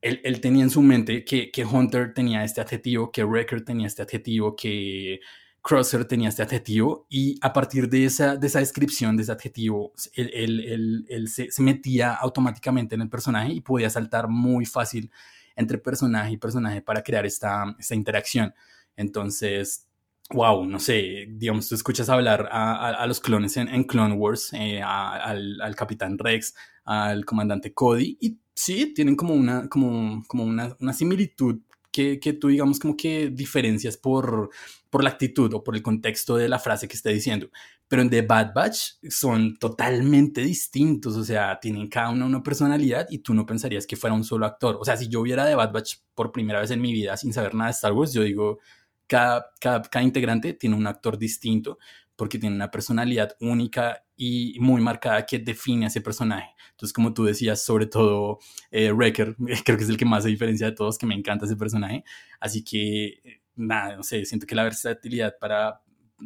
él, 0.01 0.41
tenía 0.41 0.63
en 0.63 0.69
su 0.69 0.81
mente 0.81 1.23
que, 1.23 1.65
Hunter 1.65 2.13
tenía 2.13 2.43
este 2.43 2.61
adjetivo, 2.61 3.11
que 3.11 3.23
Wrecker 3.23 3.63
tenía 3.63 3.87
este 3.87 4.01
adjetivo, 4.01 4.55
que 4.55 5.19
Crosser 5.61 6.05
tenía 6.05 6.29
este 6.29 6.41
adjetivo, 6.41 7.05
y 7.07 7.37
a 7.41 7.53
partir 7.53 7.87
de 7.87 8.05
esa, 8.05 8.35
de 8.35 8.47
esa 8.47 8.59
descripción 8.59 9.15
de 9.15 9.23
ese 9.23 9.31
adjetivo, 9.31 9.93
él, 10.15 11.27
se, 11.27 11.49
metía 11.61 12.13
automáticamente 12.15 12.95
en 12.95 13.01
el 13.01 13.09
personaje 13.09 13.53
y 13.53 13.61
podía 13.61 13.89
saltar 13.89 14.27
muy 14.27 14.65
fácil 14.65 15.11
entre 15.55 15.77
personaje 15.77 16.31
y 16.31 16.37
personaje 16.37 16.81
para 16.81 17.03
crear 17.03 17.25
esta, 17.25 17.75
esta 17.77 17.93
interacción. 17.93 18.55
Entonces, 18.95 19.87
wow, 20.31 20.65
no 20.65 20.79
sé, 20.79 21.27
digamos, 21.29 21.69
tú 21.69 21.75
escuchas 21.75 22.09
hablar 22.09 22.49
a, 22.51 23.05
los 23.05 23.19
clones 23.19 23.55
en, 23.57 23.83
Clone 23.83 24.15
Wars, 24.15 24.51
eh, 24.53 24.81
al, 24.81 25.61
al, 25.61 25.75
Capitán 25.75 26.17
Rex, 26.17 26.55
al 26.85 27.23
Comandante 27.23 27.71
Cody, 27.73 28.17
y 28.19 28.39
sí, 28.53 28.93
tienen 28.93 29.15
como 29.15 29.33
una, 29.33 29.67
como, 29.69 30.23
como 30.27 30.43
una, 30.43 30.75
una 30.79 30.93
similitud 30.93 31.59
que, 31.91 32.19
que, 32.19 32.33
tú 32.33 32.47
digamos 32.47 32.79
como 32.79 32.95
que 32.95 33.29
diferencias 33.29 33.97
por, 33.97 34.49
por 34.89 35.03
la 35.03 35.09
actitud 35.09 35.53
o 35.53 35.63
por 35.63 35.75
el 35.75 35.81
contexto 35.81 36.37
de 36.37 36.47
la 36.49 36.59
frase 36.59 36.87
que 36.87 36.95
esté 36.95 37.11
diciendo. 37.11 37.49
Pero 37.87 38.01
en 38.01 38.09
The 38.09 38.21
Bad 38.21 38.53
Batch 38.53 38.93
son 39.09 39.57
totalmente 39.57 40.41
distintos, 40.41 41.17
o 41.17 41.23
sea, 41.25 41.59
tienen 41.59 41.89
cada 41.89 42.09
uno 42.09 42.25
una 42.25 42.41
personalidad 42.41 43.07
y 43.09 43.19
tú 43.19 43.33
no 43.33 43.45
pensarías 43.45 43.85
que 43.85 43.97
fuera 43.97 44.15
un 44.15 44.23
solo 44.23 44.45
actor. 44.45 44.77
O 44.79 44.85
sea, 44.85 44.95
si 44.95 45.09
yo 45.09 45.21
viera 45.21 45.45
The 45.45 45.55
Bad 45.55 45.73
Batch 45.73 45.95
por 46.15 46.31
primera 46.31 46.61
vez 46.61 46.71
en 46.71 46.81
mi 46.81 46.93
vida 46.93 47.17
sin 47.17 47.33
saber 47.33 47.53
nada 47.53 47.69
de 47.69 47.73
Star 47.73 47.91
Wars, 47.93 48.13
yo 48.13 48.23
digo, 48.23 48.59
cada, 49.07 49.51
cada, 49.59 49.81
cada 49.81 50.03
integrante 50.03 50.53
tiene 50.53 50.77
un 50.77 50.87
actor 50.87 51.17
distinto 51.17 51.77
porque 52.21 52.37
tiene 52.37 52.55
una 52.55 52.69
personalidad 52.69 53.35
única 53.39 54.05
y 54.15 54.55
muy 54.59 54.79
marcada 54.79 55.25
que 55.25 55.39
define 55.39 55.85
a 55.85 55.87
ese 55.87 56.01
personaje. 56.01 56.53
Entonces, 56.69 56.93
como 56.93 57.15
tú 57.15 57.23
decías, 57.23 57.63
sobre 57.63 57.87
todo 57.87 58.37
eh, 58.69 58.91
Wrecker, 58.91 59.35
creo 59.65 59.75
que 59.75 59.83
es 59.83 59.89
el 59.89 59.97
que 59.97 60.05
más 60.05 60.21
se 60.21 60.29
diferencia 60.29 60.67
de 60.67 60.73
todos, 60.73 60.99
que 60.99 61.07
me 61.07 61.15
encanta 61.15 61.45
ese 61.45 61.55
personaje. 61.55 62.03
Así 62.39 62.63
que, 62.63 63.05
eh, 63.23 63.41
nada, 63.55 63.95
no 63.95 64.03
sé, 64.03 64.23
siento 64.25 64.45
que 64.45 64.53
la 64.53 64.61
versatilidad 64.61 65.33
para 65.39 65.81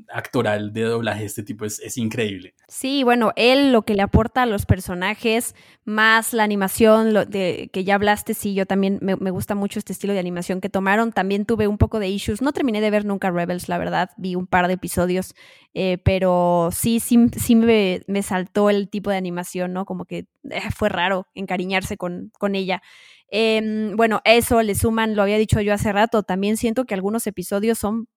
actoral 0.09 0.73
de 0.73 0.83
doblaje 0.83 1.25
este 1.25 1.43
tipo 1.43 1.65
es, 1.65 1.79
es, 1.79 1.97
increíble. 1.97 2.53
Sí, 2.67 3.03
bueno, 3.03 3.31
él 3.35 3.71
lo 3.71 3.83
que 3.83 3.95
le 3.95 4.01
aporta 4.01 4.43
a 4.43 4.45
los 4.45 4.65
personajes, 4.65 5.55
más 5.83 6.33
la 6.33 6.43
animación 6.43 7.13
lo 7.13 7.25
de, 7.25 7.69
que 7.71 7.83
ya 7.83 7.95
hablaste, 7.95 8.33
sí, 8.33 8.53
yo 8.53 8.65
también 8.65 8.99
me, 9.01 9.31
gusta 9.31 9.55
mucho 9.55 9.79
este 9.79 9.93
estilo 9.93 10.13
de 10.13 10.19
animación 10.19 10.61
que 10.61 10.69
tomaron. 10.69 11.11
También 11.11 11.45
tuve 11.45 11.67
un 11.67 11.77
poco 11.77 11.99
de 11.99 12.09
issues, 12.09 12.41
no 12.41 12.53
terminé 12.53 12.81
de 12.81 12.91
ver 12.91 13.05
nunca 13.05 13.31
Rebels, 13.31 13.69
la 13.69 13.77
verdad, 13.77 14.09
vi 14.17 14.35
un 14.35 14.47
par 14.47 14.67
de 14.67 14.73
episodios, 14.73 15.35
eh, 15.73 15.97
pero 16.03 16.69
sí, 16.71 16.99
sí, 16.99 17.29
sí 17.37 17.55
me, 17.55 18.01
me, 18.07 18.23
saltó 18.23 18.69
el 18.69 18.89
tipo 18.89 19.09
de 19.09 19.17
animación, 19.17 19.73
¿no? 19.73 19.85
Como 19.85 20.05
que 20.05 20.27
eh, 20.49 20.61
fue 20.75 20.89
raro 20.89 21.27
encariñarse 21.35 21.97
con, 21.97 22.31
con 22.37 22.55
ella. 22.55 22.81
Em, 23.29 23.95
bueno, 23.95 24.21
eso 24.23 24.61
le 24.61 24.75
suman, 24.75 25.15
lo 25.15 25.23
había 25.23 25.37
dicho 25.37 25.59
yo 25.61 25.73
hace 25.73 25.91
rato, 25.91 26.23
también 26.23 26.57
siento 26.57 26.85
que 26.85 26.93
algunos 26.93 27.25
episodios 27.27 27.77
son 27.77 28.07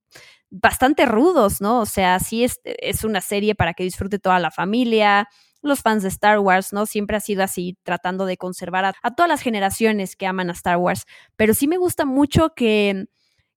bastante 0.50 1.06
rudos, 1.06 1.60
¿no? 1.60 1.80
O 1.80 1.86
sea, 1.86 2.18
sí 2.20 2.44
es, 2.44 2.60
es 2.64 3.04
una 3.04 3.20
serie 3.20 3.54
para 3.54 3.74
que 3.74 3.84
disfrute 3.84 4.18
toda 4.18 4.38
la 4.38 4.50
familia, 4.50 5.28
los 5.62 5.80
fans 5.80 6.02
de 6.02 6.08
Star 6.08 6.38
Wars, 6.38 6.72
¿no? 6.72 6.86
Siempre 6.86 7.16
ha 7.16 7.20
sido 7.20 7.42
así, 7.42 7.76
tratando 7.82 8.26
de 8.26 8.36
conservar 8.36 8.84
a, 8.84 9.14
todas 9.14 9.28
las 9.28 9.42
generaciones 9.42 10.16
que 10.16 10.26
aman 10.26 10.50
a 10.50 10.52
Star 10.52 10.76
Wars. 10.78 11.04
Pero 11.36 11.54
sí 11.54 11.68
me 11.68 11.76
gusta 11.76 12.04
mucho 12.04 12.54
que, 12.54 13.06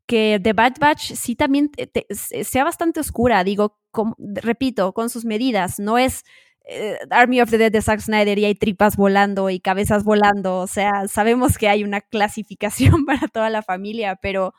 que 0.06 0.40
The 0.42 0.54
Bad 0.54 0.74
Batch 0.80 1.14
sí 1.14 1.36
también 1.36 1.72
sea 2.10 2.64
bastante 2.64 3.00
oscura, 3.00 3.44
digo, 3.44 3.80
repito, 4.20 4.94
con 4.94 5.10
sus 5.10 5.26
medidas, 5.26 5.80
no 5.80 5.98
es 5.98 6.24
eh, 6.66 6.98
Army 7.10 7.42
of 7.42 7.50
the 7.50 7.58
Dead 7.58 7.72
de 7.72 7.82
Zack 7.82 8.00
Snyder 8.02 8.38
y 8.38 8.46
hay 8.46 8.56
tripas 8.56 8.96
volando 8.96 9.50
y 9.50 9.60
cabezas 9.60 10.04
volando, 10.04 10.60
o 10.60 10.68
sea, 10.68 11.08
sabemos 11.08 11.58
que 11.58 11.70
hay 11.70 11.84
una 11.84 12.02
clasificación 12.02 13.06
para 13.06 13.28
toda 13.28 13.50
la 13.50 13.62
familia, 13.62 14.16
pero 14.22 14.54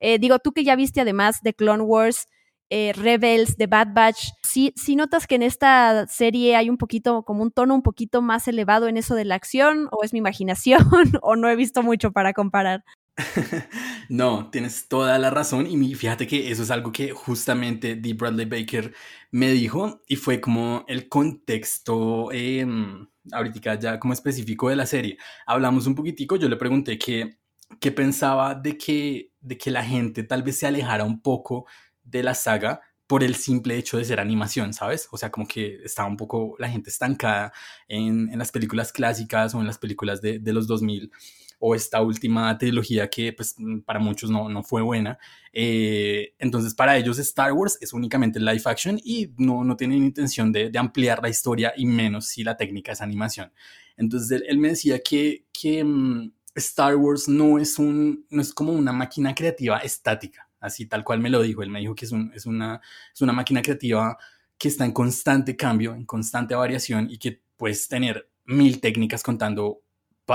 eh, 0.00 0.18
digo, 0.18 0.38
tú 0.38 0.52
que 0.52 0.64
ya 0.64 0.76
viste 0.76 1.00
además 1.00 1.42
de 1.42 1.54
Clone 1.54 1.82
Wars, 1.82 2.26
eh, 2.70 2.92
Rebels, 2.94 3.56
The 3.56 3.66
Bad 3.66 3.94
Batch, 3.94 4.30
¿sí, 4.42 4.74
¿sí, 4.76 4.94
notas 4.94 5.26
que 5.26 5.36
en 5.36 5.42
esta 5.42 6.06
serie 6.06 6.54
hay 6.56 6.68
un 6.68 6.76
poquito, 6.76 7.22
como 7.22 7.42
un 7.42 7.50
tono 7.50 7.74
un 7.74 7.82
poquito 7.82 8.20
más 8.20 8.46
elevado 8.46 8.88
en 8.88 8.98
eso 8.98 9.14
de 9.14 9.24
la 9.24 9.36
acción, 9.36 9.88
o 9.90 10.04
es 10.04 10.12
mi 10.12 10.18
imaginación, 10.18 10.80
o 11.22 11.36
no 11.36 11.48
he 11.48 11.56
visto 11.56 11.82
mucho 11.82 12.12
para 12.12 12.34
comparar? 12.34 12.84
no, 14.08 14.50
tienes 14.50 14.86
toda 14.88 15.18
la 15.18 15.30
razón 15.30 15.66
y 15.66 15.94
fíjate 15.94 16.26
que 16.26 16.50
eso 16.50 16.62
es 16.62 16.70
algo 16.70 16.92
que 16.92 17.10
justamente 17.10 17.96
Dee 17.96 18.12
Bradley 18.12 18.46
Baker 18.46 18.94
me 19.30 19.50
dijo 19.50 20.02
y 20.06 20.16
fue 20.16 20.40
como 20.40 20.84
el 20.88 21.08
contexto, 21.08 22.30
em, 22.32 23.08
ahorita 23.32 23.74
ya 23.78 23.98
como 23.98 24.12
específico 24.12 24.68
de 24.68 24.76
la 24.76 24.86
serie. 24.86 25.18
Hablamos 25.46 25.86
un 25.86 25.94
poquitico, 25.94 26.36
yo 26.36 26.48
le 26.48 26.56
pregunté 26.56 26.98
que 26.98 27.92
pensaba 27.92 28.54
de 28.54 28.76
que, 28.78 29.32
de 29.40 29.58
que 29.58 29.70
la 29.70 29.84
gente 29.84 30.22
tal 30.22 30.42
vez 30.42 30.58
se 30.58 30.66
alejara 30.66 31.04
un 31.04 31.20
poco 31.20 31.66
de 32.02 32.22
la 32.22 32.34
saga 32.34 32.80
por 33.06 33.24
el 33.24 33.34
simple 33.36 33.76
hecho 33.78 33.96
de 33.96 34.04
ser 34.04 34.20
animación, 34.20 34.74
¿sabes? 34.74 35.08
O 35.10 35.16
sea, 35.16 35.30
como 35.30 35.48
que 35.48 35.78
estaba 35.82 36.08
un 36.08 36.16
poco 36.16 36.56
la 36.58 36.68
gente 36.68 36.90
estancada 36.90 37.52
en, 37.88 38.30
en 38.30 38.38
las 38.38 38.52
películas 38.52 38.92
clásicas 38.92 39.54
o 39.54 39.60
en 39.60 39.66
las 39.66 39.78
películas 39.78 40.20
de, 40.20 40.38
de, 40.38 40.52
los 40.52 40.66
2000 40.66 41.10
o 41.58 41.74
esta 41.74 42.02
última 42.02 42.56
trilogía 42.58 43.08
que 43.08 43.32
pues 43.32 43.56
para 43.84 43.98
muchos 43.98 44.30
no, 44.30 44.48
no 44.48 44.62
fue 44.62 44.82
buena. 44.82 45.18
Eh, 45.52 46.34
entonces 46.38 46.74
para 46.74 46.96
ellos 46.98 47.18
Star 47.18 47.52
Wars 47.52 47.78
es 47.80 47.92
únicamente 47.94 48.38
live 48.38 48.62
action 48.66 49.00
y 49.02 49.32
no, 49.38 49.64
no 49.64 49.76
tienen 49.76 50.04
intención 50.04 50.52
de, 50.52 50.70
de, 50.70 50.78
ampliar 50.78 51.22
la 51.22 51.30
historia 51.30 51.72
y 51.76 51.86
menos 51.86 52.26
si 52.26 52.44
la 52.44 52.56
técnica 52.56 52.92
es 52.92 53.00
animación. 53.00 53.52
Entonces 53.96 54.42
él, 54.46 54.58
me 54.58 54.68
decía 54.68 55.00
que, 55.00 55.46
que 55.52 55.82
mm, 55.82 56.32
Star 56.58 56.96
Wars 56.96 57.28
no 57.28 57.58
es, 57.58 57.78
un, 57.78 58.26
no 58.30 58.42
es 58.42 58.52
como 58.52 58.72
una 58.72 58.92
máquina 58.92 59.34
creativa 59.34 59.78
estática, 59.78 60.48
así 60.60 60.86
tal 60.86 61.04
cual 61.04 61.20
me 61.20 61.30
lo 61.30 61.42
dijo. 61.42 61.62
Él 61.62 61.70
me 61.70 61.80
dijo 61.80 61.94
que 61.94 62.04
es, 62.04 62.12
un, 62.12 62.32
es, 62.34 62.46
una, 62.46 62.80
es 63.14 63.20
una 63.20 63.32
máquina 63.32 63.62
creativa 63.62 64.16
que 64.58 64.68
está 64.68 64.84
en 64.84 64.92
constante 64.92 65.56
cambio, 65.56 65.94
en 65.94 66.04
constante 66.04 66.54
variación 66.54 67.08
y 67.10 67.18
que 67.18 67.40
puedes 67.56 67.88
tener 67.88 68.28
mil 68.44 68.80
técnicas 68.80 69.22
contando 69.22 69.82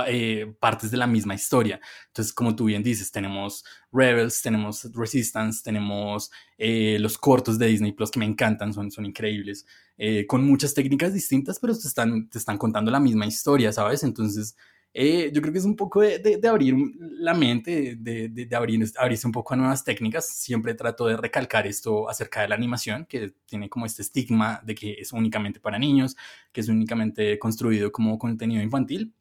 eh, 0.08 0.56
partes 0.60 0.90
de 0.90 0.98
la 0.98 1.06
misma 1.06 1.36
historia. 1.36 1.80
Entonces, 2.08 2.34
como 2.34 2.56
tú 2.56 2.66
bien 2.66 2.82
dices, 2.82 3.12
tenemos 3.12 3.64
Rebels, 3.92 4.42
tenemos 4.42 4.90
Resistance, 4.92 5.62
tenemos 5.64 6.32
eh, 6.58 6.98
los 7.00 7.18
cortos 7.18 7.60
de 7.60 7.68
Disney 7.68 7.92
Plus 7.92 8.10
que 8.10 8.18
me 8.18 8.26
encantan, 8.26 8.74
son, 8.74 8.90
son 8.90 9.06
increíbles, 9.06 9.68
eh, 9.98 10.26
con 10.26 10.44
muchas 10.44 10.74
técnicas 10.74 11.14
distintas, 11.14 11.60
pero 11.60 11.78
te 11.78 11.88
están, 11.88 12.28
te 12.28 12.40
están 12.40 12.58
contando 12.58 12.90
la 12.90 13.00
misma 13.00 13.28
historia, 13.28 13.72
¿sabes? 13.72 14.04
Entonces, 14.04 14.56
eh, 14.96 15.32
yo 15.34 15.42
creo 15.42 15.52
que 15.52 15.60
es 15.60 15.66
un 15.66 15.76
poco 15.76 16.02
de, 16.02 16.20
de, 16.20 16.48
abrir 16.48 16.76
la 17.00 17.34
mente, 17.34 17.96
de, 17.96 18.30
de, 18.30 18.56
abrir, 18.56 18.86
abrirse 18.98 19.26
un 19.26 19.34
poco 19.34 19.54
a 19.54 19.58
nuevas 19.58 19.84
técnicas. 19.84 20.28
Siempre 20.28 20.76
trato 20.76 21.08
de 21.08 21.18
recalcar 21.18 21.66
esto 21.66 22.08
acerca 22.08 22.42
de 22.42 22.50
la 22.50 22.56
animación, 22.56 23.06
que 23.06 23.34
tiene 23.48 23.70
como 23.70 23.88
este 23.88 24.04
estigma 24.04 24.62
de 24.64 24.76
que 24.76 24.94
es 24.94 25.12
únicamente 25.12 25.60
para 25.60 25.80
niños, 25.80 26.16
que 26.52 26.62
es 26.62 26.70
únicamente 26.70 27.40
construido 27.40 27.92
como 27.92 28.20
contenido 28.20 28.62
infantil. 28.62 29.14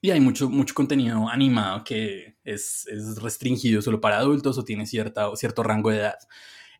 Y 0.00 0.10
hay 0.10 0.20
mucho, 0.20 0.48
mucho 0.48 0.74
contenido 0.74 1.28
animado 1.28 1.84
que 1.84 2.36
es, 2.44 2.86
es 2.86 3.20
restringido 3.20 3.82
solo 3.82 4.00
para 4.00 4.18
adultos 4.18 4.56
o 4.56 4.64
tiene 4.64 4.86
cierta, 4.86 5.34
cierto 5.36 5.62
rango 5.62 5.90
de 5.90 5.98
edad. 5.98 6.18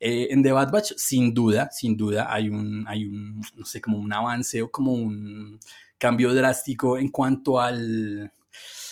Eh, 0.01 0.29
en 0.31 0.43
The 0.43 0.53
Bad 0.53 0.71
Batch, 0.71 0.93
sin 0.97 1.35
duda, 1.35 1.71
sin 1.73 1.97
duda, 1.97 2.33
hay 2.33 2.49
un, 2.49 2.87
hay 2.89 3.05
un, 3.05 3.43
no 3.57 3.67
sé, 3.67 3.81
como 3.81 3.99
un 3.99 4.13
avance 4.13 4.63
o 4.63 4.71
como 4.71 4.93
un 4.93 5.59
cambio 5.99 6.33
drástico 6.33 6.97
en 6.97 7.09
cuanto 7.09 7.61
al, 7.61 8.33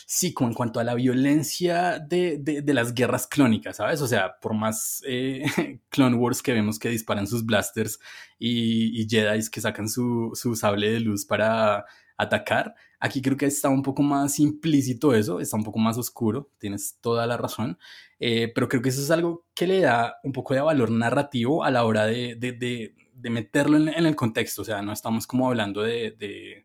sí, 0.06 0.32
como 0.32 0.48
en 0.48 0.54
cuanto 0.54 0.78
a 0.78 0.84
la 0.84 0.94
violencia 0.94 1.98
de, 1.98 2.38
de, 2.38 2.74
las 2.74 2.94
guerras 2.94 3.26
clónicas, 3.26 3.76
¿sabes? 3.76 4.00
O 4.00 4.06
sea, 4.06 4.38
por 4.40 4.54
más 4.54 5.02
eh, 5.06 5.44
Clone 5.90 6.16
Wars 6.16 6.42
que 6.42 6.52
vemos 6.52 6.78
que 6.78 6.88
disparan 6.88 7.26
sus 7.26 7.44
blasters 7.44 7.98
y, 8.38 9.02
y 9.02 9.08
Jedi 9.08 9.50
que 9.50 9.60
sacan 9.60 9.88
su, 9.88 10.30
su 10.34 10.54
sable 10.54 10.90
de 10.92 11.00
luz 11.00 11.26
para 11.26 11.84
atacar, 12.16 12.74
aquí 13.00 13.20
creo 13.20 13.36
que 13.36 13.46
está 13.46 13.68
un 13.68 13.82
poco 13.82 14.02
más 14.02 14.38
implícito 14.38 15.12
eso, 15.12 15.40
está 15.40 15.56
un 15.56 15.64
poco 15.64 15.80
más 15.80 15.98
oscuro, 15.98 16.50
tienes 16.58 16.98
toda 17.00 17.26
la 17.26 17.36
razón, 17.36 17.76
eh, 18.20 18.50
pero 18.54 18.68
creo 18.68 18.82
que 18.82 18.90
eso 18.90 19.02
es 19.02 19.10
algo 19.10 19.44
que 19.54 19.66
le 19.66 19.80
da 19.80 20.18
un 20.22 20.32
poco 20.32 20.54
de 20.54 20.60
valor 20.60 20.90
narrativo 20.90 21.64
a 21.64 21.70
la 21.72 21.84
hora 21.84 22.06
de, 22.06 22.36
de, 22.36 22.52
de, 22.52 23.30
meterlo 23.30 23.76
en, 23.76 23.88
en, 23.88 24.06
el 24.06 24.14
contexto, 24.14 24.62
o 24.62 24.64
sea, 24.64 24.82
no 24.82 24.92
estamos 24.92 25.26
como 25.26 25.48
hablando 25.48 25.82
de 25.82 26.64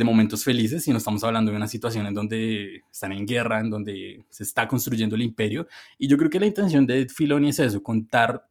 de 0.00 0.04
momentos 0.04 0.42
felices, 0.42 0.82
sino 0.82 0.96
estamos 0.96 1.22
hablando 1.24 1.50
de 1.50 1.58
una 1.58 1.68
situación 1.68 2.06
en 2.06 2.14
donde 2.14 2.82
están 2.90 3.12
en 3.12 3.26
guerra, 3.26 3.60
en 3.60 3.68
donde 3.68 4.24
se 4.30 4.44
está 4.44 4.66
construyendo 4.66 5.14
el 5.14 5.20
imperio. 5.20 5.66
Y 5.98 6.08
yo 6.08 6.16
creo 6.16 6.30
que 6.30 6.40
la 6.40 6.46
intención 6.46 6.86
de 6.86 7.06
Filoni 7.06 7.50
es 7.50 7.58
eso, 7.58 7.82
contar 7.82 8.48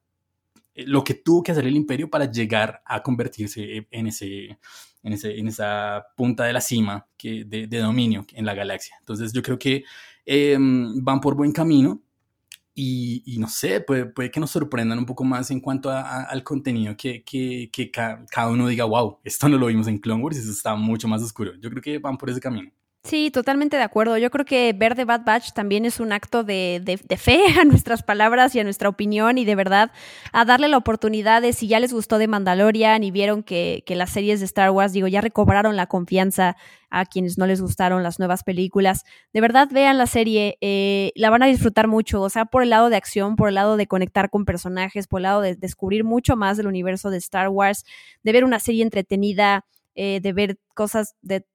eh, 0.76 0.86
lo 0.86 1.04
que 1.04 1.16
tuvo 1.16 1.42
que 1.42 1.52
hacer 1.52 1.66
el 1.66 1.76
imperio 1.76 2.08
para 2.08 2.32
llegar 2.32 2.84
a 2.86 3.02
convertirse 3.02 3.88
en, 3.90 4.06
ese, 4.06 4.60
en, 5.02 5.14
ese, 5.14 5.40
en 5.40 5.48
esa 5.48 6.06
punta 6.16 6.44
de 6.44 6.54
la 6.54 6.62
cima 6.62 7.08
que, 7.18 7.46
de, 7.46 7.80
dominio 7.80 8.28
en 8.36 8.46
la 8.46 8.54
galaxia. 8.54 8.96
Entonces 9.00 9.34
yo 9.34 9.42
creo 9.42 9.58
que 9.58 9.84
em, 10.28 11.04
van 11.04 11.20
por 11.20 11.34
buen 11.36 11.52
camino. 11.52 12.00
Y, 12.82 13.38
no 13.40 13.50
sé, 13.50 13.82
puede, 13.82 14.32
que 14.32 14.40
nos 14.40 14.52
sorprendan 14.52 14.98
un 15.00 15.06
poco 15.06 15.26
más 15.26 15.52
en 15.52 15.60
cuanto 15.60 15.92
al 15.92 16.44
contenido, 16.46 16.96
que, 16.96 17.24
que, 17.26 17.70
que 17.74 17.92
cada 17.92 18.48
uno 18.50 18.68
diga, 18.70 18.86
wow, 18.86 19.20
esto 19.26 19.50
no 19.50 19.58
lo 19.58 19.66
vimos 19.66 19.88
en 19.88 19.98
Clone 19.98 20.24
Wars, 20.24 20.38
eso 20.38 20.50
está 20.50 20.76
mucho 20.76 21.08
más 21.10 21.22
oscuro. 21.22 21.52
Yo 21.60 21.70
creo 21.70 21.82
que 21.82 22.00
van 22.00 22.18
por 22.18 22.30
ese 22.30 22.40
camino. 22.40 22.72
Sí, 23.04 23.32
totalmente 23.32 23.78
de 23.78 23.84
acuerdo. 23.84 24.18
Yo 24.18 24.30
creo 24.30 24.46
que 24.46 24.74
ver 24.74 24.94
The 24.94 25.06
Bad 25.06 25.24
Batch 25.24 25.54
también 25.54 25.86
es 25.86 26.02
un 26.02 26.12
acto 26.12 26.44
de, 26.44 26.82
de, 26.84 27.18
fe 27.18 27.40
a 27.60 27.64
nuestras 27.64 28.04
palabras 28.04 28.54
y 28.56 28.60
a 28.60 28.64
nuestra 28.66 28.90
opinión 28.90 29.38
y 29.38 29.46
de 29.46 29.56
verdad 29.56 29.92
a 30.34 30.44
darle 30.44 30.68
la 30.68 30.78
oportunidad 30.78 31.42
de 31.42 31.54
si 31.54 31.68
ya 31.70 31.80
les 31.80 31.94
gustó 31.94 32.18
de 32.18 32.28
Mandalorian 32.28 33.04
y 33.04 33.12
vieron 33.12 33.42
que, 33.42 33.84
que 33.86 33.96
las 33.96 34.10
series 34.10 34.42
de 34.42 34.46
Star 34.46 34.72
Wars, 34.72 34.92
digo, 34.92 35.08
ya 35.08 35.22
recobraron 35.22 35.78
la 35.78 35.88
confianza 35.88 36.58
a 36.90 37.06
quienes 37.06 37.38
no 37.38 37.48
les 37.48 37.62
gustaron 37.62 38.04
las 38.04 38.20
nuevas 38.20 38.44
películas. 38.44 39.06
De 39.34 39.40
verdad, 39.42 39.70
vean 39.72 39.98
la 39.98 40.06
serie, 40.06 40.58
eh, 40.60 41.12
la 41.16 41.30
van 41.30 41.44
a 41.44 41.48
disfrutar 41.48 41.88
mucho, 41.88 42.22
o 42.22 42.30
sea, 42.30 42.46
por 42.46 42.64
el 42.64 42.70
lado 42.70 42.90
de 42.90 42.98
acción, 42.98 43.38
por 43.38 43.48
el 43.48 43.56
lado 43.56 43.78
de 43.78 43.88
conectar 43.88 44.30
con 44.30 44.44
personajes, 44.44 45.08
por 45.08 45.20
el 45.20 45.24
lado 45.24 45.42
de 45.42 45.56
descubrir 45.56 46.04
mucho 46.04 46.36
más 46.36 46.58
del 46.58 46.68
universo 46.68 47.10
de 47.12 47.18
Star 47.18 47.48
Wars, 47.48 47.86
de 48.24 48.32
ver 48.34 48.44
una 48.44 48.60
serie 48.60 48.84
entretenida 48.84 49.66
eh, 49.96 50.20
de 50.22 50.34
ver 50.34 50.60
cosas 50.76 51.16
de, 51.22 51.46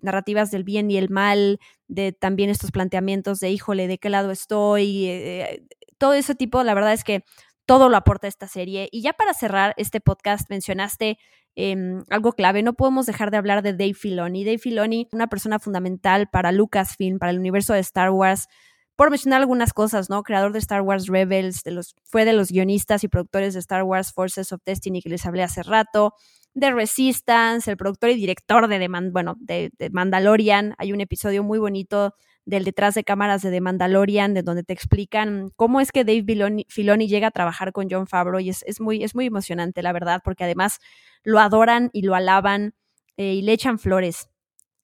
narrativas 0.00 0.50
del 0.50 0.64
bien 0.64 0.90
y 0.90 0.96
el 0.96 1.08
mal, 1.10 1.58
de 1.88 2.12
también 2.12 2.50
estos 2.50 2.70
planteamientos 2.70 3.40
de, 3.40 3.50
híjole, 3.50 3.86
¿de 3.86 3.98
qué 3.98 4.10
lado 4.10 4.30
estoy? 4.30 5.06
Eh, 5.06 5.66
todo 5.98 6.14
ese 6.14 6.34
tipo, 6.34 6.62
la 6.62 6.74
verdad 6.74 6.92
es 6.92 7.04
que 7.04 7.24
todo 7.66 7.88
lo 7.88 7.96
aporta 7.96 8.26
esta 8.26 8.48
serie. 8.48 8.88
Y 8.90 9.02
ya 9.02 9.12
para 9.12 9.34
cerrar 9.34 9.74
este 9.76 10.00
podcast, 10.00 10.50
mencionaste 10.50 11.18
em, 11.54 12.02
algo 12.10 12.32
clave, 12.32 12.62
no 12.62 12.74
podemos 12.74 13.06
dejar 13.06 13.30
de 13.30 13.36
hablar 13.36 13.62
de 13.62 13.72
Dave 13.72 13.94
Filoni. 13.94 14.44
Dave 14.44 14.58
Filoni, 14.58 15.08
una 15.12 15.28
persona 15.28 15.58
fundamental 15.58 16.28
para 16.30 16.52
Lucasfilm, 16.52 17.18
para 17.18 17.30
el 17.30 17.38
universo 17.38 17.74
de 17.74 17.80
Star 17.80 18.10
Wars, 18.10 18.48
por 18.96 19.10
mencionar 19.10 19.40
algunas 19.40 19.72
cosas, 19.72 20.10
¿no? 20.10 20.22
Creador 20.22 20.52
de 20.52 20.58
Star 20.58 20.82
Wars 20.82 21.06
Rebels, 21.06 21.62
de 21.62 21.70
los, 21.72 21.94
fue 22.04 22.24
de 22.24 22.32
los 22.32 22.50
guionistas 22.50 23.04
y 23.04 23.08
productores 23.08 23.54
de 23.54 23.60
Star 23.60 23.84
Wars 23.84 24.12
Forces 24.12 24.52
of 24.52 24.60
Destiny 24.64 25.00
que 25.02 25.08
les 25.08 25.24
hablé 25.24 25.42
hace 25.42 25.62
rato, 25.62 26.14
de 26.54 26.70
Resistance, 26.70 27.70
el 27.70 27.76
productor 27.76 28.10
y 28.10 28.14
director 28.14 28.68
de, 28.68 28.88
bueno, 29.10 29.36
de, 29.38 29.70
Mandalorian. 29.90 30.74
Hay 30.78 30.92
un 30.92 31.00
episodio 31.00 31.42
muy 31.42 31.58
bonito 31.58 32.14
del 32.44 32.64
detrás 32.64 32.94
de 32.94 33.04
cámaras 33.04 33.42
de 33.42 33.50
The 33.50 33.60
Mandalorian, 33.60 34.34
de 34.34 34.42
donde 34.42 34.64
te 34.64 34.72
explican 34.72 35.50
cómo 35.56 35.80
es 35.80 35.92
que 35.92 36.04
Dave 36.04 36.24
Filoni, 36.68 37.08
llega 37.08 37.28
a 37.28 37.30
trabajar 37.30 37.72
con 37.72 37.88
John 37.90 38.06
Favreau 38.06 38.40
y 38.40 38.50
es, 38.50 38.80
muy, 38.80 39.04
es 39.04 39.14
muy 39.14 39.26
emocionante, 39.26 39.82
la 39.82 39.92
verdad, 39.92 40.20
porque 40.24 40.44
además 40.44 40.78
lo 41.22 41.38
adoran 41.38 41.90
y 41.92 42.02
lo 42.02 42.14
alaban 42.14 42.74
eh, 43.16 43.34
y 43.34 43.42
le 43.42 43.52
echan 43.52 43.78
flores 43.78 44.28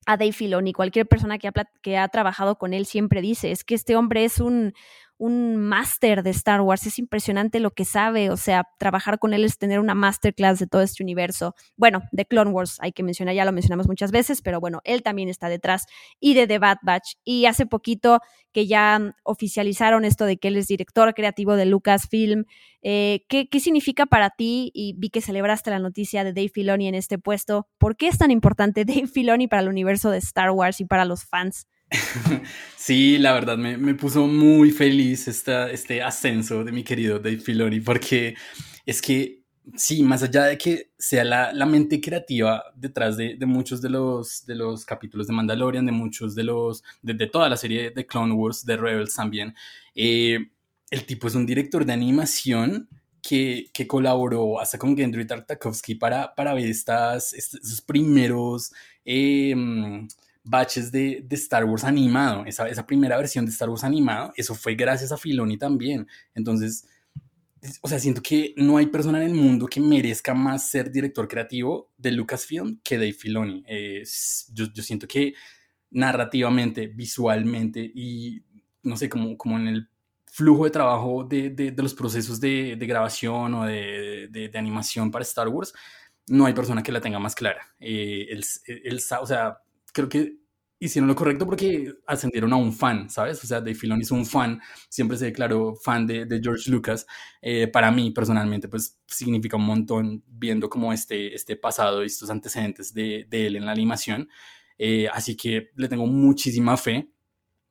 a 0.06 0.16
Dave 0.16 0.32
Filoni. 0.32 0.72
Cualquier 0.72 1.06
persona 1.06 1.38
que 1.38 1.48
ha, 1.48 1.52
que 1.82 1.98
ha 1.98 2.08
trabajado 2.08 2.56
con 2.56 2.72
él 2.72 2.86
siempre 2.86 3.20
dice, 3.20 3.50
es 3.50 3.64
que 3.64 3.74
este 3.74 3.96
hombre 3.96 4.24
es 4.24 4.40
un, 4.40 4.72
un 5.18 5.56
máster 5.56 6.22
de 6.22 6.30
Star 6.30 6.60
Wars. 6.60 6.86
Es 6.86 6.98
impresionante 6.98 7.60
lo 7.60 7.72
que 7.72 7.84
sabe. 7.84 8.30
O 8.30 8.36
sea, 8.36 8.64
trabajar 8.78 9.18
con 9.18 9.34
él 9.34 9.44
es 9.44 9.58
tener 9.58 9.80
una 9.80 9.94
masterclass 9.94 10.58
de 10.58 10.66
todo 10.66 10.82
este 10.82 11.02
universo. 11.02 11.54
Bueno, 11.76 12.02
de 12.12 12.24
Clone 12.24 12.50
Wars 12.50 12.78
hay 12.80 12.92
que 12.92 13.02
mencionar, 13.02 13.34
ya 13.34 13.44
lo 13.44 13.52
mencionamos 13.52 13.88
muchas 13.88 14.12
veces, 14.12 14.40
pero 14.42 14.60
bueno, 14.60 14.80
él 14.84 15.02
también 15.02 15.28
está 15.28 15.48
detrás. 15.48 15.86
Y 16.20 16.34
de 16.34 16.46
The 16.46 16.58
Bad 16.58 16.78
Batch. 16.82 17.14
Y 17.24 17.46
hace 17.46 17.66
poquito 17.66 18.20
que 18.52 18.66
ya 18.66 19.14
oficializaron 19.24 20.04
esto 20.04 20.24
de 20.24 20.38
que 20.38 20.48
él 20.48 20.56
es 20.56 20.68
director 20.68 21.12
creativo 21.14 21.56
de 21.56 21.66
Lucasfilm. 21.66 22.44
Eh, 22.82 23.24
¿qué, 23.28 23.48
¿Qué 23.48 23.60
significa 23.60 24.06
para 24.06 24.30
ti? 24.30 24.70
Y 24.72 24.94
vi 24.96 25.10
que 25.10 25.20
celebraste 25.20 25.70
la 25.70 25.78
noticia 25.78 26.24
de 26.24 26.32
Dave 26.32 26.48
Filoni 26.48 26.88
en 26.88 26.94
este 26.94 27.18
puesto. 27.18 27.66
¿Por 27.78 27.96
qué 27.96 28.08
es 28.08 28.18
tan 28.18 28.30
importante 28.30 28.84
Dave 28.86 29.06
Filoni 29.08 29.48
para 29.48 29.62
el 29.62 29.68
universo 29.68 30.10
de 30.10 30.18
Star 30.18 30.50
Wars 30.50 30.80
y 30.80 30.84
para 30.84 31.04
los 31.04 31.24
fans? 31.24 31.66
Sí, 32.76 33.18
la 33.18 33.32
verdad 33.32 33.58
me, 33.58 33.94
puso 33.94 34.26
muy 34.26 34.70
feliz 34.70 35.28
esta, 35.28 35.70
este 35.70 36.00
ascenso 36.02 36.64
de 36.64 36.72
mi 36.72 36.84
querido 36.84 37.18
Dave 37.18 37.38
Filoni, 37.38 37.80
porque 37.80 38.34
es 38.86 39.02
que, 39.02 39.42
sí, 39.76 40.02
más 40.02 40.22
allá 40.22 40.44
de 40.44 40.56
que 40.56 40.92
sea 40.96 41.24
la, 41.24 41.66
mente 41.66 42.00
creativa 42.00 42.64
detrás 42.76 43.16
de, 43.16 43.36
muchos 43.44 43.82
de 43.82 43.90
los, 43.90 44.46
de 44.46 44.54
los 44.54 44.86
capítulos 44.86 45.26
de 45.26 45.34
Mandalorian, 45.34 45.84
de 45.84 45.92
muchos 45.92 46.34
de 46.34 46.44
los, 46.44 46.82
de, 47.02 47.26
toda 47.26 47.48
la 47.50 47.56
serie 47.56 47.90
de 47.90 48.06
Clone 48.06 48.32
Wars, 48.32 48.64
de 48.64 48.76
Rebels 48.76 49.14
también, 49.14 49.54
eh, 49.94 50.38
el 50.90 51.04
tipo 51.04 51.28
es 51.28 51.34
un 51.34 51.44
director 51.44 51.84
de 51.84 51.92
animación 51.92 52.88
que, 53.20 53.70
colaboró 53.86 54.60
hasta 54.60 54.78
con 54.78 54.96
Gendry 54.96 55.26
Tartakovsky 55.26 55.96
para, 55.96 56.34
para 56.34 56.54
ver 56.54 56.66
estas, 56.66 57.34
estos 57.34 57.82
primeros... 57.82 58.72
Eh, 59.04 59.54
batches 60.48 60.90
de, 60.90 61.26
Star 61.30 61.64
Wars 61.64 61.84
animado, 61.84 62.44
esa, 62.46 62.68
esa, 62.68 62.86
primera 62.86 63.16
versión 63.16 63.44
de 63.44 63.52
Star 63.52 63.68
Wars 63.68 63.84
animado, 63.84 64.32
eso 64.36 64.54
fue 64.54 64.74
gracias 64.74 65.12
a 65.12 65.16
Filoni 65.16 65.58
también. 65.58 66.06
Entonces, 66.34 66.86
o 67.82 67.88
sea, 67.88 67.98
siento 67.98 68.22
que 68.22 68.54
no 68.56 68.76
hay 68.76 68.86
persona 68.86 69.20
en 69.22 69.28
el 69.28 69.34
mundo 69.34 69.66
que 69.66 69.80
merezca 69.80 70.34
más 70.34 70.70
ser 70.70 70.90
director 70.90 71.26
creativo 71.26 71.90
de 71.96 72.12
Lucasfilm 72.12 72.80
que 72.82 72.96
Dave 72.96 73.12
Filoni. 73.12 73.64
yo, 74.52 74.66
yo, 74.72 74.82
siento 74.82 75.06
que 75.06 75.34
narrativamente, 75.90 76.86
visualmente 76.86 77.80
y 77.94 78.42
no 78.82 78.96
sé, 78.96 79.08
como, 79.08 79.36
como 79.36 79.58
en 79.58 79.68
el 79.68 79.88
flujo 80.26 80.64
de 80.64 80.70
trabajo 80.70 81.24
de, 81.24 81.50
de, 81.50 81.82
los 81.82 81.94
procesos 81.94 82.40
de, 82.40 82.76
de, 82.76 82.86
grabación 82.86 83.54
o 83.54 83.64
de, 83.64 84.50
animación 84.54 85.10
para 85.10 85.24
Star 85.24 85.48
Wars, 85.48 85.72
no 86.28 86.46
hay 86.46 86.52
persona 86.52 86.82
que 86.82 86.92
la 86.92 87.00
tenga 87.00 87.18
más 87.18 87.34
clara. 87.34 87.66
Eh, 87.80 88.28
él, 88.30 89.00
o 89.20 89.26
sea, 89.26 89.58
creo 89.98 90.08
que 90.08 90.38
hicieron 90.80 91.08
lo 91.08 91.16
correcto 91.16 91.44
porque 91.44 91.92
ascendieron 92.06 92.52
a 92.52 92.56
un 92.56 92.72
fan, 92.72 93.10
¿sabes? 93.10 93.42
O 93.42 93.46
sea, 93.48 93.58
Dave 93.58 93.74
Filoni 93.74 94.02
es 94.02 94.12
un 94.12 94.24
fan, 94.24 94.60
siempre 94.88 95.16
se 95.16 95.24
declaró 95.24 95.74
fan 95.74 96.06
de, 96.06 96.40
George 96.40 96.70
Lucas. 96.70 97.04
Eh, 97.42 97.66
para 97.66 97.90
mí, 97.90 98.12
personalmente, 98.12 98.68
pues 98.68 98.96
significa 99.06 99.56
un 99.56 99.66
montón 99.66 100.22
viendo 100.28 100.70
como 100.70 100.92
este, 100.92 101.34
este 101.34 101.56
pasado 101.56 102.04
y 102.04 102.06
estos 102.06 102.30
antecedentes 102.30 102.94
de, 102.94 103.26
él 103.30 103.56
en 103.56 103.66
la 103.66 103.72
animación. 103.72 104.28
Eh, 104.78 105.08
así 105.12 105.36
que 105.36 105.70
le 105.74 105.88
tengo 105.88 106.06
muchísima 106.06 106.76
fe. 106.76 107.10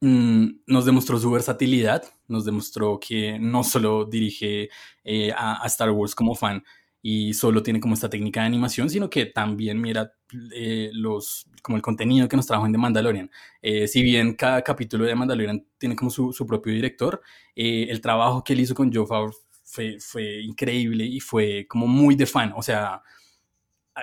Mm, 0.02 0.60
nos 0.68 0.86
demostró 0.86 1.18
su 1.18 1.32
versatilidad, 1.32 2.04
nos 2.28 2.46
demostró 2.46 3.00
que 3.00 3.40
no 3.40 3.64
solo 3.64 4.06
dirige 4.06 4.70
eh, 5.04 5.32
a 5.36 5.64
Star 5.66 5.92
Wars 5.92 6.14
como 6.14 6.36
fan, 6.36 6.64
y 7.02 7.34
solo 7.34 7.64
tiene 7.64 7.80
como 7.80 7.94
esta 7.94 8.10
técnica 8.10 8.42
de 8.42 8.48
animación, 8.48 8.90
sino 8.90 9.10
que 9.10 9.28
también 9.28 9.80
mira 9.80 10.14
eh, 10.54 10.90
los, 10.94 11.48
como 11.62 11.78
el 11.78 11.82
contenido 11.82 12.28
que 12.28 12.36
nos 12.36 12.48
trajo 12.48 12.66
en 12.66 12.72
The 12.72 12.78
Mandalorian. 12.78 13.32
Eh, 13.62 13.88
si 13.88 14.02
bien 14.02 14.34
cada 14.34 14.62
capítulo 14.62 15.06
de 15.06 15.16
Mandalorian 15.16 15.66
tiene 15.78 15.96
como 15.96 16.12
su, 16.12 16.34
su 16.34 16.46
propio 16.46 16.74
director, 16.74 17.22
eh, 17.56 17.88
el 17.90 18.02
trabajo 18.02 18.44
que 18.44 18.54
él 18.54 18.62
hizo 18.62 18.76
con 18.76 18.94
Joe 18.94 19.06
Favreau 19.06 19.34
fue, 19.64 19.98
fue 20.00 20.42
increíble 20.42 21.06
y 21.06 21.20
fue 21.20 21.66
como 21.68 21.88
muy 21.88 22.16
de 22.16 22.26
fan. 22.26 22.54
O 22.56 22.62
sea, 22.64 23.02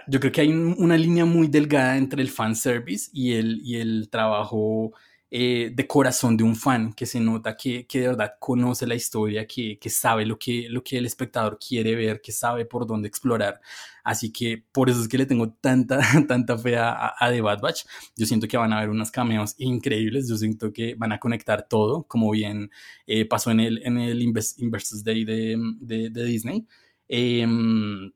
yo 0.09 0.21
creo 0.21 0.33
que 0.33 0.41
hay 0.41 0.49
una 0.53 0.97
línea 0.97 1.25
muy 1.25 1.47
delgada 1.49 1.97
entre 1.97 2.23
el 2.23 2.29
fan 2.29 2.57
service 2.57 3.11
y 3.13 3.33
el, 3.33 3.61
y 3.63 3.77
el 3.77 4.09
trabajo 4.11 4.93
eh, 5.37 5.73
de 5.75 5.87
corazón 5.89 6.37
de 6.37 6.45
un 6.45 6.55
fan, 6.55 6.93
que 6.93 7.07
se 7.07 7.19
nota 7.19 7.57
que, 7.57 7.89
que 7.89 8.01
de 8.03 8.07
verdad 8.07 8.35
conoce 8.39 8.87
la 8.87 8.95
historia, 8.95 9.49
que, 9.49 9.81
que, 9.81 9.91
sabe 9.91 10.25
lo 10.25 10.39
que, 10.39 10.69
lo 10.71 10.85
que 10.85 10.99
el 10.99 11.07
espectador 11.07 11.59
quiere 11.59 11.97
ver, 11.97 12.21
que 12.21 12.31
sabe 12.31 12.67
por 12.67 12.87
dónde 12.87 13.09
explorar. 13.09 13.61
Así 14.05 14.31
que 14.31 14.65
por 14.71 14.89
eso 14.91 15.01
es 15.03 15.09
que 15.09 15.19
le 15.19 15.27
tengo 15.27 15.51
tanta, 15.51 15.99
tanta 16.29 16.57
fe 16.57 16.77
a, 16.77 17.15
a 17.19 17.31
The 17.33 17.41
Bad 17.41 17.61
Batch. 17.61 17.85
Yo 18.17 18.27
siento 18.27 18.47
que 18.47 18.57
van 18.57 18.73
a 18.73 18.79
haber 18.79 18.91
unos 18.91 19.11
cameos 19.11 19.57
increíbles, 19.59 20.29
yo 20.29 20.37
siento 20.37 20.73
que 20.73 20.95
van 20.95 21.11
a 21.11 21.19
conectar 21.19 21.67
todo, 21.69 22.05
como 22.05 22.31
bien 22.31 22.71
eh, 23.09 23.25
pasó 23.25 23.51
en 23.51 23.59
el, 23.59 23.83
en 23.85 23.99
el 23.99 24.23
Inversus 24.23 25.03
Day 25.03 25.25
de, 25.25 25.57
de, 25.81 26.11
de 26.11 26.25
Disney. 26.25 26.65
Em, 27.09 28.13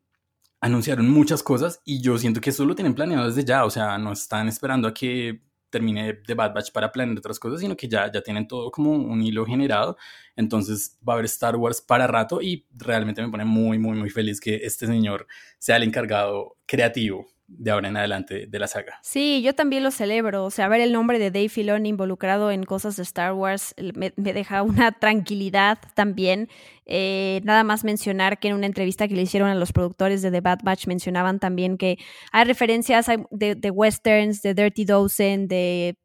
anunciaron 0.60 1.10
muchas 1.10 1.42
cosas 1.42 1.80
y 1.84 2.00
yo 2.00 2.16
siento 2.16 2.40
que 2.40 2.50
eso 2.50 2.64
lo 2.64 2.76
tienen 2.76 2.94
planeado 2.94 3.26
desde 3.26 3.44
ya, 3.44 3.64
o 3.64 3.70
sea, 3.70 3.98
no 3.98 4.12
están 4.12 4.46
esperando 4.46 4.86
a 4.86 4.94
que 4.94 5.47
termine 5.70 6.20
de 6.26 6.34
Bad 6.34 6.54
Batch 6.54 6.72
para 6.72 6.90
planear 6.92 7.18
otras 7.18 7.38
cosas, 7.38 7.60
sino 7.60 7.76
que 7.76 7.88
ya, 7.88 8.10
ya 8.10 8.22
tienen 8.22 8.48
todo 8.48 8.70
como 8.70 8.92
un 8.92 9.22
hilo 9.22 9.44
generado. 9.44 9.96
Entonces 10.36 10.98
va 11.06 11.12
a 11.12 11.16
haber 11.16 11.26
Star 11.26 11.56
Wars 11.56 11.80
para 11.80 12.06
rato 12.06 12.40
y 12.42 12.66
realmente 12.72 13.22
me 13.22 13.30
pone 13.30 13.44
muy, 13.44 13.78
muy, 13.78 13.96
muy 13.96 14.10
feliz 14.10 14.40
que 14.40 14.56
este 14.56 14.86
señor 14.86 15.26
sea 15.58 15.76
el 15.76 15.82
encargado 15.82 16.56
creativo 16.66 17.26
de 17.48 17.70
ahora 17.70 17.88
en 17.88 17.96
adelante 17.96 18.46
de 18.46 18.58
la 18.58 18.66
saga. 18.66 18.98
Sí, 19.02 19.42
yo 19.42 19.54
también 19.54 19.82
lo 19.82 19.90
celebro. 19.90 20.44
O 20.44 20.50
sea, 20.50 20.68
ver 20.68 20.82
el 20.82 20.92
nombre 20.92 21.18
de 21.18 21.30
Dave 21.30 21.48
Filoni 21.48 21.88
involucrado 21.88 22.50
en 22.50 22.62
cosas 22.64 22.96
de 22.96 23.02
Star 23.02 23.32
Wars 23.32 23.74
me, 23.94 24.12
deja 24.16 24.62
una 24.62 24.92
tranquilidad 25.00 25.78
también. 25.94 26.48
Eh, 26.84 27.40
nada 27.44 27.64
más 27.64 27.84
mencionar 27.84 28.38
que 28.38 28.48
en 28.48 28.54
una 28.54 28.66
entrevista 28.66 29.08
que 29.08 29.14
le 29.14 29.22
hicieron 29.22 29.48
a 29.48 29.54
los 29.54 29.72
productores 29.72 30.22
de 30.22 30.30
The 30.30 30.40
Bad 30.40 30.60
Batch 30.62 30.86
mencionaban 30.86 31.40
también 31.40 31.78
que 31.78 31.98
hay 32.32 32.44
referencias 32.44 33.06
de, 33.30 33.54
de 33.54 33.70
westerns, 33.70 34.42
de 34.42 34.54
Dirty 34.54 34.84
Dozen, 34.84 35.48
de 35.48 35.96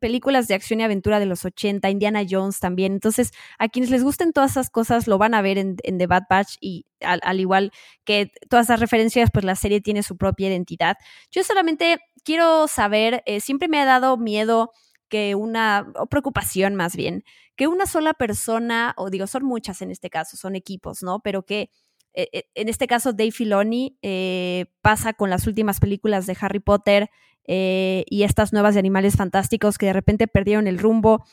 películas 0.00 0.48
de 0.48 0.54
acción 0.54 0.80
y 0.80 0.84
aventura 0.84 1.18
de 1.18 1.26
los 1.26 1.44
80, 1.44 1.90
Indiana 1.90 2.22
Jones 2.28 2.60
también. 2.60 2.92
Entonces, 2.92 3.32
a 3.58 3.68
quienes 3.68 3.90
les 3.90 4.02
gusten 4.02 4.32
todas 4.32 4.52
esas 4.52 4.70
cosas 4.70 5.06
lo 5.06 5.18
van 5.18 5.34
a 5.34 5.42
ver 5.42 5.58
en, 5.58 5.76
The 5.76 6.06
Bad 6.06 6.24
Batch 6.30 6.56
y 6.60 6.86
al, 7.00 7.40
igual 7.40 7.72
que 8.04 8.30
todas 8.48 8.66
esas 8.66 8.80
referencias, 8.80 9.30
pues 9.32 9.44
la 9.44 9.56
serie 9.56 9.80
tiene 9.80 10.02
su 10.02 10.16
propia 10.16 10.48
identidad. 10.48 10.96
Yo 11.30 11.42
solamente 11.42 11.98
quiero 12.24 12.68
saber, 12.68 13.22
eh, 13.26 13.40
siempre 13.40 13.68
me 13.68 13.80
ha 13.80 13.84
dado 13.84 14.16
miedo 14.16 14.72
que 15.08 15.34
una, 15.34 15.90
o 15.96 16.06
preocupación 16.06 16.74
más 16.74 16.94
bien, 16.94 17.24
que 17.56 17.66
una 17.66 17.86
sola 17.86 18.14
persona, 18.14 18.94
o 18.96 19.10
digo, 19.10 19.26
son 19.26 19.44
muchas 19.44 19.82
en 19.82 19.90
este 19.90 20.10
caso, 20.10 20.36
son 20.36 20.54
equipos, 20.54 21.02
¿no? 21.02 21.20
Pero 21.20 21.44
que 21.44 21.70
en 22.14 22.68
este 22.68 22.86
caso 22.86 23.12
Dave 23.12 23.30
Filoni 23.32 23.98
pasa 24.80 25.12
con 25.12 25.30
las 25.30 25.46
últimas 25.46 25.80
películas 25.80 26.26
de 26.26 26.36
Harry 26.40 26.60
Potter, 26.60 27.10
eh, 27.50 28.04
y 28.10 28.24
estas 28.24 28.52
nuevas 28.52 28.74
de 28.74 28.80
animales 28.80 29.16
fantásticos 29.16 29.78
que 29.78 29.86
de 29.86 29.94
repente 29.94 30.28
perdieron 30.28 30.66
el 30.66 30.78
rumbo 30.78 31.24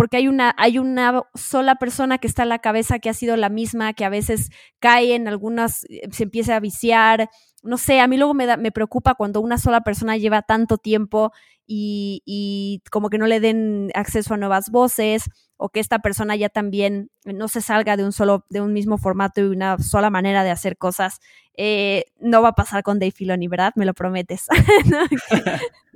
porque 0.00 0.16
hay 0.16 0.28
una, 0.28 0.54
hay 0.56 0.78
una 0.78 1.24
sola 1.34 1.74
persona 1.74 2.16
que 2.16 2.26
está 2.26 2.44
en 2.44 2.48
la 2.48 2.60
cabeza 2.60 3.00
que 3.00 3.10
ha 3.10 3.12
sido 3.12 3.36
la 3.36 3.50
misma, 3.50 3.92
que 3.92 4.06
a 4.06 4.08
veces 4.08 4.48
cae 4.78 5.14
en 5.14 5.28
algunas, 5.28 5.84
eh, 5.90 6.08
se 6.10 6.22
empieza 6.22 6.56
a 6.56 6.60
viciar. 6.60 7.28
No 7.62 7.76
sé, 7.76 8.00
a 8.00 8.08
mí 8.08 8.16
luego 8.16 8.32
me, 8.32 8.46
da, 8.46 8.56
me 8.56 8.72
preocupa 8.72 9.14
cuando 9.14 9.42
una 9.42 9.58
sola 9.58 9.82
persona 9.82 10.16
lleva 10.16 10.40
tanto 10.40 10.78
tiempo 10.78 11.32
y, 11.66 12.22
y, 12.24 12.80
como 12.90 13.10
que 13.10 13.18
no 13.18 13.26
le 13.26 13.40
den 13.40 13.90
acceso 13.92 14.32
a 14.32 14.38
nuevas 14.38 14.70
voces 14.70 15.24
o 15.58 15.68
que 15.68 15.80
esta 15.80 15.98
persona 15.98 16.34
ya 16.34 16.48
también 16.48 17.10
no 17.26 17.48
se 17.48 17.60
salga 17.60 17.98
de 17.98 18.04
un 18.06 18.12
solo, 18.12 18.46
de 18.48 18.62
un 18.62 18.72
mismo 18.72 18.96
formato 18.96 19.42
y 19.42 19.48
una 19.48 19.76
sola 19.80 20.08
manera 20.08 20.44
de 20.44 20.50
hacer 20.50 20.78
cosas. 20.78 21.20
Eh, 21.58 22.06
no 22.20 22.40
va 22.40 22.48
a 22.48 22.54
pasar 22.54 22.82
con 22.82 22.98
Dave 22.98 23.12
Filoni, 23.12 23.48
¿verdad? 23.48 23.74
Me 23.76 23.84
lo 23.84 23.92
prometes. 23.92 24.46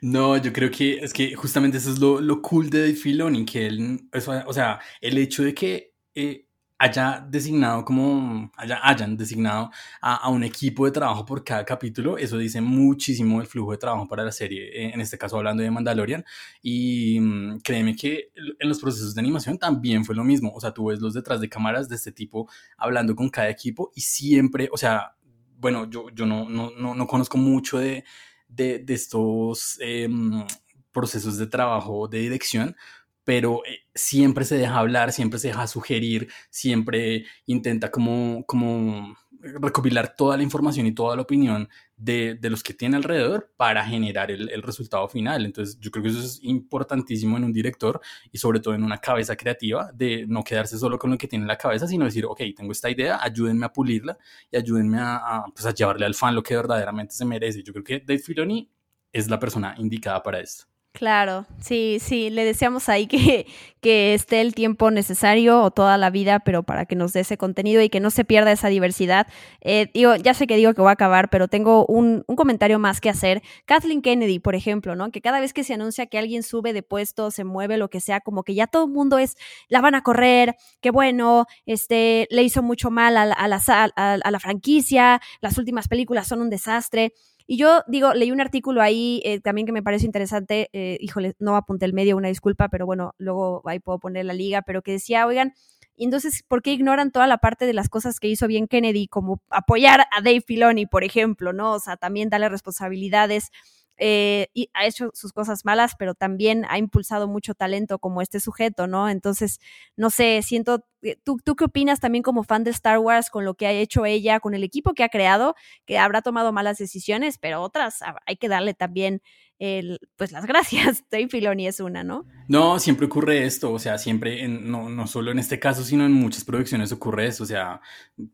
no, 0.00 0.36
yo 0.36 0.52
creo 0.52 0.70
que 0.70 0.98
es 0.98 1.12
que 1.12 1.34
justamente 1.34 1.78
eso 1.78 1.90
es 1.92 1.98
lo, 1.98 2.20
lo 2.20 2.42
cool 2.42 2.70
de 2.70 2.80
Dave 2.80 2.94
Filoni, 2.94 3.44
que 3.44 3.66
él, 3.66 4.08
o 4.46 4.52
sea, 4.52 4.80
el 5.00 5.18
hecho 5.18 5.42
de 5.42 5.54
que 5.54 5.94
eh, 6.14 6.46
haya 6.78 7.26
designado 7.28 7.84
como, 7.84 8.50
haya, 8.56 8.78
hayan 8.82 9.16
designado 9.16 9.70
a, 10.00 10.28
un 10.28 10.44
equipo 10.44 10.84
de 10.84 10.92
trabajo 10.92 11.24
por 11.24 11.42
cada 11.42 11.64
capítulo, 11.64 12.18
eso 12.18 12.36
dice 12.36 12.60
muchísimo 12.60 13.40
el 13.40 13.46
flujo 13.46 13.72
de 13.72 13.78
trabajo 13.78 14.06
para 14.06 14.24
la 14.24 14.32
serie, 14.32 14.68
eh, 14.68 14.90
en 14.92 15.00
este 15.00 15.16
caso 15.16 15.38
hablando 15.38 15.62
de 15.62 15.70
Mandalorian, 15.70 16.24
y 16.62 17.18
mm, 17.20 17.60
créeme 17.60 17.96
que 17.96 18.30
en 18.34 18.68
los 18.68 18.80
procesos 18.80 19.14
de 19.14 19.20
animación 19.20 19.58
también 19.58 20.04
fue 20.04 20.14
lo 20.14 20.24
mismo, 20.24 20.52
o 20.54 20.60
sea, 20.60 20.72
tú 20.72 20.86
ves 20.86 21.00
los 21.00 21.14
detrás 21.14 21.40
de 21.40 21.48
cámaras 21.48 21.88
de 21.88 21.96
este 21.96 22.12
tipo 22.12 22.48
hablando 22.76 23.16
con 23.16 23.30
cada 23.30 23.48
equipo 23.48 23.90
y 23.94 24.02
siempre, 24.02 24.68
o 24.70 24.76
sea, 24.76 25.16
bueno, 25.58 25.88
yo, 25.88 26.10
yo 26.10 26.26
no, 26.26 26.48
no, 26.48 26.70
no, 26.94 27.06
conozco 27.06 27.38
mucho 27.38 27.78
de, 27.78 28.04
de, 28.48 28.84
estos 28.88 29.78
em, 29.80 30.44
procesos 30.92 31.38
de 31.38 31.46
trabajo 31.46 32.08
de 32.08 32.20
dirección, 32.20 32.76
pero 33.24 33.64
eh, 33.66 33.80
siempre 33.94 34.44
se 34.44 34.56
deja 34.56 34.78
hablar, 34.78 35.12
siempre 35.12 35.38
se 35.38 35.48
deja 35.48 35.66
sugerir, 35.66 36.28
siempre 36.50 37.26
intenta 37.46 37.90
como, 37.90 38.44
como 38.46 39.16
recopilar 39.40 40.14
toda 40.16 40.36
la 40.36 40.42
información 40.42 40.86
y 40.86 40.92
toda 40.92 41.16
la 41.16 41.22
opinión 41.22 41.68
de, 41.96 42.34
de 42.34 42.50
los 42.50 42.62
que 42.62 42.74
tiene 42.74 42.96
alrededor 42.96 43.52
para 43.56 43.84
generar 43.84 44.30
el, 44.30 44.50
el, 44.50 44.62
resultado 44.62 45.08
final. 45.08 45.44
Entonces 45.44 45.78
yo 45.80 45.90
creo 45.90 46.02
que 46.04 46.10
eso 46.10 46.20
es 46.20 46.38
importantísimo 46.42 47.36
en 47.36 47.44
un 47.44 47.52
director 47.52 48.00
y 48.30 48.38
sobre 48.38 48.60
todo 48.60 48.74
en 48.74 48.84
una 48.84 48.98
cabeza 48.98 49.36
creativa 49.36 49.90
de 49.92 50.26
no 50.26 50.44
quedarse 50.44 50.78
solo 50.78 50.98
con 50.98 51.10
lo 51.10 51.18
que 51.18 51.28
tiene 51.28 51.44
en 51.44 51.48
la 51.48 51.58
cabeza, 51.58 51.86
sino 51.86 52.04
decir, 52.04 52.26
ok, 52.26 52.40
tengo 52.56 52.72
esta 52.72 52.90
idea, 52.90 53.18
ayúdenme 53.22 53.66
a 53.66 53.72
pulirla 53.72 54.18
y 54.50 54.56
ayúdenme 54.56 54.98
a, 54.98 55.16
a, 55.16 55.44
pues 55.54 55.66
a 55.66 55.72
llevarle 55.72 56.06
al 56.06 56.14
fan 56.14 56.34
lo 56.34 56.42
que 56.42 56.56
verdaderamente 56.56 57.14
se 57.14 57.24
merece. 57.24 57.62
Yo 57.62 57.72
creo 57.72 57.84
que 57.84 58.00
Dave 58.00 58.18
Filoni 58.18 58.70
es 59.12 59.28
la 59.28 59.38
persona 59.38 59.74
indicada 59.78 60.22
para 60.22 60.40
esto. 60.40 60.66
Claro, 60.96 61.44
sí, 61.60 61.98
sí, 62.00 62.30
le 62.30 62.42
deseamos 62.46 62.88
ahí 62.88 63.06
que, 63.06 63.46
que 63.82 64.14
esté 64.14 64.40
el 64.40 64.54
tiempo 64.54 64.90
necesario 64.90 65.60
o 65.62 65.70
toda 65.70 65.98
la 65.98 66.08
vida, 66.08 66.40
pero 66.40 66.62
para 66.62 66.86
que 66.86 66.96
nos 66.96 67.12
dé 67.12 67.20
ese 67.20 67.36
contenido 67.36 67.82
y 67.82 67.90
que 67.90 68.00
no 68.00 68.08
se 68.08 68.24
pierda 68.24 68.50
esa 68.50 68.68
diversidad. 68.68 69.26
Eh, 69.60 69.90
digo, 69.92 70.16
ya 70.16 70.32
sé 70.32 70.46
que 70.46 70.56
digo 70.56 70.72
que 70.72 70.80
voy 70.80 70.88
a 70.88 70.92
acabar, 70.92 71.28
pero 71.28 71.48
tengo 71.48 71.84
un, 71.84 72.24
un, 72.26 72.34
comentario 72.34 72.78
más 72.78 73.02
que 73.02 73.10
hacer. 73.10 73.42
Kathleen 73.66 74.00
Kennedy, 74.00 74.38
por 74.38 74.54
ejemplo, 74.54 74.96
¿no? 74.96 75.10
Que 75.10 75.20
cada 75.20 75.38
vez 75.38 75.52
que 75.52 75.64
se 75.64 75.74
anuncia 75.74 76.06
que 76.06 76.16
alguien 76.16 76.42
sube 76.42 76.72
de 76.72 76.82
puesto, 76.82 77.30
se 77.30 77.44
mueve, 77.44 77.76
lo 77.76 77.90
que 77.90 78.00
sea, 78.00 78.20
como 78.20 78.42
que 78.42 78.54
ya 78.54 78.66
todo 78.66 78.86
el 78.86 78.90
mundo 78.90 79.18
es, 79.18 79.36
la 79.68 79.82
van 79.82 79.96
a 79.96 80.02
correr, 80.02 80.56
qué 80.80 80.90
bueno, 80.90 81.44
este, 81.66 82.26
le 82.30 82.42
hizo 82.42 82.62
mucho 82.62 82.90
mal 82.90 83.18
a, 83.18 83.26
la, 83.26 83.34
a 83.36 84.30
la 84.30 84.40
franquicia, 84.40 85.20
las 85.42 85.58
últimas 85.58 85.88
películas 85.88 86.26
son 86.26 86.40
un 86.40 86.48
desastre. 86.48 87.12
Y 87.46 87.58
yo 87.58 87.82
digo, 87.86 88.12
leí 88.14 88.32
un 88.32 88.40
artículo 88.40 88.82
ahí 88.82 89.22
eh, 89.24 89.40
también 89.40 89.66
que 89.66 89.72
me 89.72 89.82
parece 89.82 90.06
interesante, 90.06 90.68
eh, 90.72 90.98
híjole, 91.00 91.34
no 91.38 91.56
apunté 91.56 91.86
el 91.86 91.92
medio, 91.92 92.16
una 92.16 92.28
disculpa, 92.28 92.68
pero 92.68 92.86
bueno, 92.86 93.14
luego 93.18 93.62
ahí 93.66 93.78
puedo 93.78 94.00
poner 94.00 94.24
la 94.24 94.32
liga, 94.34 94.62
pero 94.62 94.82
que 94.82 94.92
decía, 94.92 95.26
oigan, 95.26 95.54
entonces, 95.96 96.42
¿por 96.46 96.62
qué 96.62 96.72
ignoran 96.72 97.10
toda 97.10 97.26
la 97.26 97.38
parte 97.38 97.66
de 97.66 97.72
las 97.72 97.88
cosas 97.88 98.20
que 98.20 98.28
hizo 98.28 98.46
bien 98.46 98.66
Kennedy, 98.68 99.08
como 99.08 99.40
apoyar 99.48 100.00
a 100.00 100.20
Dave 100.22 100.42
Filoni, 100.42 100.86
por 100.86 101.04
ejemplo, 101.04 101.52
¿no? 101.52 101.72
O 101.72 101.80
sea, 101.80 101.96
también 101.96 102.28
darle 102.28 102.48
responsabilidades 102.48 103.50
eh, 103.98 104.48
y 104.52 104.68
ha 104.74 104.86
hecho 104.86 105.10
sus 105.14 105.32
cosas 105.32 105.64
malas, 105.64 105.94
pero 105.98 106.14
también 106.14 106.66
ha 106.68 106.78
impulsado 106.78 107.28
mucho 107.28 107.54
talento 107.54 107.98
como 107.98 108.20
este 108.20 108.40
sujeto, 108.40 108.86
¿no? 108.86 109.08
Entonces, 109.08 109.58
no 109.96 110.10
sé, 110.10 110.42
siento, 110.42 110.84
¿tú, 111.14 111.38
¿tú 111.44 111.54
qué 111.54 111.64
opinas 111.64 112.00
también 112.00 112.22
como 112.22 112.42
fan 112.42 112.64
de 112.64 112.70
Star 112.70 112.98
Wars 112.98 113.30
con 113.30 113.44
lo 113.44 113.54
que 113.54 113.66
ha 113.66 113.72
hecho 113.72 114.04
ella, 114.04 114.40
con 114.40 114.54
el 114.54 114.64
equipo 114.64 114.94
que 114.94 115.04
ha 115.04 115.08
creado, 115.08 115.54
que 115.84 115.98
habrá 115.98 116.22
tomado 116.22 116.52
malas 116.52 116.78
decisiones, 116.78 117.38
pero 117.38 117.62
otras 117.62 118.00
hay 118.26 118.36
que 118.36 118.48
darle 118.48 118.74
también 118.74 119.22
el, 119.58 119.98
pues 120.16 120.32
las 120.32 120.46
gracias. 120.46 121.04
Dave 121.10 121.28
Filoni 121.28 121.66
es 121.66 121.80
una, 121.80 122.04
¿no? 122.04 122.24
No, 122.48 122.78
siempre 122.78 123.06
ocurre 123.06 123.44
esto, 123.44 123.72
o 123.72 123.78
sea, 123.78 123.98
siempre, 123.98 124.46
no, 124.48 124.88
no 124.88 125.06
solo 125.06 125.30
en 125.30 125.38
este 125.38 125.58
caso, 125.58 125.82
sino 125.82 126.04
en 126.04 126.12
muchas 126.12 126.44
producciones 126.44 126.92
ocurre 126.92 127.26
esto, 127.26 127.44
o 127.44 127.46
sea, 127.46 127.80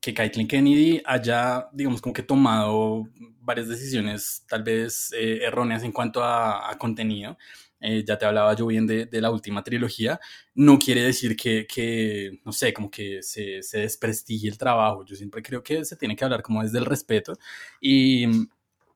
que 0.00 0.14
Kathleen 0.14 0.48
Kennedy 0.48 1.02
haya, 1.04 1.68
digamos, 1.72 2.00
como 2.00 2.12
que 2.12 2.22
tomado 2.22 3.08
varias 3.40 3.68
decisiones 3.68 4.44
tal 4.48 4.62
vez 4.62 5.12
eh, 5.12 5.40
erróneas 5.44 5.82
en 5.82 5.92
cuanto 5.92 6.22
a, 6.22 6.76
contenido. 6.78 7.36
Eh, 7.82 8.04
ya 8.06 8.16
te 8.16 8.24
hablaba 8.24 8.54
yo 8.54 8.66
bien 8.66 8.86
de, 8.86 9.06
de, 9.06 9.20
la 9.20 9.30
última 9.30 9.64
trilogía, 9.64 10.20
no 10.54 10.78
quiere 10.78 11.02
decir 11.02 11.36
que, 11.36 11.66
que 11.66 12.40
no 12.44 12.52
sé, 12.52 12.72
como 12.72 12.88
que 12.88 13.22
se, 13.22 13.60
se 13.62 13.80
desprestigie 13.80 14.48
el 14.48 14.56
trabajo. 14.56 15.04
Yo 15.04 15.16
siempre 15.16 15.42
creo 15.42 15.62
que 15.64 15.84
se 15.84 15.96
tiene 15.96 16.14
que 16.14 16.24
hablar 16.24 16.42
como 16.42 16.62
desde 16.62 16.78
el 16.78 16.84
respeto 16.86 17.34
y 17.80 18.26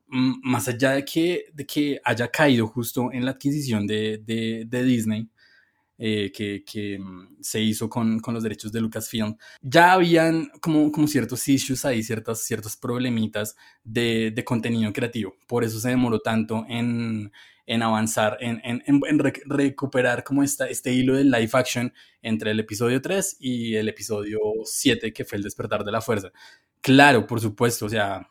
más 0.07 0.67
allá 0.67 0.91
de 0.91 1.05
que, 1.05 1.45
de 1.53 1.65
que 1.65 1.99
haya 2.03 2.29
caído 2.29 2.67
justo 2.67 3.11
en 3.11 3.25
la 3.25 3.31
adquisición 3.31 3.85
de, 3.85 4.19
de, 4.25 4.83
Disney, 4.83 5.29
eh, 5.97 6.31
que, 6.33 6.63
que, 6.63 6.97
mm, 6.99 7.37
se 7.41 7.59
hizo 7.59 7.89
con, 7.89 8.19
con, 8.19 8.33
los 8.33 8.43
derechos 8.43 8.71
de 8.71 8.81
Lucasfilm, 8.81 9.35
ya 9.61 9.93
habían 9.93 10.49
como, 10.61 10.91
como 10.91 11.07
ciertos 11.07 11.45
issues 11.47 11.83
ahí, 11.85 12.03
ciertas, 12.03 12.41
ciertos 12.43 12.77
problemitas 12.77 13.55
de, 13.83 14.31
de 14.31 14.43
contenido 14.45 14.93
creativo. 14.93 15.35
Por 15.47 15.63
eso 15.63 15.79
se 15.79 15.89
demoró 15.89 16.19
tanto 16.19 16.65
en, 16.69 17.31
en 17.67 17.83
avanzar, 17.83 18.37
en, 18.39 18.61
en, 18.63 18.81
en 18.87 19.19
recuperar 19.45 20.23
como 20.23 20.41
esta, 20.41 20.67
este 20.67 20.93
hilo 20.93 21.15
de 21.15 21.25
live 21.25 21.49
action 21.51 21.93
entre 22.21 22.51
el 22.51 22.59
episodio 22.61 23.01
3 23.01 23.37
y 23.39 23.75
el 23.75 23.89
episodio 23.89 24.39
7, 24.63 25.13
que 25.13 25.25
fue 25.25 25.37
el 25.37 25.43
despertar 25.43 25.83
de 25.83 25.91
la 25.91 26.01
fuerza. 26.01 26.31
Claro, 26.81 27.27
por 27.27 27.41
supuesto, 27.41 27.87
o 27.87 27.89
sea, 27.89 28.29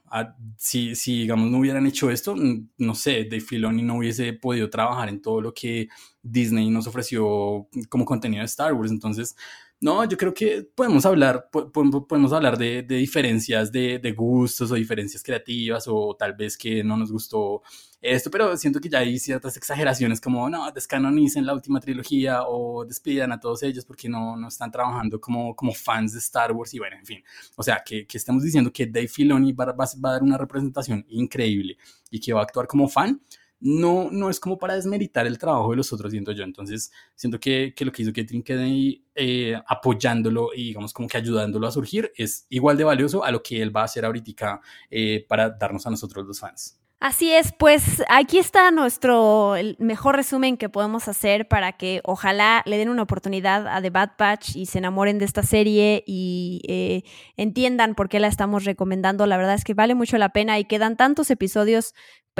si, 0.56 0.94
si, 0.94 1.20
digamos 1.20 1.50
no 1.50 1.58
hubieran 1.58 1.86
hecho 1.86 2.10
esto, 2.10 2.34
no 2.78 2.94
sé, 2.94 3.24
Dave 3.24 3.40
Filoni 3.40 3.82
no 3.82 3.98
hubiese 3.98 4.32
podido 4.32 4.70
trabajar 4.70 5.10
en 5.10 5.20
todo 5.20 5.42
lo 5.42 5.52
que 5.52 5.88
Disney 6.22 6.70
nos 6.70 6.86
ofreció 6.86 7.68
como 7.90 8.06
contenido 8.06 8.40
de 8.40 8.46
Star 8.46 8.72
Wars, 8.72 8.90
entonces 8.90 9.36
no, 9.78 10.04
yo 10.04 10.16
creo 10.16 10.32
que 10.32 10.62
podemos 10.74 11.04
hablar, 11.04 11.50
podemos 11.50 12.32
hablar 12.32 12.56
de, 12.56 12.82
diferencias 12.82 13.70
de, 13.70 14.14
gustos 14.16 14.70
o 14.70 14.74
diferencias 14.74 15.22
creativas 15.22 15.84
o 15.86 16.16
tal 16.18 16.32
vez 16.32 16.56
que 16.56 16.82
no 16.82 16.96
nos 16.96 17.12
gustó 17.12 17.62
esto, 18.00 18.30
pero 18.30 18.56
siento 18.56 18.80
que 18.80 18.88
ya 18.88 19.00
hay 19.00 19.18
ciertas 19.18 19.56
exageraciones 19.56 20.20
como, 20.20 20.48
no, 20.48 20.70
descanonicen 20.72 21.44
la 21.44 21.52
última 21.52 21.78
trilogía 21.80 22.44
o 22.46 22.86
despidan 22.86 23.32
a 23.32 23.40
todos 23.40 23.62
ellos 23.64 23.84
porque 23.84 24.08
no, 24.08 24.36
no 24.36 24.48
están 24.48 24.70
trabajando 24.70 25.20
como, 25.20 25.54
como 25.54 25.74
fans 25.74 26.12
de 26.12 26.20
Star 26.20 26.52
Wars 26.52 26.72
y 26.72 26.78
bueno, 26.78 26.96
en 26.96 27.04
fin. 27.04 27.24
O 27.56 27.62
sea, 27.62 27.82
que, 27.84 28.06
que 28.06 28.16
estamos 28.16 28.42
diciendo 28.42 28.72
que 28.72 28.86
Dave 28.86 29.08
Filoni 29.08 29.52
va, 29.52 29.66
va, 29.72 29.86
va 30.02 30.08
a 30.08 30.12
dar 30.12 30.22
una 30.22 30.38
representación 30.38 31.04
increíble 31.08 31.76
y 32.10 32.18
que 32.20 32.32
va 32.32 32.40
a 32.40 32.44
actuar 32.44 32.66
como 32.66 32.88
fan 32.88 33.20
no, 33.60 34.10
no 34.10 34.30
es 34.30 34.38
como 34.38 34.58
para 34.58 34.74
desmeritar 34.74 35.26
el 35.26 35.38
trabajo 35.38 35.70
de 35.70 35.76
los 35.76 35.92
otros, 35.92 36.12
siento 36.12 36.32
yo. 36.32 36.44
Entonces, 36.44 36.92
siento 37.14 37.40
que, 37.40 37.72
que 37.74 37.84
lo 37.84 37.92
que 37.92 38.02
hizo 38.02 38.12
Catherine 38.12 38.44
Kennedy 38.44 39.04
eh, 39.14 39.54
apoyándolo 39.66 40.50
y 40.54 40.64
digamos 40.64 40.92
como 40.92 41.08
que 41.08 41.16
ayudándolo 41.16 41.66
a 41.66 41.70
surgir 41.70 42.12
es 42.16 42.46
igual 42.50 42.76
de 42.76 42.84
valioso 42.84 43.24
a 43.24 43.30
lo 43.30 43.42
que 43.42 43.62
él 43.62 43.74
va 43.74 43.82
a 43.82 43.84
hacer 43.84 44.04
ahorita 44.04 44.60
eh, 44.90 45.24
para 45.28 45.50
darnos 45.50 45.86
a 45.86 45.90
nosotros 45.90 46.26
los 46.26 46.40
fans. 46.40 46.80
Así 46.98 47.30
es, 47.30 47.52
pues 47.52 48.02
aquí 48.08 48.38
está 48.38 48.70
nuestro 48.70 49.54
el 49.54 49.76
mejor 49.78 50.16
resumen 50.16 50.56
que 50.56 50.70
podemos 50.70 51.08
hacer 51.08 51.46
para 51.46 51.72
que 51.72 52.00
ojalá 52.04 52.62
le 52.64 52.78
den 52.78 52.88
una 52.88 53.02
oportunidad 53.02 53.68
a 53.68 53.82
The 53.82 53.90
Bad 53.90 54.16
Patch 54.16 54.56
y 54.56 54.64
se 54.64 54.78
enamoren 54.78 55.18
de 55.18 55.26
esta 55.26 55.42
serie 55.42 56.04
y 56.06 56.62
eh, 56.66 57.02
entiendan 57.36 57.94
por 57.94 58.08
qué 58.08 58.18
la 58.18 58.28
estamos 58.28 58.64
recomendando. 58.64 59.26
La 59.26 59.36
verdad 59.36 59.54
es 59.54 59.64
que 59.64 59.74
vale 59.74 59.94
mucho 59.94 60.16
la 60.16 60.30
pena 60.30 60.58
y 60.58 60.64
quedan 60.64 60.96
tantos 60.96 61.30
episodios 61.30 61.94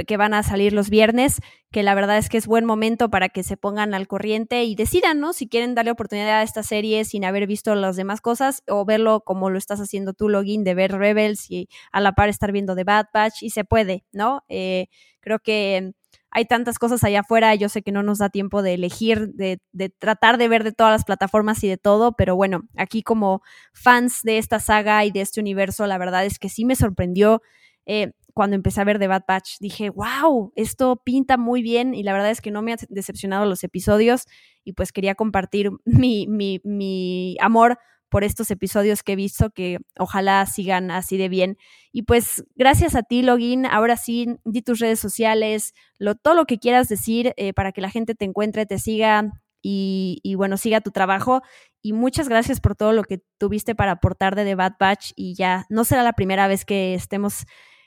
que 0.04 0.16
van 0.16 0.34
a 0.34 0.42
salir 0.42 0.72
los 0.72 0.90
viernes, 0.90 1.40
que 1.70 1.82
la 1.82 1.94
verdad 1.94 2.18
es 2.18 2.28
que 2.28 2.38
es 2.38 2.46
buen 2.46 2.64
momento 2.64 3.08
para 3.10 3.28
que 3.28 3.42
se 3.42 3.56
pongan 3.56 3.94
al 3.94 4.06
corriente 4.06 4.64
y 4.64 4.74
decidan, 4.74 5.20
¿no? 5.20 5.32
Si 5.32 5.48
quieren 5.48 5.74
darle 5.74 5.90
oportunidad 5.90 6.40
a 6.40 6.42
esta 6.42 6.62
serie 6.62 7.04
sin 7.04 7.24
haber 7.24 7.46
visto 7.46 7.74
las 7.74 7.96
demás 7.96 8.20
cosas 8.20 8.62
o 8.68 8.84
verlo 8.84 9.22
como 9.22 9.50
lo 9.50 9.58
estás 9.58 9.80
haciendo 9.80 10.12
tú, 10.12 10.28
login, 10.28 10.64
de 10.64 10.74
ver 10.74 10.92
Rebels 10.92 11.50
y 11.50 11.68
a 11.92 12.00
la 12.00 12.12
par 12.12 12.28
estar 12.28 12.52
viendo 12.52 12.76
The 12.76 12.84
Bad 12.84 13.06
Batch 13.12 13.42
y 13.42 13.50
se 13.50 13.64
puede, 13.64 14.04
¿no? 14.12 14.42
Eh, 14.48 14.88
creo 15.20 15.38
que 15.38 15.92
hay 16.30 16.44
tantas 16.44 16.78
cosas 16.78 17.02
allá 17.02 17.20
afuera, 17.20 17.54
yo 17.54 17.68
sé 17.70 17.82
que 17.82 17.92
no 17.92 18.02
nos 18.02 18.18
da 18.18 18.28
tiempo 18.28 18.62
de 18.62 18.74
elegir, 18.74 19.28
de, 19.32 19.58
de, 19.72 19.88
tratar 19.88 20.36
de 20.36 20.48
ver 20.48 20.64
de 20.64 20.72
todas 20.72 20.92
las 20.92 21.04
plataformas 21.04 21.64
y 21.64 21.68
de 21.68 21.78
todo, 21.78 22.12
pero 22.12 22.36
bueno, 22.36 22.62
aquí 22.76 23.02
como 23.02 23.40
fans 23.72 24.20
de 24.22 24.36
esta 24.36 24.60
saga 24.60 25.04
y 25.06 25.10
de 25.10 25.22
este 25.22 25.40
universo, 25.40 25.86
la 25.86 25.96
verdad 25.96 26.26
es 26.26 26.38
que 26.38 26.50
sí 26.50 26.66
me 26.66 26.76
sorprendió. 26.76 27.40
Eh, 27.86 28.12
cuando 28.36 28.54
empecé 28.54 28.82
a 28.82 28.84
ver 28.84 28.98
The 28.98 29.08
Bad 29.08 29.24
Batch, 29.26 29.56
dije, 29.60 29.88
wow, 29.88 30.52
esto 30.56 31.00
pinta 31.02 31.38
muy 31.38 31.62
bien 31.62 31.94
y 31.94 32.02
la 32.02 32.12
verdad 32.12 32.30
es 32.30 32.42
que 32.42 32.50
no 32.50 32.60
me 32.60 32.74
ha 32.74 32.76
decepcionado 32.90 33.46
los 33.46 33.64
episodios 33.64 34.26
y 34.62 34.74
pues 34.74 34.92
quería 34.92 35.14
compartir 35.14 35.70
mi, 35.86 36.26
mi, 36.26 36.60
mi 36.62 37.38
amor 37.40 37.78
por 38.10 38.24
estos 38.24 38.50
episodios 38.50 39.02
que 39.02 39.12
he 39.12 39.16
visto 39.16 39.48
que 39.48 39.78
ojalá 39.98 40.44
sigan 40.44 40.90
así 40.90 41.16
de 41.16 41.30
bien. 41.30 41.56
Y 41.92 42.02
pues 42.02 42.44
gracias 42.56 42.94
a 42.94 43.02
ti, 43.02 43.22
Login. 43.22 43.64
Ahora 43.64 43.96
sí, 43.96 44.36
di 44.44 44.60
tus 44.60 44.80
redes 44.80 45.00
sociales, 45.00 45.72
lo, 45.98 46.14
todo 46.14 46.34
lo 46.34 46.44
que 46.44 46.58
quieras 46.58 46.88
decir 46.88 47.32
eh, 47.38 47.54
para 47.54 47.72
que 47.72 47.80
la 47.80 47.88
gente 47.88 48.14
te 48.14 48.26
encuentre, 48.26 48.66
te 48.66 48.78
siga 48.78 49.32
y, 49.62 50.20
y, 50.22 50.34
bueno, 50.34 50.58
siga 50.58 50.82
tu 50.82 50.90
trabajo. 50.90 51.40
Y 51.80 51.94
muchas 51.94 52.28
gracias 52.28 52.60
por 52.60 52.76
todo 52.76 52.92
lo 52.92 53.02
que 53.02 53.22
tuviste 53.38 53.74
para 53.74 53.92
aportar 53.92 54.36
de 54.36 54.44
The 54.44 54.56
Bad 54.56 54.74
Batch. 54.78 55.12
Y 55.16 55.34
ya 55.34 55.64
no 55.70 55.84
será 55.84 56.02
la 56.02 56.12
primera 56.12 56.48
vez 56.48 56.66
que 56.66 56.92
estemos 56.92 57.46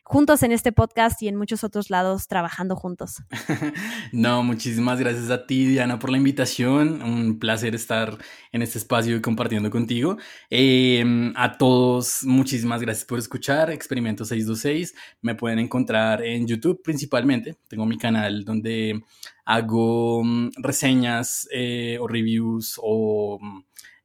juntos 0.10 0.42
en 0.42 0.52
este 0.52 0.72
podcast 0.72 1.22
y 1.22 1.28
en 1.28 1.36
muchos 1.36 1.64
otros 1.64 1.92
lados 1.92 2.28
trabajando 2.28 2.76
juntos. 2.76 3.18
no, 4.12 4.42
muchísimas 4.42 5.00
gracias 5.00 5.30
a 5.30 5.46
ti, 5.46 5.68
Diana, 5.68 6.00
por 6.00 6.10
la 6.10 6.18
invitación. 6.18 7.04
Un 7.04 7.38
placer 7.38 7.76
estar 7.76 8.18
en 8.52 8.64
este 8.64 8.80
espacio 8.80 9.16
y 9.16 9.22
compartiendo 9.22 9.70
contigo. 9.70 10.18
Eh, 10.50 11.32
a 11.36 11.60
todos, 11.60 12.22
muchísimas 12.24 12.82
gracias 12.82 13.06
por 13.06 13.20
escuchar 13.20 13.70
Experimento 13.70 14.26
626. 14.26 14.96
Me 15.22 15.36
pueden 15.36 15.60
encontrar 15.60 16.24
en 16.24 16.48
YouTube 16.48 16.82
principalmente. 16.84 17.58
Tengo 17.68 17.86
mi 17.86 18.00
canal 18.00 18.44
donde 18.44 19.04
hago 19.46 20.24
mm, 20.24 20.50
reseñas 20.58 21.48
eh, 21.52 22.00
o 22.02 22.08
reviews 22.08 22.80
o 22.82 23.38
mm, 23.40 23.60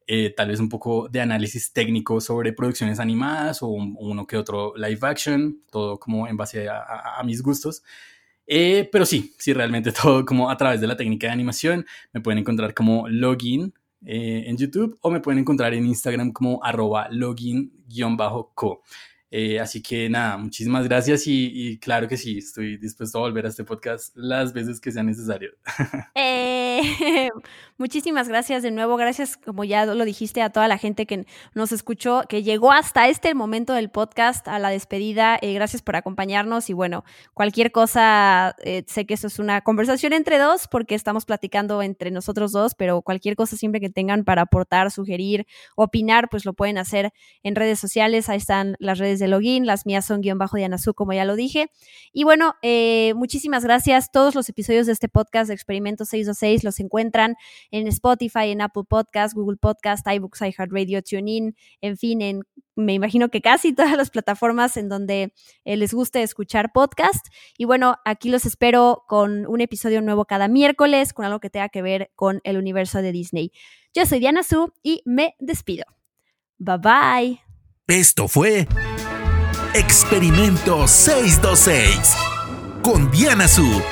eh, 0.06 0.34
tal 0.36 0.48
vez 0.48 0.60
un 0.60 0.68
poco 0.68 1.08
de 1.08 1.20
análisis 1.20 1.72
técnico 1.72 2.20
sobre 2.20 2.52
producciones 2.52 3.00
animadas 3.00 3.62
o 3.62 3.68
uno 3.68 4.26
que 4.26 4.36
otro 4.36 4.74
live 4.76 4.98
action, 5.02 5.62
todo 5.70 5.98
como 5.98 6.28
en 6.28 6.36
base 6.36 6.68
a, 6.68 7.22
mis 7.24 7.42
gustos. 7.42 7.82
Eh, 8.46 8.88
pero 8.92 9.06
sí, 9.06 9.34
sí, 9.38 9.52
realmente 9.54 9.92
todo 10.02 10.24
como 10.24 10.50
a 10.50 10.56
través 10.56 10.80
de 10.80 10.86
la 10.86 10.96
técnica 10.96 11.28
de 11.28 11.32
animación. 11.32 11.86
Me 12.12 12.20
pueden 12.20 12.38
encontrar 12.38 12.74
como 12.74 13.08
login 13.08 13.72
eh, 14.04 14.44
en 14.46 14.56
YouTube 14.58 14.98
o 15.00 15.10
me 15.10 15.20
pueden 15.20 15.40
encontrar 15.40 15.72
en 15.72 15.86
Instagram 15.86 16.32
como 16.32 16.62
arroba 16.62 17.08
login-co. 17.10 18.82
Eh, 19.36 19.58
así 19.58 19.82
que 19.82 20.08
nada, 20.08 20.36
muchísimas 20.36 20.86
gracias 20.86 21.24
y, 21.26 21.76
claro 21.80 22.06
que 22.06 22.16
sí, 22.16 22.38
estoy 22.38 22.76
dispuesto 22.76 23.18
a 23.18 23.22
volver 23.22 23.46
a 23.46 23.48
este 23.48 23.64
podcast 23.64 24.16
las 24.16 24.52
veces 24.52 24.80
que 24.80 24.92
sea 24.92 25.02
necesario. 25.02 25.50
Eh, 27.74 27.78
muchísimas 27.78 28.28
gracias 28.28 28.62
de 28.62 28.70
nuevo, 28.70 28.96
gracias 28.96 29.36
como 29.36 29.64
ya 29.64 29.86
lo 29.86 30.04
dijiste 30.04 30.42
a 30.42 30.50
toda 30.50 30.68
la 30.68 30.78
gente 30.78 31.06
que 31.06 31.26
nos 31.54 31.72
escuchó, 31.72 32.22
que 32.28 32.42
llegó 32.42 32.72
hasta 32.72 33.08
este 33.08 33.34
momento 33.34 33.72
del 33.72 33.90
podcast, 33.90 34.46
a 34.48 34.58
la 34.58 34.70
despedida, 34.70 35.38
eh, 35.40 35.54
gracias 35.54 35.82
por 35.82 35.96
acompañarnos 35.96 36.70
y 36.70 36.72
bueno, 36.72 37.04
cualquier 37.34 37.72
cosa, 37.72 38.54
sé 38.86 39.06
que 39.06 39.14
eso 39.14 39.26
es 39.26 39.38
una 39.38 39.60
conversación 39.60 40.12
entre 40.12 40.38
dos 40.38 40.68
porque 40.68 40.94
estamos 40.94 41.24
platicando 41.24 41.82
entre 41.82 42.10
nosotros 42.10 42.52
dos, 42.52 42.74
pero 42.74 43.02
cualquier 43.02 43.36
cosa 43.36 43.56
siempre 43.56 43.80
que 43.80 43.90
tengan 43.90 44.24
para 44.24 44.42
aportar, 44.42 44.90
sugerir, 44.90 45.46
opinar, 45.76 46.28
pues 46.28 46.44
lo 46.44 46.54
pueden 46.54 46.78
hacer 46.78 47.12
en 47.42 47.54
redes 47.54 47.78
sociales, 47.78 48.28
ahí 48.28 48.38
están 48.38 48.76
las 48.78 48.98
redes 48.98 49.18
de 49.18 49.28
login, 49.28 49.66
las 49.66 49.86
mías 49.86 50.04
son 50.06 50.20
guion 50.20 50.38
bajo 50.38 50.56
Diana 50.56 50.78
Su, 50.78 50.94
como 50.94 51.12
ya 51.12 51.24
lo 51.24 51.36
dije. 51.36 51.70
Y 52.12 52.24
bueno, 52.24 52.54
eh, 52.62 53.12
muchísimas 53.14 53.64
gracias. 53.64 54.10
Todos 54.12 54.34
los 54.34 54.48
episodios 54.48 54.86
de 54.86 54.92
este 54.92 55.08
podcast 55.08 55.48
de 55.48 55.54
Experimento 55.54 56.04
626 56.04 56.64
los 56.64 56.80
encuentran 56.80 57.36
en 57.74 57.88
Spotify, 57.88 58.50
en 58.50 58.60
Apple 58.60 58.84
Podcast, 58.88 59.34
Google 59.34 59.56
Podcast, 59.56 60.06
iBooks, 60.06 60.42
iHeartRadio, 60.42 61.02
TuneIn, 61.02 61.56
en 61.80 61.96
fin, 61.96 62.22
en 62.22 62.42
me 62.76 62.92
imagino 62.92 63.30
que 63.30 63.40
casi 63.40 63.72
todas 63.74 63.96
las 63.96 64.10
plataformas 64.10 64.76
en 64.76 64.88
donde 64.88 65.34
eh, 65.64 65.76
les 65.76 65.92
guste 65.92 66.22
escuchar 66.22 66.72
podcast. 66.72 67.26
Y 67.58 67.64
bueno, 67.64 67.96
aquí 68.04 68.30
los 68.30 68.46
espero 68.46 69.02
con 69.08 69.46
un 69.46 69.60
episodio 69.60 70.00
nuevo 70.02 70.24
cada 70.24 70.46
miércoles, 70.46 71.12
con 71.12 71.24
algo 71.24 71.40
que 71.40 71.50
tenga 71.50 71.68
que 71.68 71.82
ver 71.82 72.12
con 72.14 72.40
el 72.44 72.58
universo 72.58 73.02
de 73.02 73.10
Disney. 73.10 73.52
Yo 73.92 74.06
soy 74.06 74.20
Diana 74.20 74.44
Su 74.44 74.72
y 74.82 75.02
me 75.04 75.34
despido. 75.40 75.84
Bye 76.58 76.78
bye. 76.78 77.40
Esto 77.88 78.28
fue 78.28 78.68
Experimento 79.74 80.86
626 80.86 82.14
con 82.82 83.10
Diana 83.10 83.48
Su. 83.48 83.82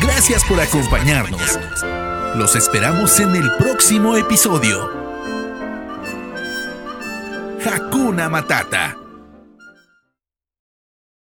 Gracias 0.00 0.42
por 0.44 0.58
acompañarnos. 0.58 1.58
Los 2.34 2.56
esperamos 2.56 3.18
en 3.20 3.34
el 3.36 3.50
próximo 3.56 4.16
episodio. 4.16 4.90
Hakuna 7.64 8.28
Matata. 8.28 9.05